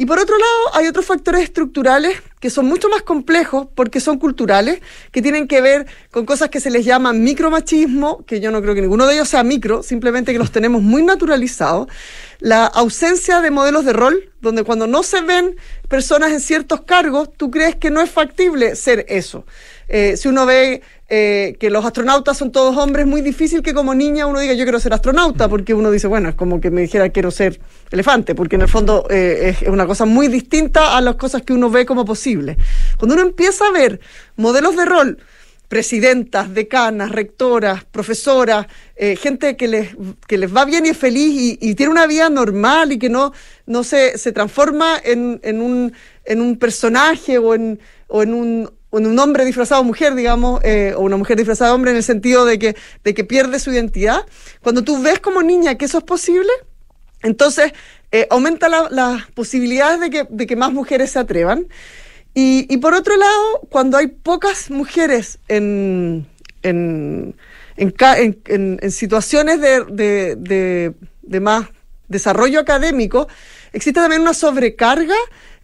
Y 0.00 0.06
por 0.06 0.18
otro 0.18 0.34
lado, 0.38 0.78
hay 0.78 0.86
otros 0.86 1.04
factores 1.04 1.42
estructurales 1.42 2.22
que 2.40 2.48
son 2.48 2.64
mucho 2.64 2.88
más 2.88 3.02
complejos 3.02 3.66
porque 3.74 4.00
son 4.00 4.18
culturales, 4.18 4.80
que 5.12 5.20
tienen 5.20 5.46
que 5.46 5.60
ver 5.60 5.86
con 6.10 6.24
cosas 6.24 6.48
que 6.48 6.58
se 6.58 6.70
les 6.70 6.86
llama 6.86 7.12
micromachismo, 7.12 8.24
que 8.24 8.40
yo 8.40 8.50
no 8.50 8.62
creo 8.62 8.74
que 8.74 8.80
ninguno 8.80 9.06
de 9.06 9.12
ellos 9.12 9.28
sea 9.28 9.44
micro, 9.44 9.82
simplemente 9.82 10.32
que 10.32 10.38
los 10.38 10.52
tenemos 10.52 10.80
muy 10.80 11.02
naturalizados. 11.02 11.88
La 12.38 12.64
ausencia 12.64 13.42
de 13.42 13.50
modelos 13.50 13.84
de 13.84 13.92
rol, 13.92 14.32
donde 14.40 14.64
cuando 14.64 14.86
no 14.86 15.02
se 15.02 15.20
ven 15.20 15.56
personas 15.86 16.32
en 16.32 16.40
ciertos 16.40 16.80
cargos, 16.80 17.30
tú 17.36 17.50
crees 17.50 17.76
que 17.76 17.90
no 17.90 18.00
es 18.00 18.08
factible 18.08 18.76
ser 18.76 19.04
eso. 19.10 19.44
Eh, 19.88 20.16
si 20.16 20.28
uno 20.28 20.46
ve 20.46 20.80
eh, 21.12 21.56
que 21.58 21.70
los 21.70 21.84
astronautas 21.84 22.38
son 22.38 22.52
todos 22.52 22.76
hombres, 22.76 23.04
es 23.04 23.10
muy 23.10 23.20
difícil 23.20 23.62
que 23.62 23.74
como 23.74 23.96
niña 23.96 24.26
uno 24.26 24.38
diga 24.38 24.54
yo 24.54 24.64
quiero 24.64 24.78
ser 24.78 24.94
astronauta, 24.94 25.48
porque 25.48 25.74
uno 25.74 25.90
dice, 25.90 26.06
bueno, 26.06 26.28
es 26.28 26.36
como 26.36 26.60
que 26.60 26.70
me 26.70 26.82
dijera 26.82 27.08
quiero 27.08 27.32
ser 27.32 27.60
elefante, 27.90 28.36
porque 28.36 28.54
en 28.54 28.62
el 28.62 28.68
fondo 28.68 29.08
eh, 29.10 29.56
es, 29.60 29.68
una 29.68 29.86
cosa 29.86 30.04
muy 30.04 30.28
distinta 30.28 30.96
a 30.96 31.00
las 31.00 31.16
cosas 31.16 31.42
que 31.42 31.52
uno 31.52 31.68
ve 31.68 31.84
como 31.84 32.04
posible. 32.04 32.56
Cuando 32.96 33.16
uno 33.16 33.24
empieza 33.24 33.66
a 33.66 33.72
ver 33.72 33.98
modelos 34.36 34.76
de 34.76 34.84
rol, 34.84 35.18
presidentas, 35.66 36.54
decanas, 36.54 37.10
rectoras, 37.10 37.84
profesoras, 37.84 38.68
eh, 38.94 39.16
gente 39.16 39.56
que 39.56 39.66
les, 39.66 39.96
que 40.28 40.38
les 40.38 40.54
va 40.54 40.64
bien 40.64 40.86
y 40.86 40.90
es 40.90 40.96
feliz 40.96 41.34
y, 41.34 41.58
y 41.60 41.74
tiene 41.74 41.90
una 41.90 42.06
vida 42.06 42.30
normal 42.30 42.92
y 42.92 43.00
que 43.00 43.08
no, 43.08 43.32
no 43.66 43.82
se, 43.82 44.16
se 44.16 44.30
transforma 44.30 44.96
en, 45.02 45.40
en, 45.42 45.60
un, 45.60 45.92
en 46.24 46.40
un 46.40 46.56
personaje 46.56 47.38
o 47.38 47.54
en, 47.54 47.80
o 48.06 48.22
en 48.22 48.32
un 48.34 48.79
un 48.90 49.18
hombre 49.18 49.44
disfrazado 49.44 49.84
mujer, 49.84 50.14
digamos, 50.14 50.60
eh, 50.64 50.94
o 50.96 51.00
una 51.00 51.16
mujer 51.16 51.36
disfrazada 51.36 51.74
hombre 51.74 51.92
en 51.92 51.96
el 51.98 52.02
sentido 52.02 52.44
de 52.44 52.58
que, 52.58 52.76
de 53.04 53.14
que 53.14 53.24
pierde 53.24 53.58
su 53.60 53.70
identidad. 53.70 54.26
Cuando 54.62 54.82
tú 54.82 55.00
ves 55.02 55.20
como 55.20 55.42
niña 55.42 55.76
que 55.76 55.84
eso 55.84 55.98
es 55.98 56.04
posible, 56.04 56.50
entonces 57.22 57.72
eh, 58.12 58.26
aumenta 58.30 58.68
la- 58.68 58.88
las 58.90 59.26
posibilidades 59.32 60.00
de 60.00 60.10
que, 60.10 60.26
de 60.28 60.46
que 60.46 60.56
más 60.56 60.72
mujeres 60.72 61.12
se 61.12 61.18
atrevan. 61.20 61.68
Y, 62.34 62.76
por 62.78 62.94
otro 62.94 63.16
lado, 63.16 63.60
cuando 63.70 63.96
hay 63.96 64.06
pocas 64.06 64.70
mujeres 64.70 65.38
en, 65.48 66.26
en, 66.62 67.34
en, 67.76 68.90
situaciones 68.92 69.60
de- 69.60 69.84
de- 70.36 70.94
de 71.22 71.40
más 71.40 71.68
desarrollo 72.08 72.60
académico, 72.60 73.28
existe 73.72 74.00
también 74.00 74.22
una 74.22 74.34
sobrecarga 74.34 75.14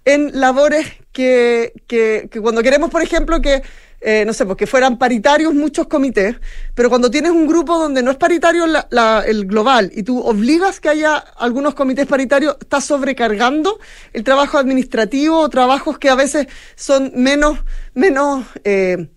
en 0.07 0.41
labores 0.41 0.87
que, 1.13 1.73
que- 1.87 2.29
que 2.31 2.41
cuando 2.41 2.63
queremos, 2.63 2.89
por 2.91 3.03
ejemplo, 3.03 3.41
que, 3.43 3.63
eh, 4.01 4.25
no 4.27 4.33
sé, 4.33 4.45
pues 4.47 4.57
que 4.57 4.67
fueran 4.67 4.99
paritarios 4.99 5.53
muchos 5.53 5.87
comités, 5.89 6.37
pero 6.75 6.89
cuando 6.89 7.11
tienes 7.11 7.33
un 7.33 7.47
grupo 7.47 7.79
donde 7.79 8.03
no 8.03 8.11
es 8.13 8.17
paritario 8.17 8.67
la- 8.67 8.87
la- 8.91 9.25
el 9.27 9.47
global 9.47 9.91
y 9.95 10.03
tú 10.05 10.21
obligas 10.21 10.79
que 10.81 10.89
haya 10.91 11.17
algunos 11.17 11.75
comités 11.75 12.07
paritarios, 12.07 12.57
estás 12.61 12.85
sobrecargando 12.85 13.79
el 14.13 14.23
trabajo 14.23 14.59
administrativo 14.59 15.39
o 15.41 15.49
trabajos 15.49 15.99
que 15.99 16.09
a 16.09 16.15
veces 16.15 16.47
son 16.77 17.11
menos, 17.17 17.59
menos, 17.95 18.47
eh, 18.65 19.09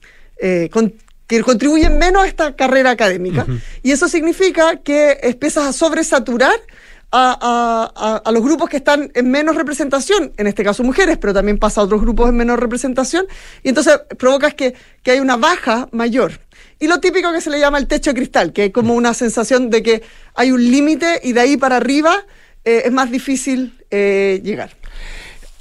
eh, 0.42 0.70
con- 0.72 0.94
que 1.28 1.44
contribuyen 1.44 2.00
menos 2.00 2.24
a 2.24 2.28
esta 2.28 2.56
carrera 2.56 2.90
académica. 2.90 3.46
Y 3.84 3.92
eso 3.92 4.08
significa 4.08 4.78
que 4.78 5.20
empiezas 5.22 5.68
a 5.68 5.74
sobresaturar 5.74 6.56
a, 7.12 7.91
a- 7.95 8.22
a- 8.24 8.32
los 8.32 8.43
grupos 8.43 8.70
que 8.70 8.78
están 8.78 9.12
en 9.16 9.32
menos 9.32 9.55
representación, 9.55 10.32
en 10.38 10.47
este 10.47 10.64
caso 10.64 10.84
mujeres, 10.84 11.18
pero 11.18 11.34
también 11.34 11.57
pasa 11.57 11.82
a 11.82 11.84
otros 11.86 12.01
grupos 12.01 12.30
en 12.30 12.38
menor 12.38 12.60
representación, 12.60 13.26
y 13.64 13.70
entonces 13.70 13.99
provocas 14.18 14.53
que, 14.53 14.76
que 15.03 15.12
hay 15.12 15.20
una 15.20 15.36
baja 15.38 15.88
mayor. 15.91 16.39
Y 16.80 16.88
lo 16.88 16.99
típico 16.99 17.32
que 17.34 17.41
se 17.41 17.49
le 17.49 17.60
llama 17.60 17.78
el 17.78 17.88
techo 17.88 18.12
de 18.12 18.16
cristal, 18.16 18.53
que 18.53 18.62
hay 18.64 18.72
como 18.72 18.93
una 18.93 19.14
sensación 19.14 19.70
de 19.70 19.84
que 19.84 20.03
hay 20.36 20.51
un 20.51 20.64
límite 20.72 21.20
y 21.24 21.34
de 21.34 21.39
ahí 21.41 21.57
para 21.57 21.78
arriba 21.78 22.16
eh, 22.64 22.84
es 22.86 22.91
más 22.91 23.10
difícil 23.12 23.74
eh, 23.91 24.39
llegar. 24.43 24.70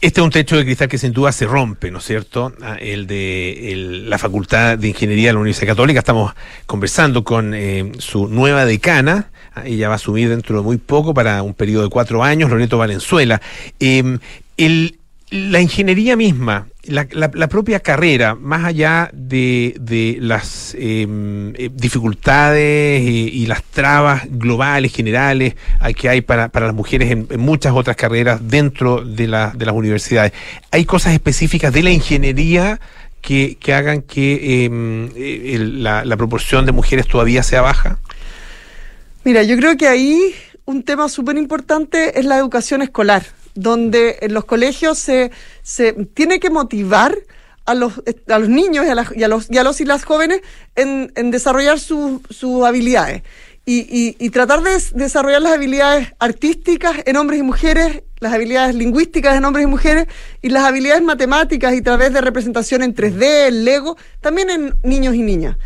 Este 0.00 0.20
es 0.20 0.24
un 0.24 0.30
techo 0.30 0.56
de 0.56 0.64
cristal 0.64 0.86
que 0.88 0.96
sin 0.98 1.12
duda 1.12 1.32
se 1.32 1.44
rompe, 1.46 1.90
¿no 1.90 1.98
es 1.98 2.04
cierto? 2.04 2.52
Ah, 2.62 2.76
El 2.80 3.08
de 3.08 3.72
el- 3.72 4.08
la 4.08 4.16
Facultad 4.18 4.78
de 4.78 4.88
Ingeniería 4.88 5.30
de 5.30 5.32
la 5.32 5.40
Universidad 5.40 5.72
Católica. 5.72 5.98
Estamos 5.98 6.34
conversando 6.66 7.24
con 7.24 7.52
eh, 7.52 7.90
su 7.98 8.28
nueva 8.28 8.64
decana. 8.64 9.30
Ella 9.66 9.88
va 9.88 9.94
a 9.94 9.96
asumir 9.96 10.28
dentro 10.28 10.56
de 10.58 10.62
muy 10.62 10.76
poco 10.78 11.14
para 11.14 11.42
un 11.42 11.54
periodo 11.54 11.84
de 11.84 11.90
cuatro 11.90 12.22
años, 12.24 12.50
Loreto 12.50 12.78
Valenzuela. 12.78 13.40
El- 13.78 14.94
la 15.30 15.60
ingeniería 15.60 16.16
misma, 16.16 16.68
la, 16.86 17.06
propia 17.50 17.80
carrera, 17.80 18.34
más 18.34 18.64
allá 18.64 19.10
de, 19.12 19.74
de 19.78 20.16
las 20.22 20.74
eh, 20.78 21.06
eh, 21.54 21.68
dificultades 21.70 23.02
eh, 23.02 23.30
y 23.30 23.44
las 23.44 23.62
trabas 23.62 24.22
globales, 24.30 24.90
generales, 24.94 25.54
que 25.98 26.08
hay 26.08 26.22
para, 26.22 26.50
las 26.54 26.72
mujeres 26.74 27.10
en, 27.10 27.28
muchas 27.38 27.74
otras 27.74 27.94
carreras 27.94 28.40
dentro 28.48 29.04
de, 29.04 29.26
la- 29.26 29.52
de 29.54 29.66
las 29.66 29.74
universidades, 29.74 30.32
¿hay 30.70 30.86
cosas 30.86 31.12
específicas 31.12 31.74
de 31.74 31.82
la 31.82 31.90
ingeniería 31.90 32.80
que, 33.20 33.58
hagan 33.74 34.00
que 34.00 34.64
eh, 34.64 34.70
eh, 35.14 35.58
la 35.58 36.16
proporción 36.16 36.64
de 36.64 36.72
mujeres 36.72 37.06
todavía 37.06 37.42
sea 37.42 37.60
baja? 37.60 37.98
Mira, 39.24 39.42
yo 39.42 39.56
creo 39.56 39.76
que 39.76 39.88
ahí 39.88 40.34
un 40.64 40.82
tema 40.82 41.08
súper 41.08 41.36
importante 41.36 42.18
es 42.18 42.24
la 42.24 42.36
educación 42.38 42.82
escolar, 42.82 43.24
donde 43.54 44.18
en 44.22 44.34
los 44.34 44.44
colegios 44.44 44.98
se, 44.98 45.30
se 45.62 45.92
tiene 45.92 46.40
que 46.40 46.50
motivar 46.50 47.16
a 47.66 47.74
los, 47.74 48.02
a 48.28 48.38
los 48.38 48.48
niños 48.48 48.86
y 48.86 48.90
a, 48.90 49.06
y 49.14 49.22
a 49.24 49.28
los, 49.28 49.50
y 49.50 49.58
a 49.58 49.64
los 49.64 49.80
y 49.80 49.84
las 49.84 50.04
jóvenes 50.04 50.40
en, 50.76 51.12
en 51.16 51.30
desarrollar 51.30 51.78
su- 51.78 52.22
sus 52.30 52.64
habilidades. 52.64 53.22
Y, 53.66 53.80
y- 53.80 54.16
y 54.18 54.30
tratar 54.30 54.62
de 54.62 54.70
des- 54.70 54.94
desarrollar 54.94 55.42
las 55.42 55.52
habilidades 55.52 56.14
artísticas 56.18 56.96
en 57.04 57.16
hombres 57.16 57.40
y 57.40 57.42
mujeres, 57.42 58.02
las 58.20 58.32
habilidades 58.32 58.74
lingüísticas 58.74 59.36
en 59.36 59.44
hombres 59.44 59.64
y 59.64 59.66
mujeres, 59.66 60.06
y 60.40 60.48
las 60.48 60.64
habilidades 60.64 61.02
matemáticas 61.02 61.74
y 61.74 61.78
a 61.78 61.82
través 61.82 62.14
de 62.14 62.22
representación 62.22 62.82
en 62.82 62.94
3D, 62.94 63.48
el 63.48 63.66
Lego, 63.66 63.98
también 64.22 64.48
en 64.48 64.74
niños 64.82 65.14
y 65.14 65.22
niñas. 65.22 65.56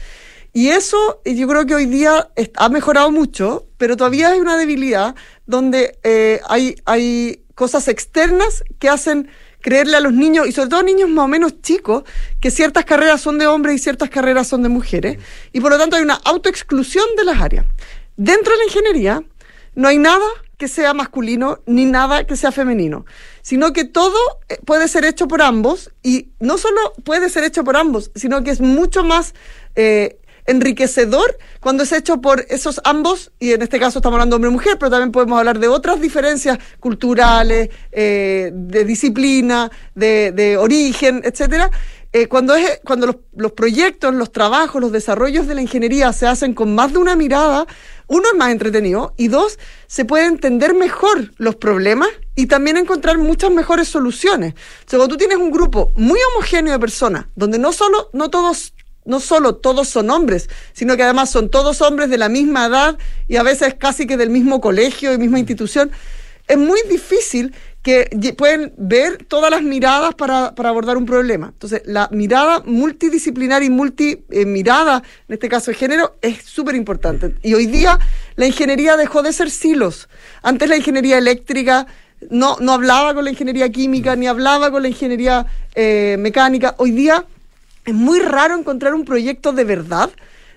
Y 0.53 0.69
eso 0.69 1.23
yo 1.25 1.49
creo 1.49 1.65
que 1.67 1.75
hoy 1.75 1.87
día 1.87 2.31
ha 2.57 2.69
mejorado 2.69 3.11
mucho, 3.11 3.67
pero 3.79 3.97
todavía 3.97 4.33
hay 4.33 4.41
una 4.41 4.59
debilidad 4.59 5.15
donde 5.47 5.99
eh, 6.03 6.41
hay, 6.47 6.77
hay 6.85 7.43
cosas 7.55 7.89
externas 7.89 8.63
que 8.79 8.89
hacen 8.91 9.31
creerle 9.61 9.97
a 9.97 10.01
los 10.01 10.13
niños, 10.13 10.47
y 10.47 10.53
sobre 10.53 10.69
todo 10.69 10.83
niños 10.83 11.09
más 11.09 11.25
o 11.25 11.29
menos 11.29 11.63
chicos, 11.63 12.03
que 12.41 12.51
ciertas 12.51 12.85
carreras 12.85 13.21
son 13.21 13.39
de 13.39 13.47
hombres 13.47 13.77
y 13.77 13.79
ciertas 13.79 14.11
carreras 14.11 14.49
son 14.49 14.63
de 14.63 14.69
mujeres, 14.69 15.19
y 15.53 15.61
por 15.61 15.71
lo 15.71 15.79
tanto 15.79 15.97
hay 15.97 16.03
una 16.03 16.21
autoexclusión 16.25 17.07
de 17.17 17.25
las 17.25 17.41
áreas. 17.41 17.65
Dentro 18.17 18.53
de 18.53 18.59
la 18.59 18.65
ingeniería 18.65 19.23
no 19.75 19.89
hay 19.89 19.99
nada 19.99 20.27
que 20.59 20.69
sea 20.69 20.95
masculino 20.95 21.61
ni 21.67 21.87
nada 21.87 22.25
que 22.25 22.37
sea 22.37 22.53
femenino, 22.53 23.05
sino 23.41 23.73
que 23.73 23.85
todo 23.85 24.19
eh, 24.49 24.59
puede 24.65 24.87
ser 24.87 25.05
hecho 25.05 25.27
por 25.27 25.43
ambos 25.43 25.91
y 26.03 26.29
no 26.39 26.59
solo 26.59 26.93
puede 27.05 27.31
ser 27.31 27.45
hecho 27.45 27.65
por 27.65 27.77
ambos, 27.77 28.11
sino 28.15 28.45
que 28.45 28.51
es 28.51 28.61
mucho 28.61 29.03
más 29.03 29.35
eh, 29.75 30.19
enriquecedor 30.47 31.39
cuando 31.61 31.85
es 31.85 31.93
hecho 31.93 32.21
por 32.21 32.45
esos 32.49 32.81
ambos, 32.85 33.33
y 33.39 33.53
en 33.53 33.63
este 33.63 33.79
caso 33.79 33.99
estamos 33.99 34.17
hablando 34.17 34.35
de 34.35 34.37
hombre 34.37 34.51
y 34.51 34.53
mujer, 34.53 34.77
pero 34.79 34.91
también 34.91 35.13
podemos 35.13 35.39
hablar 35.39 35.59
de 35.59 35.69
otras 35.69 36.01
diferencias 36.01 36.59
culturales, 36.81 37.71
eh, 37.93 38.51
de 38.53 38.85
disciplina, 38.85 39.71
de, 39.95 40.57
origen, 40.59 41.23
etcétera. 41.25 41.71
Eh, 42.15 42.27
cuando 42.27 42.55
es, 42.55 42.81
cuando 42.85 43.07
los, 43.33 43.53
proyectos, 43.53 44.15
los 44.15 44.33
trabajos, 44.33 44.83
los 44.83 44.93
desarrollos 44.93 45.47
de 45.47 45.55
la 45.55 45.63
ingeniería 45.63 46.13
se 46.13 46.27
hacen 46.27 46.53
con 46.53 46.75
más 46.75 46.93
de 46.93 46.99
una 46.99 47.17
mirada, 47.17 47.67
uno 48.07 48.25
es 48.31 48.37
más 48.37 48.51
entretenido 48.51 49.15
y 49.17 49.29
dos, 49.29 49.59
se 49.87 50.05
puede 50.05 50.27
entender 50.27 50.75
mejor 50.75 51.33
los 51.39 51.57
problemas 51.57 52.09
y 52.35 52.47
también 52.47 52.77
encontrar 52.77 53.17
muchas 53.17 53.51
mejores 53.51 53.89
soluciones. 53.89 54.53
O 54.53 54.87
cuando 54.89 55.09
tú 55.09 55.17
tienes 55.17 55.39
un 55.39 55.51
grupo 55.51 55.91
muy 55.97 56.19
homogéneo 56.33 56.75
de 56.75 56.79
personas, 56.79 57.27
donde 57.35 57.59
no 57.59 57.73
solo, 57.73 58.11
no 58.13 58.29
todos 58.29 58.75
no 59.05 59.21
solo 59.21 59.57
todos 59.57 59.89
son 59.89 60.11
hombres, 60.11 60.49
sino 60.73 60.97
que 60.97 61.03
además 61.03 61.31
son 61.31 61.49
todos 61.49 61.81
hombres 61.83 62.11
de 62.11 62.19
la 62.19 62.29
misma 62.29 62.67
edad 62.67 62.99
y 63.29 63.37
a 63.37 63.43
veces 63.43 63.75
casi 63.75 64.07
que 64.07 64.17
del 64.17 64.31
mismo 64.31 64.61
colegio 64.61 65.13
y 65.13 65.19
misma 65.19 65.39
institución, 65.39 65.91
es 66.49 66.59
muy 66.59 66.81
difícil 66.89 67.55
que 67.83 68.35
pueden 68.37 68.73
ver 68.77 69.25
todas 69.25 69.51
las 69.51 69.63
miradas 69.63 70.15
para, 70.15 70.55
para 70.55 70.69
abordar 70.69 70.97
un 70.97 71.05
problema. 71.05 71.49
Entonces, 71.49 71.83
la 71.85 72.09
mirada 72.13 72.63
multidisciplinar 72.65 73.63
y 73.65 73.71
multi 73.71 74.25
eh, 74.31 74.43
en 74.43 75.05
este 75.29 75.49
caso 75.49 75.73
de 75.73 75.77
género, 75.77 76.17
es 76.21 76.45
súper 76.45 76.77
importante. 76.77 77.35
Y 77.43 77.55
hoy 77.55 77.67
día 77.67 77.99
la 78.37 78.47
ingeniería 78.47 78.97
dejó 78.97 79.23
de 79.23 79.33
ser 79.33 79.51
silos. 79.51 80.09
Antes 80.43 80.69
la 80.69 80.77
ingeniería 80.77 81.19
eléctrica 81.19 81.89
no, 82.31 82.57
no 82.61 82.73
hablaba 82.73 83.15
con 83.15 83.25
la 83.25 83.31
ingeniería 83.31 83.69
química, 83.71 84.15
ni 84.15 84.29
hablaba 84.29 84.71
con 84.71 84.83
la 84.83 84.89
ingeniería 84.89 85.47
eh, 85.75 86.17
mecánica. 86.21 86.77
Hoy 86.79 86.93
día 86.93 87.25
es 87.85 87.95
muy 87.95 88.21
raro 88.21 88.57
encontrar 88.59 88.95
un 88.95 89.05
proyecto 89.05 89.53
de 89.53 89.65
verdad 89.65 90.11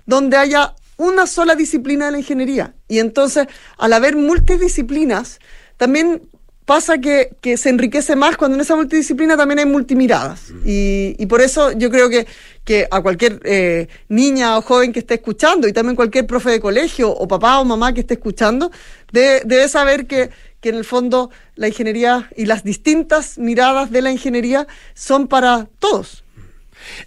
donde 0.06 0.38
haya 0.38 0.76
una 0.98 1.28
sola 1.28 1.56
disciplina 1.56 2.06
de 2.06 2.12
la 2.14 2.20
ingeniería. 2.20 2.74
Y 2.88 3.00
entonces, 3.00 3.48
al 3.78 3.94
haber 3.94 4.16
multidisciplinas, 4.16 5.40
también 5.78 6.22
pasa 6.66 6.98
que, 6.98 7.36
que 7.42 7.58
se 7.58 7.70
enriquece 7.70 8.16
más 8.16 8.38
cuando 8.38 8.56
en 8.56 8.62
esa 8.62 8.76
multidisciplina 8.76 9.38
también 9.38 9.60
hay 9.60 9.66
multimiradas. 9.66 10.52
Y, 10.66 11.16
y 11.20 11.26
por 11.28 11.42
eso 11.42 11.72
yo 11.74 11.92
creo 11.92 12.10
que, 12.10 12.26
que 12.64 12.88
a 12.90 13.02
cualquier 13.02 13.40
eh, 13.44 13.88
niña 14.10 14.58
o 14.58 14.62
joven 14.62 14.92
que 14.94 15.00
esté 15.00 15.16
escuchando, 15.16 15.68
y 15.68 15.74
también 15.74 15.96
cualquier 15.96 16.26
profe 16.26 16.50
de 16.50 16.60
colegio 16.60 17.12
o 17.12 17.28
papá 17.28 17.60
o 17.60 17.66
mamá 17.66 17.94
que 17.94 18.00
esté 18.02 18.16
escuchando, 18.16 18.72
de- 19.12 19.42
debe 19.46 19.68
saber 19.68 20.08
que, 20.08 20.32
que 20.60 20.70
en 20.70 20.76
el 20.76 20.86
fondo 20.86 21.30
la 21.56 21.68
ingeniería 21.68 22.30
y 22.36 22.46
las 22.46 22.64
distintas 22.64 23.38
miradas 23.38 23.92
de 23.92 24.02
la 24.02 24.12
ingeniería 24.12 24.66
son 24.96 25.28
para 25.28 25.68
todos. 25.78 26.24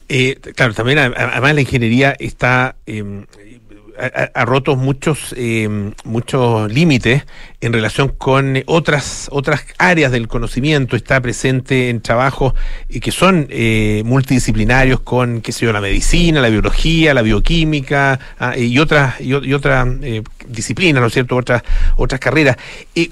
Eh, 0.08 0.38
claro, 0.54 0.74
también 0.74 0.98
además 0.98 1.54
la 1.54 1.60
ingeniería 1.60 2.14
está 2.18 2.76
eh, 2.86 3.24
ha, 4.34 4.44
roto 4.44 4.76
muchos 4.76 5.34
eh, 5.36 5.68
muchos 6.04 6.72
límites 6.72 7.24
en 7.60 7.72
relación 7.72 8.08
con 8.16 8.62
otras 8.66 9.28
otras 9.32 9.64
áreas 9.78 10.12
del 10.12 10.28
conocimiento. 10.28 10.94
Está 10.96 11.20
presente 11.20 11.90
en 11.90 12.00
trabajos 12.00 12.54
eh, 12.88 13.00
que 13.00 13.10
son 13.10 13.46
eh, 13.50 14.02
multidisciplinarios 14.04 15.00
con 15.00 15.40
qué 15.40 15.52
sé 15.52 15.66
yo 15.66 15.72
la 15.72 15.80
medicina, 15.80 16.40
la 16.40 16.48
biología, 16.48 17.12
la 17.14 17.22
bioquímica 17.22 18.20
ah, 18.38 18.56
y 18.56 18.78
otras 18.78 19.20
y, 19.20 19.34
y 19.34 19.52
eh, 19.54 20.22
disciplinas, 20.46 21.00
¿no 21.00 21.08
es 21.08 21.12
cierto? 21.14 21.36
Otras 21.36 21.62
otras 21.96 22.20
carreras. 22.20 22.56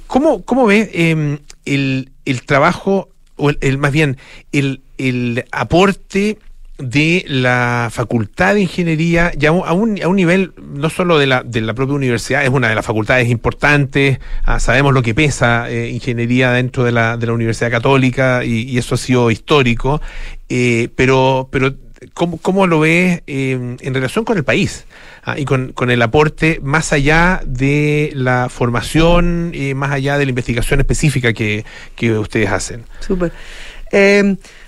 ¿Cómo 0.06 0.44
cómo 0.44 0.66
ve 0.66 0.90
eh, 0.92 1.38
el 1.64 2.10
el 2.24 2.42
trabajo 2.42 3.08
o 3.36 3.50
el, 3.50 3.58
el- 3.60 3.78
más 3.78 3.92
bien 3.92 4.16
el, 4.52 4.82
el 4.98 5.44
aporte 5.50 6.38
de 6.78 7.24
la 7.28 7.88
Facultad 7.90 8.54
de 8.54 8.62
Ingeniería 8.62 9.32
ya 9.36 9.48
a 9.48 9.72
un, 9.72 10.02
a 10.02 10.08
un, 10.08 10.16
nivel 10.16 10.52
no 10.58 10.90
solo 10.90 11.18
de 11.18 11.26
la, 11.26 11.42
de 11.42 11.60
la 11.60 11.74
propia 11.74 11.94
universidad, 11.94 12.44
es 12.44 12.50
una 12.50 12.68
de 12.68 12.74
las 12.74 12.84
facultades 12.84 13.28
importantes, 13.28 14.18
ah, 14.44 14.60
sabemos 14.60 14.92
lo 14.92 15.02
que 15.02 15.14
pesa 15.14 15.70
eh, 15.70 15.90
ingeniería 15.90 16.52
dentro 16.52 16.84
de 16.84 16.92
la, 16.92 17.16
de 17.16 17.26
la 17.26 17.32
Universidad 17.32 17.70
Católica 17.70 18.44
y, 18.44 18.76
eso 18.76 18.94
ha 18.94 18.98
sido 18.98 19.30
histórico, 19.30 20.02
eh, 20.48 20.90
pero, 20.94 21.48
pero 21.50 21.74
¿cómo, 22.14 22.38
cómo 22.38 22.66
lo 22.66 22.80
ves 22.80 23.22
eh, 23.26 23.76
en 23.80 23.94
relación 23.94 24.24
con 24.24 24.36
el 24.36 24.44
país 24.44 24.86
ah, 25.24 25.38
y 25.38 25.44
con, 25.44 25.72
con 25.72 25.90
el 25.90 26.02
aporte 26.02 26.60
más 26.62 26.92
allá 26.92 27.40
de 27.46 28.12
la 28.14 28.48
formación, 28.48 29.52
eh, 29.54 29.74
más 29.74 29.92
allá 29.92 30.18
de 30.18 30.26
la 30.26 30.30
investigación 30.30 30.80
específica 30.80 31.32
que, 31.32 31.64
que 31.94 32.12
ustedes 32.18 32.50
hacen? 32.50 32.84
Súper. 33.00 33.32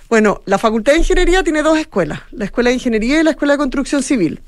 Bueno, 0.09 0.41
la 0.47 0.57
Facultad 0.57 0.93
de 0.93 0.99
Ingeniería 0.99 1.45
tiene 1.45 1.63
dos 1.63 1.77
escuelas, 1.77 2.21
la 2.31 2.47
Escuela 2.47 2.71
de 2.71 2.75
Ingeniería 2.75 3.21
y 3.21 3.25
la 3.25 3.33
Escuela 3.33 3.55
de 3.55 3.59
Construcción 3.59 4.03
Civil. 4.03 4.41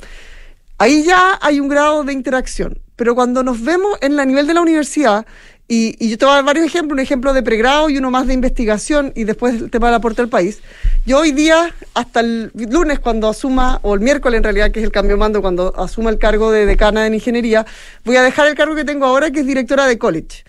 Ahí 0.79 1.05
ya 1.05 1.39
hay 1.43 1.61
un 1.61 1.69
grado 1.69 2.03
de 2.03 2.15
interacción, 2.15 2.79
pero 2.97 3.15
cuando 3.15 3.43
nos 3.43 3.63
vemos 3.63 3.99
en 4.01 4.17
la 4.17 4.25
nivel 4.25 4.47
de 4.47 4.55
la 4.55 4.63
universidad, 4.63 5.27
y, 5.71 5.95
y 6.05 6.11
yo 6.11 6.19
te 6.19 6.25
voy 6.25 6.33
a 6.33 6.35
dar 6.35 6.45
varios 6.45 6.67
ejemplos, 6.67 6.95
un 6.95 6.99
ejemplo 6.99 7.33
de 7.33 7.45
pregrado 7.45 7.89
y 7.91 7.97
uno 7.97 8.11
más 8.11 8.27
de 8.27 8.35
investigación, 8.35 9.13
y 9.15 9.23
después 9.23 9.55
el 9.55 9.71
tema 9.71 9.87
del 9.87 9.95
aporte 9.95 10.21
al 10.21 10.29
país. 10.29 10.59
Yo 11.07 11.21
hoy 11.21 11.31
día, 11.31 11.73
hasta 11.95 12.19
el 12.19 12.51
lunes, 12.55 12.99
cuando 12.99 13.29
asuma, 13.29 13.79
o 13.83 13.95
el 13.95 14.01
miércoles 14.01 14.39
en 14.39 14.43
realidad, 14.43 14.73
que 14.73 14.81
es 14.81 14.85
el 14.85 14.91
cambio 14.91 15.15
de 15.15 15.21
mando, 15.21 15.41
cuando 15.41 15.73
asuma 15.79 16.11
el 16.11 16.19
cargo 16.19 16.51
de 16.51 16.67
decana 16.67 17.07
en 17.07 17.15
ingeniería, 17.15 17.65
voy 18.05 18.17
a 18.17 18.23
dejar 18.23 18.49
el 18.49 18.57
cargo 18.57 18.75
que 18.75 18.85
tengo 18.85 19.07
ahora, 19.07 19.31
que 19.31 19.41
es 19.41 19.47
directora 19.47 19.87
de 19.87 19.97
college. 19.97 20.45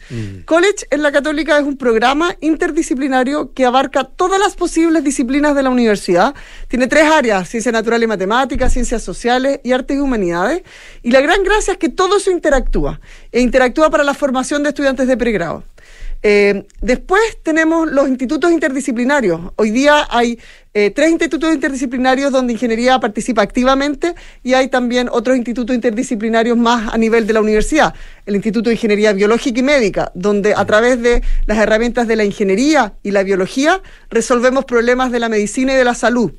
College 0.46 0.88
en 0.90 1.04
la 1.04 1.12
Católica 1.12 1.60
es 1.60 1.66
un 1.66 1.78
programa 1.78 2.36
interdisciplinario 2.42 3.54
que 3.54 3.64
abarca 3.64 4.04
todas 4.06 4.40
las 4.40 4.56
posibles 4.56 5.04
disciplinas 5.04 5.56
de 5.56 5.62
la 5.62 5.70
universidad. 5.70 6.34
Tiene 6.68 6.88
tres 6.88 7.04
áreas, 7.04 7.48
ciencia 7.48 7.72
natural 7.72 8.02
y 8.02 8.08
matemáticas, 8.08 8.74
ciencias 8.74 9.04
sociales 9.04 9.60
y 9.64 9.72
artes 9.72 9.98
y 9.98 10.00
humanidades. 10.00 10.64
Y 11.04 11.12
la 11.12 11.22
gran 11.22 11.44
gracia 11.44 11.74
es 11.74 11.78
que 11.78 11.90
todo 11.90 12.18
eso 12.18 12.32
interactúa. 12.32 13.00
E 13.32 13.40
interactúa 13.42 13.90
para 13.90 14.04
la 14.04 14.14
formación 14.14 14.64
de 14.64 14.70
estudiantes 14.70 15.08
de 15.08 15.18
pregrado. 15.18 15.64
Eh, 16.24 16.68
después 16.82 17.22
tenemos 17.42 17.92
los 17.92 18.08
institutos 18.08 18.52
interdisciplinarios. 18.52 19.42
Hoy 19.56 19.72
día 19.72 20.08
hay 20.10 20.38
eh, 20.74 20.92
tres 20.92 21.10
institutos 21.10 21.52
interdisciplinarios 21.52 22.32
donde 22.32 22.54
ingeniería 22.54 23.00
participa 23.00 23.42
activamente 23.42 24.14
y 24.44 24.54
hay 24.54 24.68
también 24.68 25.10
otros 25.12 25.36
institutos 25.36 25.76
interdisciplinarios 25.76 26.58
más 26.58 26.94
a 26.94 26.98
nivel 26.98 27.26
de 27.26 27.34
la 27.34 27.42
universidad. 27.42 27.96
El 28.28 28.36
Instituto 28.36 28.70
de 28.70 28.76
Ingeniería 28.76 29.14
Biológica 29.14 29.60
y 29.60 29.64
Médica, 29.64 30.12
donde 30.14 30.54
a 30.54 30.64
través 30.66 31.02
de 31.02 31.24
las 31.48 31.58
herramientas 31.58 32.08
de 32.08 32.16
la 32.16 32.24
ingeniería 32.24 32.94
y 33.02 33.12
la 33.12 33.24
biología 33.24 33.82
resolvemos 34.12 34.66
problemas 34.66 35.12
de 35.12 35.20
la 35.20 35.28
medicina 35.28 35.74
y 35.74 35.76
de 35.76 35.86
la 35.86 35.96
salud. 35.96 36.32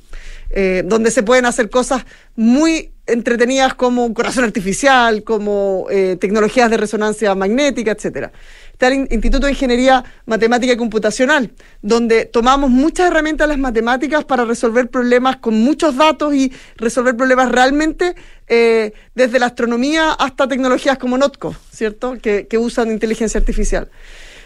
Eh, 0.55 0.83
donde 0.85 1.09
se 1.09 1.23
pueden 1.23 1.47
hacer 1.47 1.71
cosas 1.71 2.05
muy 2.35 2.91
entretenidas 3.07 3.73
como 3.73 4.05
un 4.05 4.13
corazón 4.13 4.43
artificial, 4.43 5.23
como 5.23 5.87
eh, 5.89 6.15
tecnologías 6.21 6.69
de 6.69 6.77
resonancia 6.77 7.33
magnética, 7.33 7.91
etcétera. 7.91 8.31
Está 8.71 8.89
el 8.89 8.93
In- 8.93 9.07
Instituto 9.09 9.47
de 9.47 9.53
Ingeniería 9.53 10.03
Matemática 10.27 10.71
y 10.73 10.77
Computacional, 10.77 11.51
donde 11.81 12.25
tomamos 12.25 12.69
muchas 12.69 13.09
herramientas 13.09 13.47
de 13.47 13.53
las 13.55 13.57
matemáticas 13.57 14.25
para 14.25 14.45
resolver 14.45 14.89
problemas 14.89 15.37
con 15.37 15.55
muchos 15.55 15.97
datos 15.97 16.35
y 16.35 16.53
resolver 16.77 17.17
problemas 17.17 17.51
realmente 17.51 18.13
eh, 18.47 18.93
desde 19.15 19.39
la 19.39 19.47
astronomía 19.47 20.11
hasta 20.11 20.47
tecnologías 20.47 20.99
como 20.99 21.17
NOTCO, 21.17 21.55
¿cierto? 21.71 22.19
Que, 22.21 22.45
que 22.47 22.59
usan 22.59 22.91
inteligencia 22.91 23.39
artificial. 23.39 23.89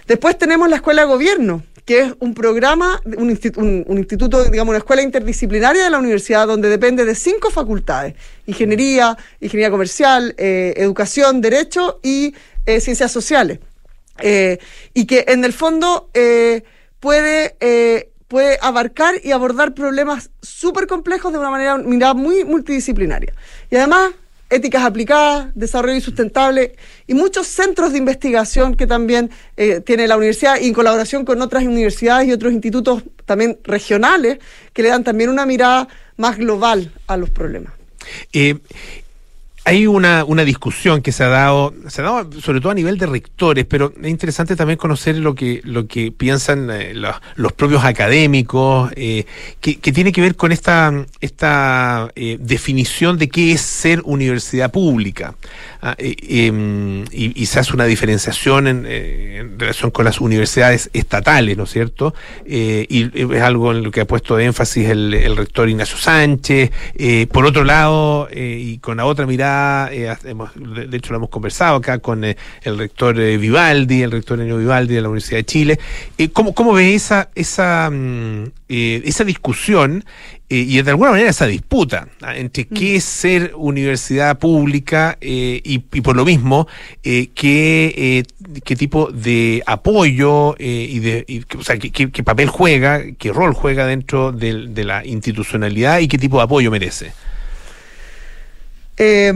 Después 0.08 0.38
tenemos 0.38 0.70
la 0.70 0.78
Escuela 0.78 1.02
de 1.02 1.10
Gobierno, 1.10 1.64
que 1.88 2.02
es 2.02 2.14
un 2.20 2.34
programa, 2.34 3.02
un, 3.06 3.30
institu- 3.32 3.58
un- 3.58 3.86
un 3.88 3.98
instituto, 3.98 4.44
digamos, 4.44 4.72
una 4.72 4.80
escuela 4.80 5.02
interdisciplinaria 5.02 5.86
de 5.86 5.90
la 5.90 5.98
universidad 5.98 6.46
donde 6.46 6.68
depende 6.70 7.06
de 7.06 7.16
cinco 7.16 7.50
facultades, 7.50 8.14
ingeniería, 8.46 9.18
ingeniería 9.40 9.72
comercial, 9.72 10.36
eh, 10.38 10.74
educación, 10.76 11.40
derecho 11.40 12.00
y 12.04 12.36
eh, 12.66 12.82
ciencias 12.82 13.10
sociales. 13.12 13.60
Eh, 14.20 14.60
y 14.94 15.06
que 15.06 15.24
en 15.30 15.46
el 15.46 15.54
fondo 15.54 16.10
puede, 17.00 17.56
puede 18.28 18.60
abarcar 18.62 19.16
y 19.24 19.32
abordar 19.32 19.74
problemas 19.74 20.30
súper 20.42 20.88
complejos 20.88 21.32
de 21.32 21.40
una 21.40 21.52
manera 21.52 21.78
mirada 21.78 22.14
muy 22.16 22.44
multidisciplinaria. 22.44 23.34
Y 23.72 23.78
además, 23.78 24.12
éticas 24.50 24.84
aplicadas, 24.84 25.50
desarrollo 25.56 26.00
sustentable 26.00 26.76
y 27.06 27.14
muchos 27.14 27.48
centros 27.48 27.92
de 27.92 27.98
investigación 27.98 28.76
que 28.76 28.88
también 28.88 29.30
eh, 29.58 29.82
tiene 29.82 30.08
la 30.08 30.18
universidad 30.18 30.60
y 30.60 30.68
en 30.68 30.74
colaboración 30.74 31.26
con 31.26 31.42
otras 31.42 31.64
universidades 31.64 32.28
y 32.28 32.32
otros 32.32 32.54
institutos 32.54 33.04
también 33.26 33.60
regionales 33.64 34.40
que 34.74 34.84
le 34.84 34.90
dan 34.90 35.04
también 35.04 35.30
una 35.30 35.46
mirada 35.46 35.88
más 36.16 36.38
global 36.38 36.92
a 37.08 37.18
los 37.18 37.30
problemas. 37.30 37.74
Eh, 38.32 38.56
hay 39.68 39.86
una, 39.86 40.24
una 40.24 40.46
discusión 40.46 41.02
que 41.02 41.12
se 41.12 41.26
ha 41.26 41.28
dado, 41.28 41.74
se 41.90 42.00
ha 42.00 42.06
dado 42.06 42.32
sobre 42.40 42.62
todo 42.62 42.72
a 42.72 42.74
nivel 42.74 42.98
de 42.98 43.06
rectores, 43.06 43.66
pero 43.66 43.92
es 44.02 44.10
interesante 44.10 44.56
también 44.56 44.78
conocer 44.78 45.18
lo 45.18 45.36
que, 45.36 45.60
lo 45.66 45.88
que 45.88 46.14
piensan 46.14 46.70
eh, 46.72 46.94
los, 46.94 47.52
propios 47.52 47.84
académicos, 47.84 48.90
eh, 48.96 49.26
que, 49.60 49.76
tiene 49.92 50.14
que 50.14 50.22
ver 50.22 50.38
con 50.38 50.54
esta, 50.54 50.94
esta 51.20 52.10
eh, 52.16 52.38
definición 52.40 53.18
de 53.18 53.28
qué 53.28 53.52
es 53.52 53.60
ser 53.60 54.02
universidad 54.06 54.72
pública. 54.72 55.36
Ah, 55.82 55.96
eh, 55.98 56.16
em, 56.48 57.04
y, 57.12 57.34
y 57.36 57.46
se 57.48 57.60
hace 57.60 57.74
una 57.74 57.86
diferenciación 57.86 58.68
en, 58.68 59.60
relación 59.60 59.92
con 59.92 60.06
las 60.06 60.22
universidades 60.22 60.90
estatales, 60.94 61.58
¿no 61.58 61.66
es 61.66 61.72
cierto? 61.72 62.16
Y 62.46 63.34
es 63.34 63.42
algo 63.42 63.74
en 63.74 63.84
lo 63.84 63.92
que 63.92 64.00
ha 64.02 64.06
puesto 64.06 64.40
énfasis 64.40 64.90
el, 64.90 65.14
el 65.14 65.36
rector 65.36 65.68
Ignacio 65.68 65.98
Sánchez. 65.98 66.72
Por 67.32 67.46
otro 67.46 67.64
lado, 67.64 68.30
y 68.34 68.78
con 68.78 68.98
la 68.98 69.06
otra 69.06 69.26
mirada, 69.26 69.57
eh, 69.92 70.16
hemos- 70.26 70.52
de 70.56 70.88
de 70.88 70.98
hecho 70.98 71.12
lo 71.14 71.18
hemos 71.18 71.30
conversado 71.30 71.76
acá 71.78 72.00
con 72.00 72.24
eh, 72.24 72.36
el 72.64 72.78
rector 72.78 73.20
eh, 73.20 73.38
Vivaldi, 73.38 74.02
el 74.04 74.12
rector 74.12 74.40
Enio 74.42 74.58
Vivaldi 74.58 74.94
de 74.96 75.02
la 75.02 75.10
Universidad 75.10 75.40
de 75.40 75.46
Chile. 75.46 75.80
¿cómo, 76.34 76.54
¿Cómo 76.54 76.74
ve 76.74 76.96
esa, 76.96 77.30
esa, 77.36 77.90
mm, 77.92 78.44
eh, 78.70 79.02
esa 79.06 79.24
discusión 79.24 80.04
y 80.50 80.82
de 80.82 80.92
alguna 80.92 81.12
manera 81.12 81.30
esa 81.30 81.46
disputa 81.46 82.08
¿ah? 82.22 82.38
entre 82.38 82.64
qué 82.68 82.96
es 82.96 83.04
ser 83.04 83.52
universidad 83.58 84.40
pública 84.40 85.18
eh, 85.20 85.60
y, 85.62 85.84
y 85.92 86.02
por 86.02 86.16
lo 86.16 86.24
mismo 86.24 86.68
eh, 87.04 87.28
qué, 87.36 87.94
eh, 87.98 88.24
qué 88.64 88.76
tipo 88.78 89.12
de 89.12 89.62
apoyo 89.66 90.56
y 90.58 91.00
de 91.00 91.26
y, 91.28 91.44
o 91.58 91.64
sea, 91.64 91.78
qué, 91.78 91.92
qué- 91.92 92.24
papel 92.24 92.48
juega, 92.48 93.04
qué 93.20 93.34
rol 93.34 93.54
juega 93.54 93.86
dentro 93.88 94.32
del- 94.32 94.74
de 94.74 94.86
la 94.86 95.06
institucionalidad 95.06 96.00
y 96.00 96.08
qué 96.08 96.18
tipo 96.18 96.38
de 96.38 96.44
apoyo 96.44 96.72
merece? 96.72 97.12
Eh, 98.98 99.32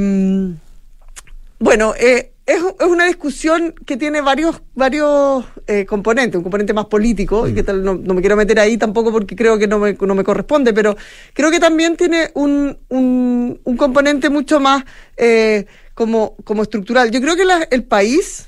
bueno, 1.59 1.93
eh, 1.99 2.31
es, 2.45 2.57
es 2.79 2.87
una 2.87 3.05
discusión 3.05 3.73
que 3.85 3.95
tiene 3.95 4.19
varios, 4.21 4.61
varios 4.73 5.45
eh, 5.67 5.85
componentes, 5.85 6.35
un 6.37 6.43
componente 6.43 6.73
más 6.73 6.85
político, 6.87 7.47
y 7.47 7.53
que 7.53 7.63
tal, 7.63 7.83
no, 7.83 7.93
no 7.93 8.13
me 8.15 8.21
quiero 8.21 8.35
meter 8.35 8.59
ahí 8.59 8.77
tampoco 8.77 9.11
porque 9.11 9.35
creo 9.35 9.59
que 9.59 9.67
no 9.67 9.77
me, 9.77 9.93
no 9.93 10.15
me 10.15 10.23
corresponde, 10.23 10.73
pero 10.73 10.97
creo 11.33 11.51
que 11.51 11.59
también 11.59 11.95
tiene 11.95 12.31
un, 12.33 12.77
un, 12.89 13.61
un 13.63 13.77
componente 13.77 14.29
mucho 14.29 14.59
más 14.59 14.83
eh, 15.17 15.65
como, 15.93 16.35
como 16.43 16.63
estructural. 16.63 17.11
Yo 17.11 17.21
creo 17.21 17.35
que 17.35 17.45
la- 17.45 17.67
el 17.69 17.83
país 17.83 18.47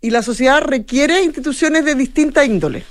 y 0.00 0.10
la 0.10 0.22
sociedad 0.22 0.60
requiere 0.62 1.22
instituciones 1.22 1.84
de 1.84 1.94
distinta 1.94 2.44
índole. 2.44 2.84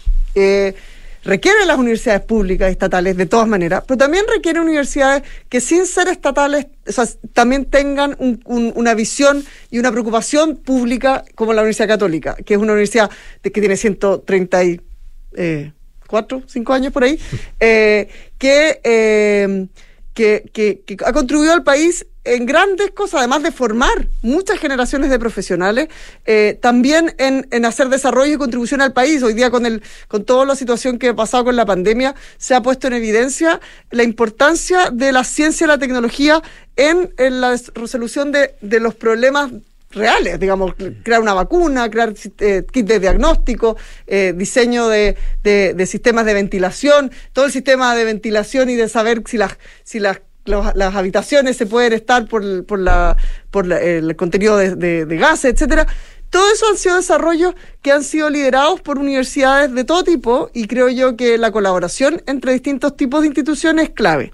Eh, 1.27 1.29
requiere 1.29 1.65
las 1.65 1.77
universidades 1.77 2.21
públicas 2.21 2.69
y 2.69 2.71
estatales 2.71 3.17
de 3.17 3.25
todas 3.25 3.47
maneras, 3.47 3.83
pero 3.87 3.97
también 3.97 4.25
requiere 4.33 4.59
universidades 4.61 5.23
que 5.49 5.59
sin 5.61 5.85
ser 5.85 6.07
estatales 6.07 6.67
o 6.87 6.91
sea, 6.91 7.05
también 7.33 7.65
tengan 7.65 8.15
un- 8.19 8.41
un- 8.45 8.71
una 8.75 8.93
visión 8.93 9.43
y 9.69 9.79
una 9.79 9.91
preocupación 9.91 10.55
pública 10.57 11.23
como 11.35 11.53
la 11.53 11.61
Universidad 11.61 11.87
Católica, 11.89 12.35
que 12.45 12.53
es 12.53 12.59
una 12.59 12.71
universidad 12.73 13.09
de- 13.43 13.51
que 13.51 13.59
tiene 13.59 13.75
134, 13.77 16.43
5 16.47 16.73
años 16.73 16.93
por 16.93 17.03
ahí, 17.03 17.19
eh, 17.59 18.07
que, 18.37 18.79
eh, 18.83 19.67
que, 20.13 20.49
que- 20.53 20.81
que 20.85 20.97
ha 21.05 21.11
contribuido 21.13 21.53
al 21.53 21.63
país 21.63 22.05
en 22.35 22.45
grandes 22.45 22.91
cosas, 22.91 23.19
además 23.19 23.43
de 23.43 23.51
formar 23.51 24.07
muchas 24.21 24.59
generaciones 24.59 25.09
de 25.09 25.17
profesionales, 25.19 25.87
eh, 26.25 26.57
también 26.61 27.15
en, 27.17 27.47
en 27.51 27.65
hacer 27.65 27.89
desarrollo 27.89 28.33
y 28.33 28.37
contribución 28.37 28.81
al 28.81 28.93
país. 28.93 29.23
Hoy 29.23 29.33
día 29.33 29.49
con 29.49 29.65
el, 29.65 29.81
con 30.07 30.25
toda 30.25 30.45
la 30.45 30.55
situación 30.55 30.99
que 30.99 31.09
ha 31.09 31.15
pasado 31.15 31.45
con 31.45 31.55
la 31.55 31.65
pandemia, 31.65 32.15
se 32.37 32.53
ha 32.55 32.61
puesto 32.61 32.87
en 32.87 32.93
evidencia 32.93 33.59
la 33.91 34.03
importancia 34.03 34.89
de 34.91 35.11
la 35.11 35.23
ciencia 35.23 35.65
y 35.65 35.67
la 35.67 35.77
tecnología 35.77 36.41
en, 36.75 37.13
en 37.17 37.41
la 37.41 37.55
resolución 37.73 38.31
de, 38.31 38.55
de 38.61 38.79
los 38.79 38.93
problemas 38.95 39.51
reales, 39.89 40.37
digamos, 40.37 40.75
crear 41.03 41.21
una 41.21 41.33
vacuna, 41.33 41.89
crear 41.89 42.13
eh, 42.39 42.63
kits 42.71 42.87
de 42.89 42.99
diagnóstico, 42.99 43.77
eh, 44.05 44.33
diseño 44.35 44.89
de, 44.89 45.15
de- 45.43 45.73
de 45.73 45.85
sistemas 45.85 46.25
de 46.25 46.33
ventilación, 46.33 47.09
todo 47.31 47.45
el 47.45 47.53
sistema 47.53 47.95
de 47.95 48.03
ventilación 48.03 48.69
y 48.69 48.75
de 48.75 48.89
saber 48.89 49.23
si 49.25 49.37
las, 49.37 49.57
si 49.85 49.99
las 49.99 50.19
los- 50.47 50.75
las 50.75 50.95
habitaciones 50.95 51.57
se 51.57 51.65
pueden 51.65 51.93
estar 51.93 52.27
por, 52.27 52.65
por, 52.65 52.79
la, 52.79 53.15
por 53.51 53.67
la- 53.67 53.79
el 53.81 54.15
contenido 54.15 54.57
de, 54.57 54.75
de, 54.75 55.17
gases, 55.17 55.53
etcétera. 55.53 55.87
Todo 56.29 56.51
eso 56.51 56.67
han 56.69 56.77
sido 56.77 56.95
desarrollos 56.97 57.55
que 57.81 57.91
han 57.91 58.03
sido 58.03 58.29
liderados 58.29 58.81
por 58.81 58.99
universidades 58.99 59.73
de 59.73 59.83
todo 59.85 60.03
tipo 60.03 60.49
y 60.53 60.67
creo 60.67 60.89
yo 60.89 61.15
que 61.15 61.37
la 61.37 61.51
colaboración 61.51 62.21
entre 62.27 62.51
distintos 62.53 62.97
tipos 62.97 63.21
de 63.21 63.27
instituciones 63.27 63.85
es 63.85 63.89
clave. 63.91 64.33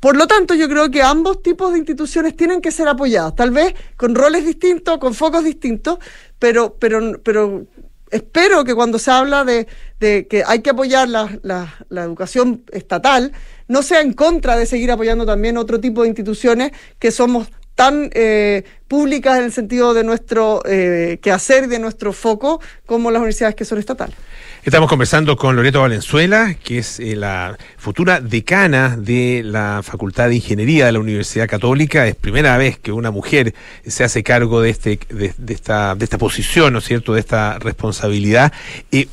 Por 0.00 0.16
lo 0.16 0.26
tanto, 0.26 0.54
yo 0.54 0.68
creo 0.68 0.90
que 0.90 1.02
ambos 1.02 1.42
tipos 1.42 1.72
de 1.72 1.78
instituciones 1.78 2.36
tienen 2.36 2.60
que 2.60 2.70
ser 2.72 2.88
apoyados, 2.88 3.36
tal 3.36 3.52
vez 3.52 3.74
con 3.96 4.14
roles 4.14 4.44
distintos, 4.44 4.98
con 4.98 5.14
focos 5.14 5.44
distintos, 5.44 5.98
pero, 6.38 6.74
pero, 6.78 7.18
pero 7.22 7.64
espero 8.10 8.64
que 8.64 8.74
cuando 8.74 8.98
se 8.98 9.10
habla 9.10 9.44
de, 9.44 9.66
de 10.00 10.26
que 10.28 10.42
hay 10.46 10.60
que 10.60 10.70
apoyar 10.70 11.08
la, 11.08 11.38
la- 11.42 11.74
la 11.88 12.02
educación 12.02 12.64
estatal, 12.72 13.32
no 13.68 13.82
sea 13.82 14.00
en 14.00 14.12
contra 14.12 14.56
de 14.56 14.66
seguir 14.66 14.90
apoyando 14.90 15.26
también 15.26 15.56
otro 15.56 15.80
tipo 15.80 16.02
de 16.02 16.08
instituciones 16.08 16.72
que 16.98 17.10
somos 17.10 17.48
tan 17.74 18.10
eh, 18.14 18.62
públicas 18.86 19.38
en 19.38 19.44
el 19.44 19.52
sentido 19.52 19.94
de 19.94 20.04
nuestro 20.04 20.62
eh, 20.64 21.18
quehacer 21.20 21.68
de 21.68 21.78
nuestro 21.78 22.12
foco 22.12 22.60
como 22.86 23.10
las 23.10 23.18
universidades 23.18 23.56
que 23.56 23.64
son 23.64 23.78
estatales. 23.78 24.14
Estamos 24.62 24.88
conversando 24.88 25.36
con 25.36 25.56
Loreto 25.56 25.80
Valenzuela, 25.80 26.54
que 26.54 26.78
es 26.78 26.98
eh, 27.00 27.16
la 27.16 27.58
futura 27.76 28.20
decana 28.20 28.96
de 28.96 29.42
la 29.44 29.82
Facultad 29.82 30.28
de 30.28 30.36
Ingeniería 30.36 30.86
de 30.86 30.92
la 30.92 31.00
Universidad 31.00 31.48
Católica. 31.48 32.06
Es 32.06 32.14
primera 32.14 32.56
vez 32.56 32.78
que 32.78 32.92
una 32.92 33.10
mujer 33.10 33.54
se 33.86 34.04
hace 34.04 34.22
cargo 34.22 34.62
de 34.62 34.70
este 34.70 34.98
de, 35.08 35.34
esta 35.48 35.94
de 35.94 36.04
esta 36.04 36.16
posición, 36.16 36.72
¿no 36.72 36.78
es 36.78 36.84
cierto?, 36.84 37.12
de 37.12 37.20
esta 37.20 37.58
responsabilidad. 37.58 38.52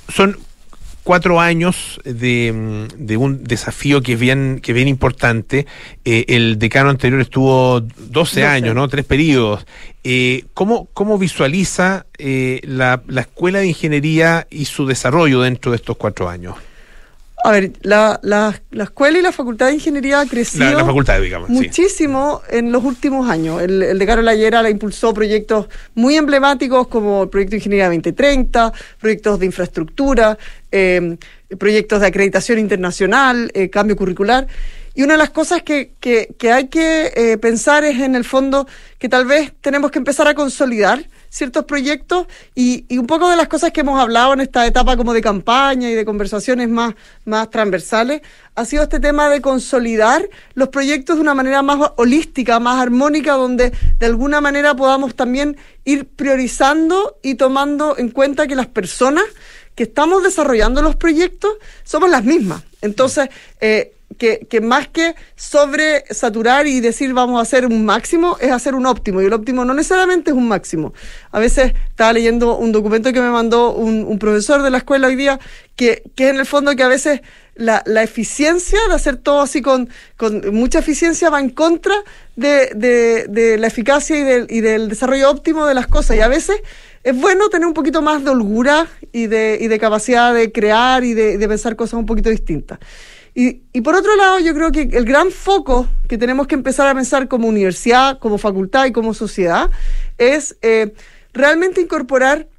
Son 0.07 0.37
cuatro 1.03 1.39
años 1.39 1.99
de, 2.05 2.51
mm, 2.53 3.05
de 3.05 3.17
un 3.17 3.43
desafío 3.43 4.01
que 4.01 4.13
es 4.13 4.19
bien, 4.19 4.59
que 4.61 4.71
es 4.71 4.75
bien 4.75 4.87
importante. 4.87 5.65
Eh, 6.05 6.25
el 6.27 6.59
decano 6.59 6.89
anterior 6.89 7.21
estuvo 7.21 7.81
12, 7.81 7.93
12. 8.11 8.45
años, 8.45 8.75
¿no? 8.75 8.87
Tres 8.87 9.05
periodos. 9.05 9.65
Eh, 10.03 10.45
¿cómo, 10.53 10.87
¿Cómo 10.93 11.17
visualiza 11.17 12.05
eh, 12.17 12.61
la, 12.63 13.01
la 13.07 13.21
Escuela 13.21 13.59
de 13.59 13.67
Ingeniería 13.67 14.47
y 14.49 14.65
su 14.65 14.85
desarrollo 14.85 15.41
dentro 15.41 15.71
de 15.71 15.77
estos 15.77 15.97
cuatro 15.97 16.29
años? 16.29 16.55
A 17.43 17.51
ver, 17.51 17.71
la, 17.81 18.19
la, 18.23 18.61
la 18.69 18.83
escuela 18.83 19.17
y 19.17 19.21
la 19.21 19.31
facultad 19.31 19.67
de 19.67 19.73
ingeniería 19.73 20.19
ha 20.19 20.25
crecido 20.27 20.65
La, 20.65 20.73
la 20.73 20.85
facultad, 20.85 21.19
digamos. 21.19 21.47
sí. 21.47 21.53
muchísimo 21.55 22.41
en 22.49 22.71
los 22.71 22.83
últimos 22.83 23.27
años. 23.29 23.61
El, 23.61 23.81
el 23.81 23.97
decano 23.97 24.21
Layera 24.21 24.61
la 24.61 24.69
impulsó 24.69 25.13
proyectos 25.13 25.67
muy 25.95 26.15
emblemáticos 26.17 26.87
como 26.87 27.23
el 27.23 27.29
proyecto 27.29 27.51
de 27.51 27.57
Ingeniería 27.57 27.85
2030, 27.85 28.71
proyectos 28.99 29.39
de 29.39 29.45
infraestructura, 29.47 30.37
eh, 30.71 31.17
proyectos 31.57 31.99
de 32.01 32.07
acreditación 32.07 32.59
internacional, 32.59 33.49
eh, 33.55 33.69
cambio 33.69 33.95
curricular. 33.95 34.47
Y 34.93 35.03
una 35.03 35.13
de 35.13 35.19
las 35.19 35.29
cosas 35.31 35.63
que, 35.63 35.93
que, 35.99 36.35
que 36.37 36.51
hay 36.51 36.67
que 36.67 37.11
eh, 37.15 37.37
pensar 37.37 37.83
es 37.85 37.99
en 38.01 38.13
el 38.15 38.25
fondo 38.25 38.67
que 38.99 39.09
tal 39.09 39.25
vez 39.25 39.53
tenemos 39.61 39.89
que 39.89 39.99
empezar 39.99 40.27
a 40.27 40.33
consolidar 40.33 41.05
ciertos 41.31 41.63
proyectos 41.63 42.27
y, 42.53 42.85
y 42.89 42.97
un 42.97 43.07
poco 43.07 43.29
de 43.29 43.37
las 43.37 43.47
cosas 43.47 43.71
que 43.71 43.81
hemos 43.81 43.99
hablado 43.99 44.33
en 44.33 44.41
esta 44.41 44.67
etapa 44.67 44.97
como 44.97 45.13
de 45.13 45.21
campaña 45.21 45.89
y 45.89 45.95
de 45.95 46.03
conversaciones 46.03 46.67
más, 46.67 46.93
más 47.23 47.49
transversales, 47.49 48.21
ha 48.53 48.65
sido 48.65 48.83
este 48.83 48.99
tema 48.99 49.29
de 49.29 49.41
consolidar 49.41 50.27
los 50.55 50.67
proyectos 50.67 51.15
de 51.15 51.21
una 51.21 51.33
manera 51.33 51.61
más 51.61 51.93
holística, 51.95 52.59
más 52.59 52.81
armónica, 52.81 53.33
donde 53.33 53.71
de 53.97 54.05
alguna 54.05 54.41
manera 54.41 54.75
podamos 54.75 55.15
también 55.15 55.55
ir 55.85 56.05
priorizando 56.05 57.17
y 57.23 57.35
tomando 57.35 57.97
en 57.97 58.09
cuenta 58.09 58.45
que 58.45 58.55
las 58.55 58.67
personas 58.67 59.23
que 59.73 59.83
estamos 59.83 60.23
desarrollando 60.23 60.81
los 60.81 60.97
proyectos 60.97 61.53
somos 61.83 62.09
las 62.09 62.25
mismas. 62.25 62.63
Entonces, 62.81 63.29
eh, 63.61 63.93
que, 64.21 64.61
más 64.61 64.87
que 64.87 65.15
sobre 65.35 66.03
saturar 66.11 66.67
y 66.67 66.79
decir 66.79 67.11
vamos 67.11 67.39
a 67.39 67.41
hacer 67.41 67.65
un 67.65 67.83
máximo, 67.85 68.37
es 68.39 68.51
hacer 68.51 68.75
un 68.75 68.85
óptimo. 68.85 69.19
Y 69.19 69.25
el 69.25 69.33
óptimo 69.33 69.65
no 69.65 69.73
necesariamente 69.73 70.29
es 70.29 70.37
un 70.37 70.47
máximo. 70.47 70.93
A 71.31 71.39
veces 71.39 71.73
estaba 71.89 72.13
leyendo 72.13 72.55
un 72.55 72.71
documento 72.71 73.11
que 73.11 73.19
me 73.19 73.31
mandó 73.31 73.73
un, 73.73 74.05
un 74.05 74.19
profesor 74.19 74.61
de 74.61 74.69
la 74.69 74.77
escuela 74.77 75.07
hoy 75.07 75.15
día, 75.15 75.39
que, 75.75 76.03
que 76.15 76.29
en 76.29 76.37
el 76.37 76.45
fondo 76.45 76.75
que 76.75 76.83
a 76.83 76.87
veces 76.87 77.21
la, 77.55 77.81
la 77.87 78.03
eficiencia 78.03 78.79
de 78.87 78.93
hacer 78.93 79.17
todo 79.17 79.41
así 79.41 79.63
con, 79.63 79.89
con 80.17 80.53
mucha 80.53 80.79
eficiencia 80.79 81.31
va 81.31 81.39
en 81.39 81.49
contra 81.49 81.95
de, 82.35 82.69
de, 82.75 83.25
de 83.27 83.57
la 83.57 83.67
eficacia 83.67 84.19
y 84.19 84.23
del, 84.23 84.47
y 84.49 84.61
del 84.61 84.87
desarrollo 84.87 85.31
óptimo 85.31 85.65
de 85.65 85.73
las 85.73 85.87
cosas. 85.87 86.15
Y 86.17 86.21
a 86.21 86.27
veces 86.27 86.57
es 87.03 87.15
bueno 87.19 87.49
tener 87.49 87.65
un 87.65 87.73
poquito 87.73 88.03
más 88.03 88.23
de 88.23 88.29
holgura 88.29 88.87
y 89.11 89.25
de, 89.25 89.57
y 89.59 89.67
de 89.67 89.79
capacidad 89.79 90.31
de 90.31 90.51
crear 90.51 91.03
y 91.03 91.15
de, 91.15 91.39
de 91.39 91.47
pensar 91.47 91.75
cosas 91.75 91.95
un 91.95 92.05
poquito 92.05 92.29
distintas. 92.29 92.77
Y, 93.33 93.63
y 93.71 93.81
por 93.81 93.95
otro 93.95 94.15
lado, 94.15 94.39
yo 94.39 94.53
creo 94.53 94.71
que 94.71 94.81
el 94.81 95.05
gran 95.05 95.31
foco 95.31 95.87
que 96.07 96.17
tenemos 96.17 96.47
que 96.47 96.55
empezar 96.55 96.87
a 96.87 96.93
pensar 96.93 97.27
como 97.27 97.47
universidad, 97.47 98.19
como 98.19 98.37
facultad 98.37 98.85
y 98.85 98.91
como 98.91 99.13
sociedad 99.13 99.71
es 100.17 100.57
eh, 100.61 100.93
realmente 101.33 101.81
incorporar 101.81 102.49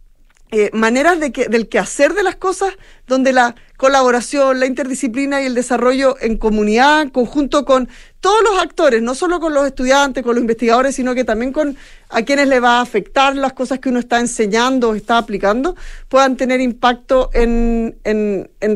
eh, 0.50 0.70
maneras 0.72 1.18
de 1.20 1.32
que, 1.32 1.48
del 1.48 1.68
quehacer 1.68 2.14
de 2.14 2.22
las 2.22 2.36
cosas 2.36 2.74
donde 3.12 3.34
la 3.34 3.54
colaboración, 3.76 4.58
la 4.58 4.66
interdisciplina 4.66 5.42
y 5.42 5.46
el 5.46 5.54
desarrollo 5.54 6.16
en 6.20 6.38
comunidad, 6.38 7.02
en 7.02 7.10
conjunto 7.10 7.64
con 7.66 7.88
todos 8.20 8.40
los 8.44 8.62
actores, 8.62 9.02
no 9.02 9.14
solo 9.16 9.40
con 9.40 9.52
los 9.52 9.66
estudiantes, 9.66 10.22
con 10.22 10.36
los 10.36 10.42
investigadores, 10.42 10.94
sino 10.94 11.12
que 11.12 11.24
también 11.24 11.52
con 11.52 11.76
a 12.08 12.22
quienes 12.22 12.46
le 12.46 12.60
va 12.60 12.78
a 12.78 12.80
afectar 12.82 13.34
las 13.34 13.54
cosas 13.54 13.80
que 13.80 13.88
uno 13.88 13.98
está 13.98 14.20
enseñando 14.20 14.90
o 14.90 14.94
está 14.94 15.18
aplicando, 15.18 15.74
puedan 16.08 16.36
tener 16.36 16.60
impacto 16.60 17.30
en, 17.32 17.98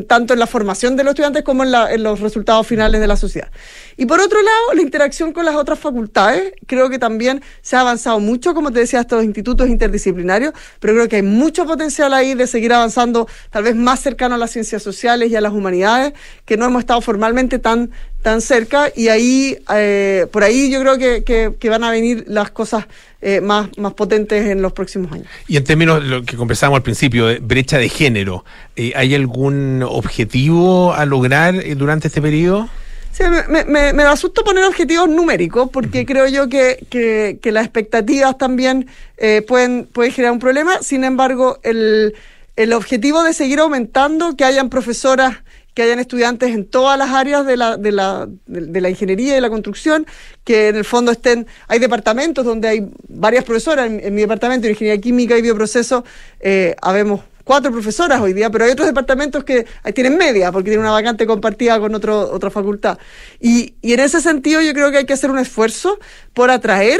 tanto 0.07 0.33
en 0.33 0.39
la 0.39 0.47
formación 0.47 0.95
de 0.97 1.03
los 1.03 1.11
estudiantes 1.11 1.43
como 1.43 1.63
en, 1.63 1.73
en, 1.73 2.03
los 2.03 2.19
resultados 2.19 2.67
finales 2.67 2.99
de 2.99 3.07
la 3.07 3.15
sociedad. 3.15 3.49
Y 3.95 4.07
por 4.07 4.19
otro 4.19 4.41
lado, 4.41 4.73
la 4.73 4.81
interacción 4.81 5.31
con 5.31 5.45
las 5.45 5.55
otras 5.55 5.79
facultades, 5.79 6.51
creo 6.65 6.89
que 6.89 6.99
también 6.99 7.41
se 7.61 7.75
ha 7.75 7.81
avanzado 7.81 8.19
mucho, 8.19 8.53
como 8.53 8.71
te 8.71 8.79
decía, 8.79 8.99
hasta 8.99 9.15
los 9.15 9.25
institutos 9.25 9.69
interdisciplinarios, 9.69 10.53
pero 10.79 10.93
creo 10.95 11.07
que 11.07 11.17
hay 11.17 11.21
mucho 11.21 11.65
potencial 11.65 12.13
ahí 12.13 12.33
de 12.33 12.47
seguir 12.47 12.73
avanzando, 12.73 13.27
tal 13.51 13.63
vez 13.63 13.75
más 13.75 14.01
cercano 14.27 14.35
a 14.35 14.37
las 14.37 14.51
ciencias 14.51 14.83
sociales 14.83 15.31
y 15.31 15.35
a 15.35 15.41
las 15.41 15.53
humanidades, 15.53 16.13
que 16.45 16.57
no 16.57 16.65
hemos 16.65 16.81
estado 16.81 17.01
formalmente 17.01 17.59
tan 17.59 17.89
tan 18.21 18.41
cerca 18.41 18.91
y 18.93 19.07
ahí 19.07 19.57
eh, 19.73 20.25
por 20.31 20.43
ahí 20.43 20.69
yo 20.69 20.81
creo 20.81 20.97
que, 20.97 21.23
que, 21.23 21.53
que, 21.57 21.69
van 21.69 21.83
a 21.83 21.91
venir 21.91 22.25
las 22.27 22.51
cosas 22.51 22.85
eh, 23.21 23.39
más, 23.39 23.69
más 23.77 23.93
potentes 23.93 24.47
en 24.47 24.61
los 24.61 24.73
próximos 24.73 25.11
años. 25.13 25.27
Y 25.47 25.55
en 25.55 25.63
términos 25.63 26.03
de 26.03 26.09
lo 26.09 26.23
que 26.23 26.35
conversamos 26.35 26.75
al 26.75 26.83
principio, 26.83 27.27
de 27.27 27.39
brecha 27.39 27.77
de 27.77 27.87
género, 27.87 28.43
eh, 28.75 28.91
¿hay 28.95 29.15
algún 29.15 29.81
objetivo 29.83 30.93
a 30.93 31.05
lograr 31.05 31.53
durante 31.77 32.07
este 32.07 32.21
periodo? 32.21 32.67
Sí, 33.13 33.23
me, 33.49 33.63
me, 33.63 33.93
me, 33.93 34.03
da 34.03 34.15
susto 34.15 34.43
poner 34.43 34.65
objetivos 34.65 35.07
numéricos 35.07 35.69
porque 35.71 35.99
uh 35.99 36.01
-huh. 36.01 36.05
creo 36.05 36.27
yo 36.27 36.49
que, 36.49 36.85
que, 36.89 37.39
que, 37.41 37.51
las 37.51 37.63
expectativas 37.63 38.37
también 38.37 38.87
eh, 39.17 39.41
pueden, 39.47 39.87
pueden 39.91 40.11
generar 40.11 40.33
un 40.33 40.39
problema. 40.39 40.83
Sin 40.83 41.03
embargo, 41.03 41.59
el, 41.63 42.13
el 42.57 42.73
objetivo 42.73 43.23
de 43.23 43.33
seguir 43.33 43.59
aumentando, 43.59 44.35
que 44.35 44.43
hayan 44.43 44.69
profesoras 44.69 45.37
que 45.73 45.83
hayan 45.83 45.99
estudiantes 45.99 46.55
en 46.55 46.65
todas 46.65 46.97
las 46.97 47.11
áreas 47.11 47.45
de 47.45 47.55
la, 47.55 47.77
de 47.77 47.91
la, 47.91 48.27
de, 48.47 48.81
la 48.81 48.89
ingeniería 48.89 49.33
y 49.33 49.35
de 49.35 49.41
la 49.41 49.51
construcción, 49.51 50.07
que 50.43 50.69
en 50.69 50.75
el 50.75 50.83
fondo 50.83 51.11
estén, 51.11 51.45
hay 51.67 51.77
departamentos 51.77 52.43
donde 52.43 52.67
hay 52.67 52.91
varias 53.07 53.43
profesoras, 53.43 53.85
en, 53.85 54.15
mi 54.15 54.21
departamento 54.21 54.63
de 54.63 54.71
ingeniería 54.71 54.99
química 54.99 55.37
y 55.37 55.43
bioproceso, 55.43 56.03
eh, 56.39 56.75
habemos 56.81 57.21
cuatro 57.43 57.71
profesoras 57.71 58.19
hoy 58.19 58.33
día, 58.33 58.49
pero 58.49 58.65
hay 58.65 58.71
otros 58.71 58.87
departamentos 58.87 59.43
que 59.43 59.67
tienen 59.93 60.17
media, 60.17 60.51
porque 60.51 60.71
tienen 60.71 60.79
una 60.79 60.93
vacante 60.93 61.27
compartida 61.27 61.79
con 61.79 61.93
otro, 61.93 62.21
otra 62.31 62.49
facultad. 62.49 62.97
Y, 63.39 63.75
y 63.83 63.93
en 63.93 63.99
ese 63.99 64.19
sentido 64.19 64.63
yo 64.63 64.73
creo 64.73 64.89
que 64.89 64.97
hay 64.97 65.05
que 65.05 65.13
hacer 65.13 65.29
un 65.29 65.37
esfuerzo 65.37 65.99
por 66.33 66.49
atraer 66.49 66.99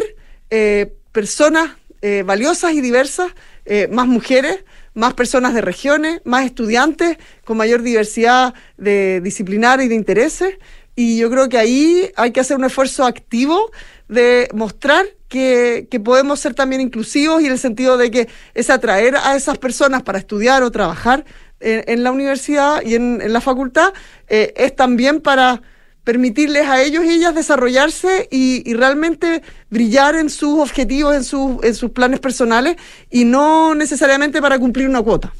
eh, 0.51 0.93
personas 1.11 1.71
eh, 2.01 2.23
valiosas 2.23 2.73
y 2.73 2.81
diversas, 2.81 3.31
eh, 3.65 3.87
más 3.91 4.05
mujeres, 4.05 4.63
más 4.97 5.13
personas 5.13 5.53
de 5.53 5.61
regiones, 5.61 6.21
más 6.25 6.43
estudiantes 6.43 7.17
con 7.45 7.55
mayor 7.55 7.83
diversidad 7.83 8.55
de 8.77 9.21
disciplinar 9.21 9.79
y 9.79 9.87
de 9.87 9.93
intereses. 9.93 10.55
Y 10.95 11.19
yo 11.19 11.29
creo 11.29 11.47
que 11.49 11.59
ahí 11.59 12.09
hay 12.15 12.31
que 12.31 12.39
hacer 12.39 12.57
un 12.57 12.65
esfuerzo 12.65 13.05
activo 13.05 13.69
de 14.09 14.49
mostrar 14.55 15.05
que, 15.27 15.87
que, 15.91 15.99
podemos 15.99 16.39
ser 16.39 16.55
también 16.55 16.81
inclusivos 16.81 17.43
y 17.43 17.45
en 17.45 17.51
el 17.51 17.59
sentido 17.59 17.97
de 17.97 18.09
que 18.09 18.27
es 18.55 18.71
atraer 18.71 19.15
a 19.17 19.35
esas 19.35 19.59
personas 19.59 20.01
para 20.01 20.17
estudiar 20.17 20.63
o 20.63 20.71
trabajar 20.71 21.25
en, 21.59 22.03
la 22.03 22.11
universidad 22.11 22.81
y 22.81 22.95
en, 22.95 23.21
en 23.21 23.33
la 23.33 23.41
facultad, 23.41 23.93
eh, 24.27 24.53
es 24.57 24.75
también 24.75 25.21
para 25.21 25.61
permitirles 26.07 26.65
a 26.69 26.81
ellos 26.81 27.03
y 27.03 27.09
ellas 27.09 27.35
desarrollarse 27.35 28.29
y, 28.31 28.73
realmente 28.75 29.41
brillar 29.69 30.15
en 30.15 30.29
sus 30.29 30.57
objetivos, 30.59 31.13
en, 31.13 31.25
sus 31.25 31.61
en 31.65 31.75
sus 31.75 31.91
planes 31.91 32.21
personales 32.21 32.77
y 33.11 33.25
no 33.25 33.75
necesariamente 33.75 34.41
para 34.41 34.57
cumplir 34.57 34.87
una 34.87 35.01
cuota. 35.01 35.33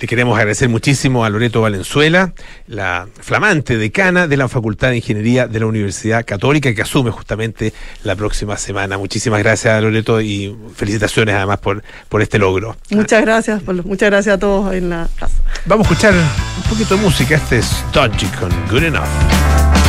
Le 0.00 0.06
queremos 0.06 0.36
agradecer 0.36 0.68
muchísimo 0.68 1.24
a 1.24 1.30
Loreto 1.30 1.60
Valenzuela, 1.60 2.32
la 2.66 3.08
flamante 3.20 3.76
decana 3.76 4.26
de 4.26 4.36
la 4.36 4.48
Facultad 4.48 4.90
de 4.90 4.96
Ingeniería 4.96 5.46
de 5.46 5.60
la 5.60 5.66
Universidad 5.66 6.24
Católica, 6.24 6.74
que 6.74 6.82
asume 6.82 7.10
justamente 7.10 7.72
la 8.04 8.16
próxima 8.16 8.56
semana. 8.56 8.98
Muchísimas 8.98 9.40
gracias, 9.40 9.82
Loreto, 9.82 10.20
y 10.20 10.56
felicitaciones 10.74 11.34
además 11.34 11.58
por, 11.58 11.82
por 12.08 12.22
este 12.22 12.38
logro. 12.38 12.76
Muchas 12.90 13.22
gracias, 13.22 13.62
Pablo. 13.62 13.82
Muchas 13.84 14.10
gracias 14.10 14.36
a 14.36 14.38
todos 14.38 14.74
en 14.74 14.90
la 14.90 15.08
casa. 15.18 15.36
Vamos 15.66 15.86
a 15.86 15.90
escuchar 15.90 16.14
un 16.14 16.62
poquito 16.68 16.96
de 16.96 17.02
música. 17.02 17.36
Este 17.36 17.58
es 17.58 17.84
Dodgy 17.92 18.26
con 18.38 18.50
Good 18.70 18.84
Enough. 18.84 19.79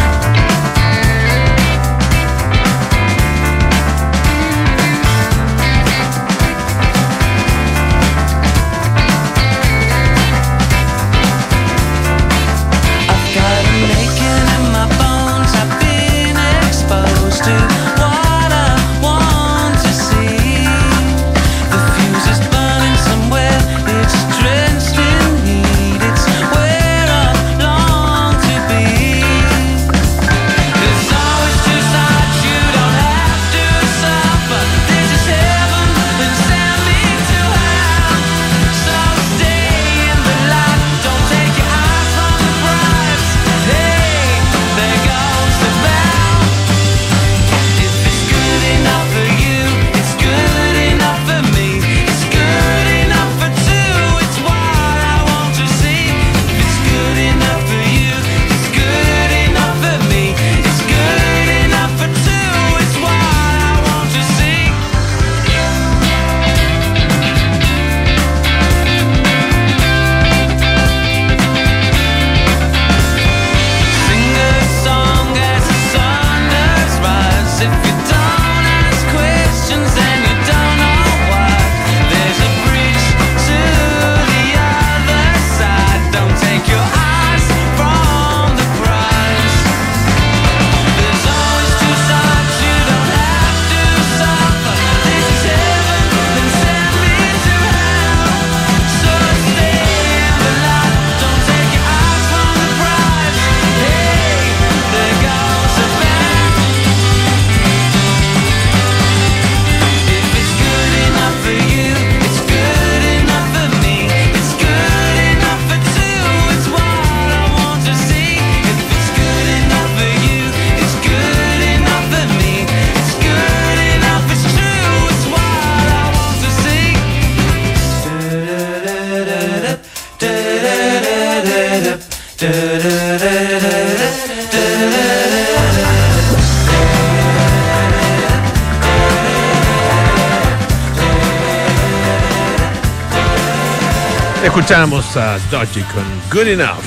Escuchamos 144.71 145.17
a 145.17 145.37
Dodgy 145.51 145.81
con 145.81 146.05
Good 146.31 146.47
Enough. 146.47 146.79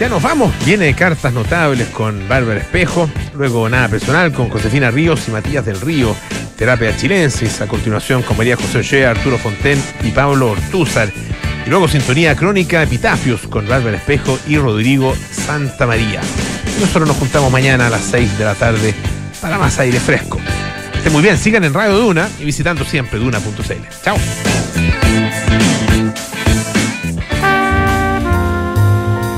Ya 0.00 0.08
nos 0.08 0.22
vamos. 0.22 0.54
Viene 0.64 0.94
cartas 0.94 1.34
notables 1.34 1.86
con 1.88 2.26
Bárbara 2.26 2.60
Espejo. 2.60 3.10
Luego 3.34 3.68
nada 3.68 3.88
personal 3.88 4.32
con 4.32 4.48
Josefina 4.48 4.90
Ríos 4.90 5.28
y 5.28 5.30
Matías 5.30 5.66
del 5.66 5.78
Río. 5.82 6.16
Terapia 6.56 6.96
chilensis. 6.96 7.60
A 7.60 7.66
continuación 7.66 8.22
con 8.22 8.38
María 8.38 8.56
José 8.56 8.78
Ollea, 8.78 9.10
Arturo 9.10 9.36
Fonten 9.36 9.78
y 10.02 10.12
Pablo 10.12 10.52
Ortúzar. 10.52 11.12
Y 11.66 11.68
luego 11.68 11.88
sintonía 11.88 12.34
crónica 12.34 12.82
Epitafios 12.82 13.42
con 13.42 13.68
Bárbara 13.68 13.98
Espejo 13.98 14.38
y 14.48 14.56
Rodrigo 14.56 15.14
Santa 15.30 15.86
María. 15.86 16.22
Nosotros 16.80 17.06
nos 17.06 17.18
juntamos 17.18 17.52
mañana 17.52 17.88
a 17.88 17.90
las 17.90 18.04
6 18.04 18.38
de 18.38 18.44
la 18.46 18.54
tarde 18.54 18.94
para 19.42 19.58
más 19.58 19.78
aire 19.78 20.00
fresco. 20.00 20.40
Estén 20.94 21.12
muy 21.12 21.20
bien, 21.20 21.36
sigan 21.36 21.64
en 21.64 21.74
Radio 21.74 21.98
Duna 21.98 22.30
y 22.40 22.46
visitando 22.46 22.82
siempre 22.82 23.18
duna.cl. 23.18 24.02
Chao. 24.02 24.16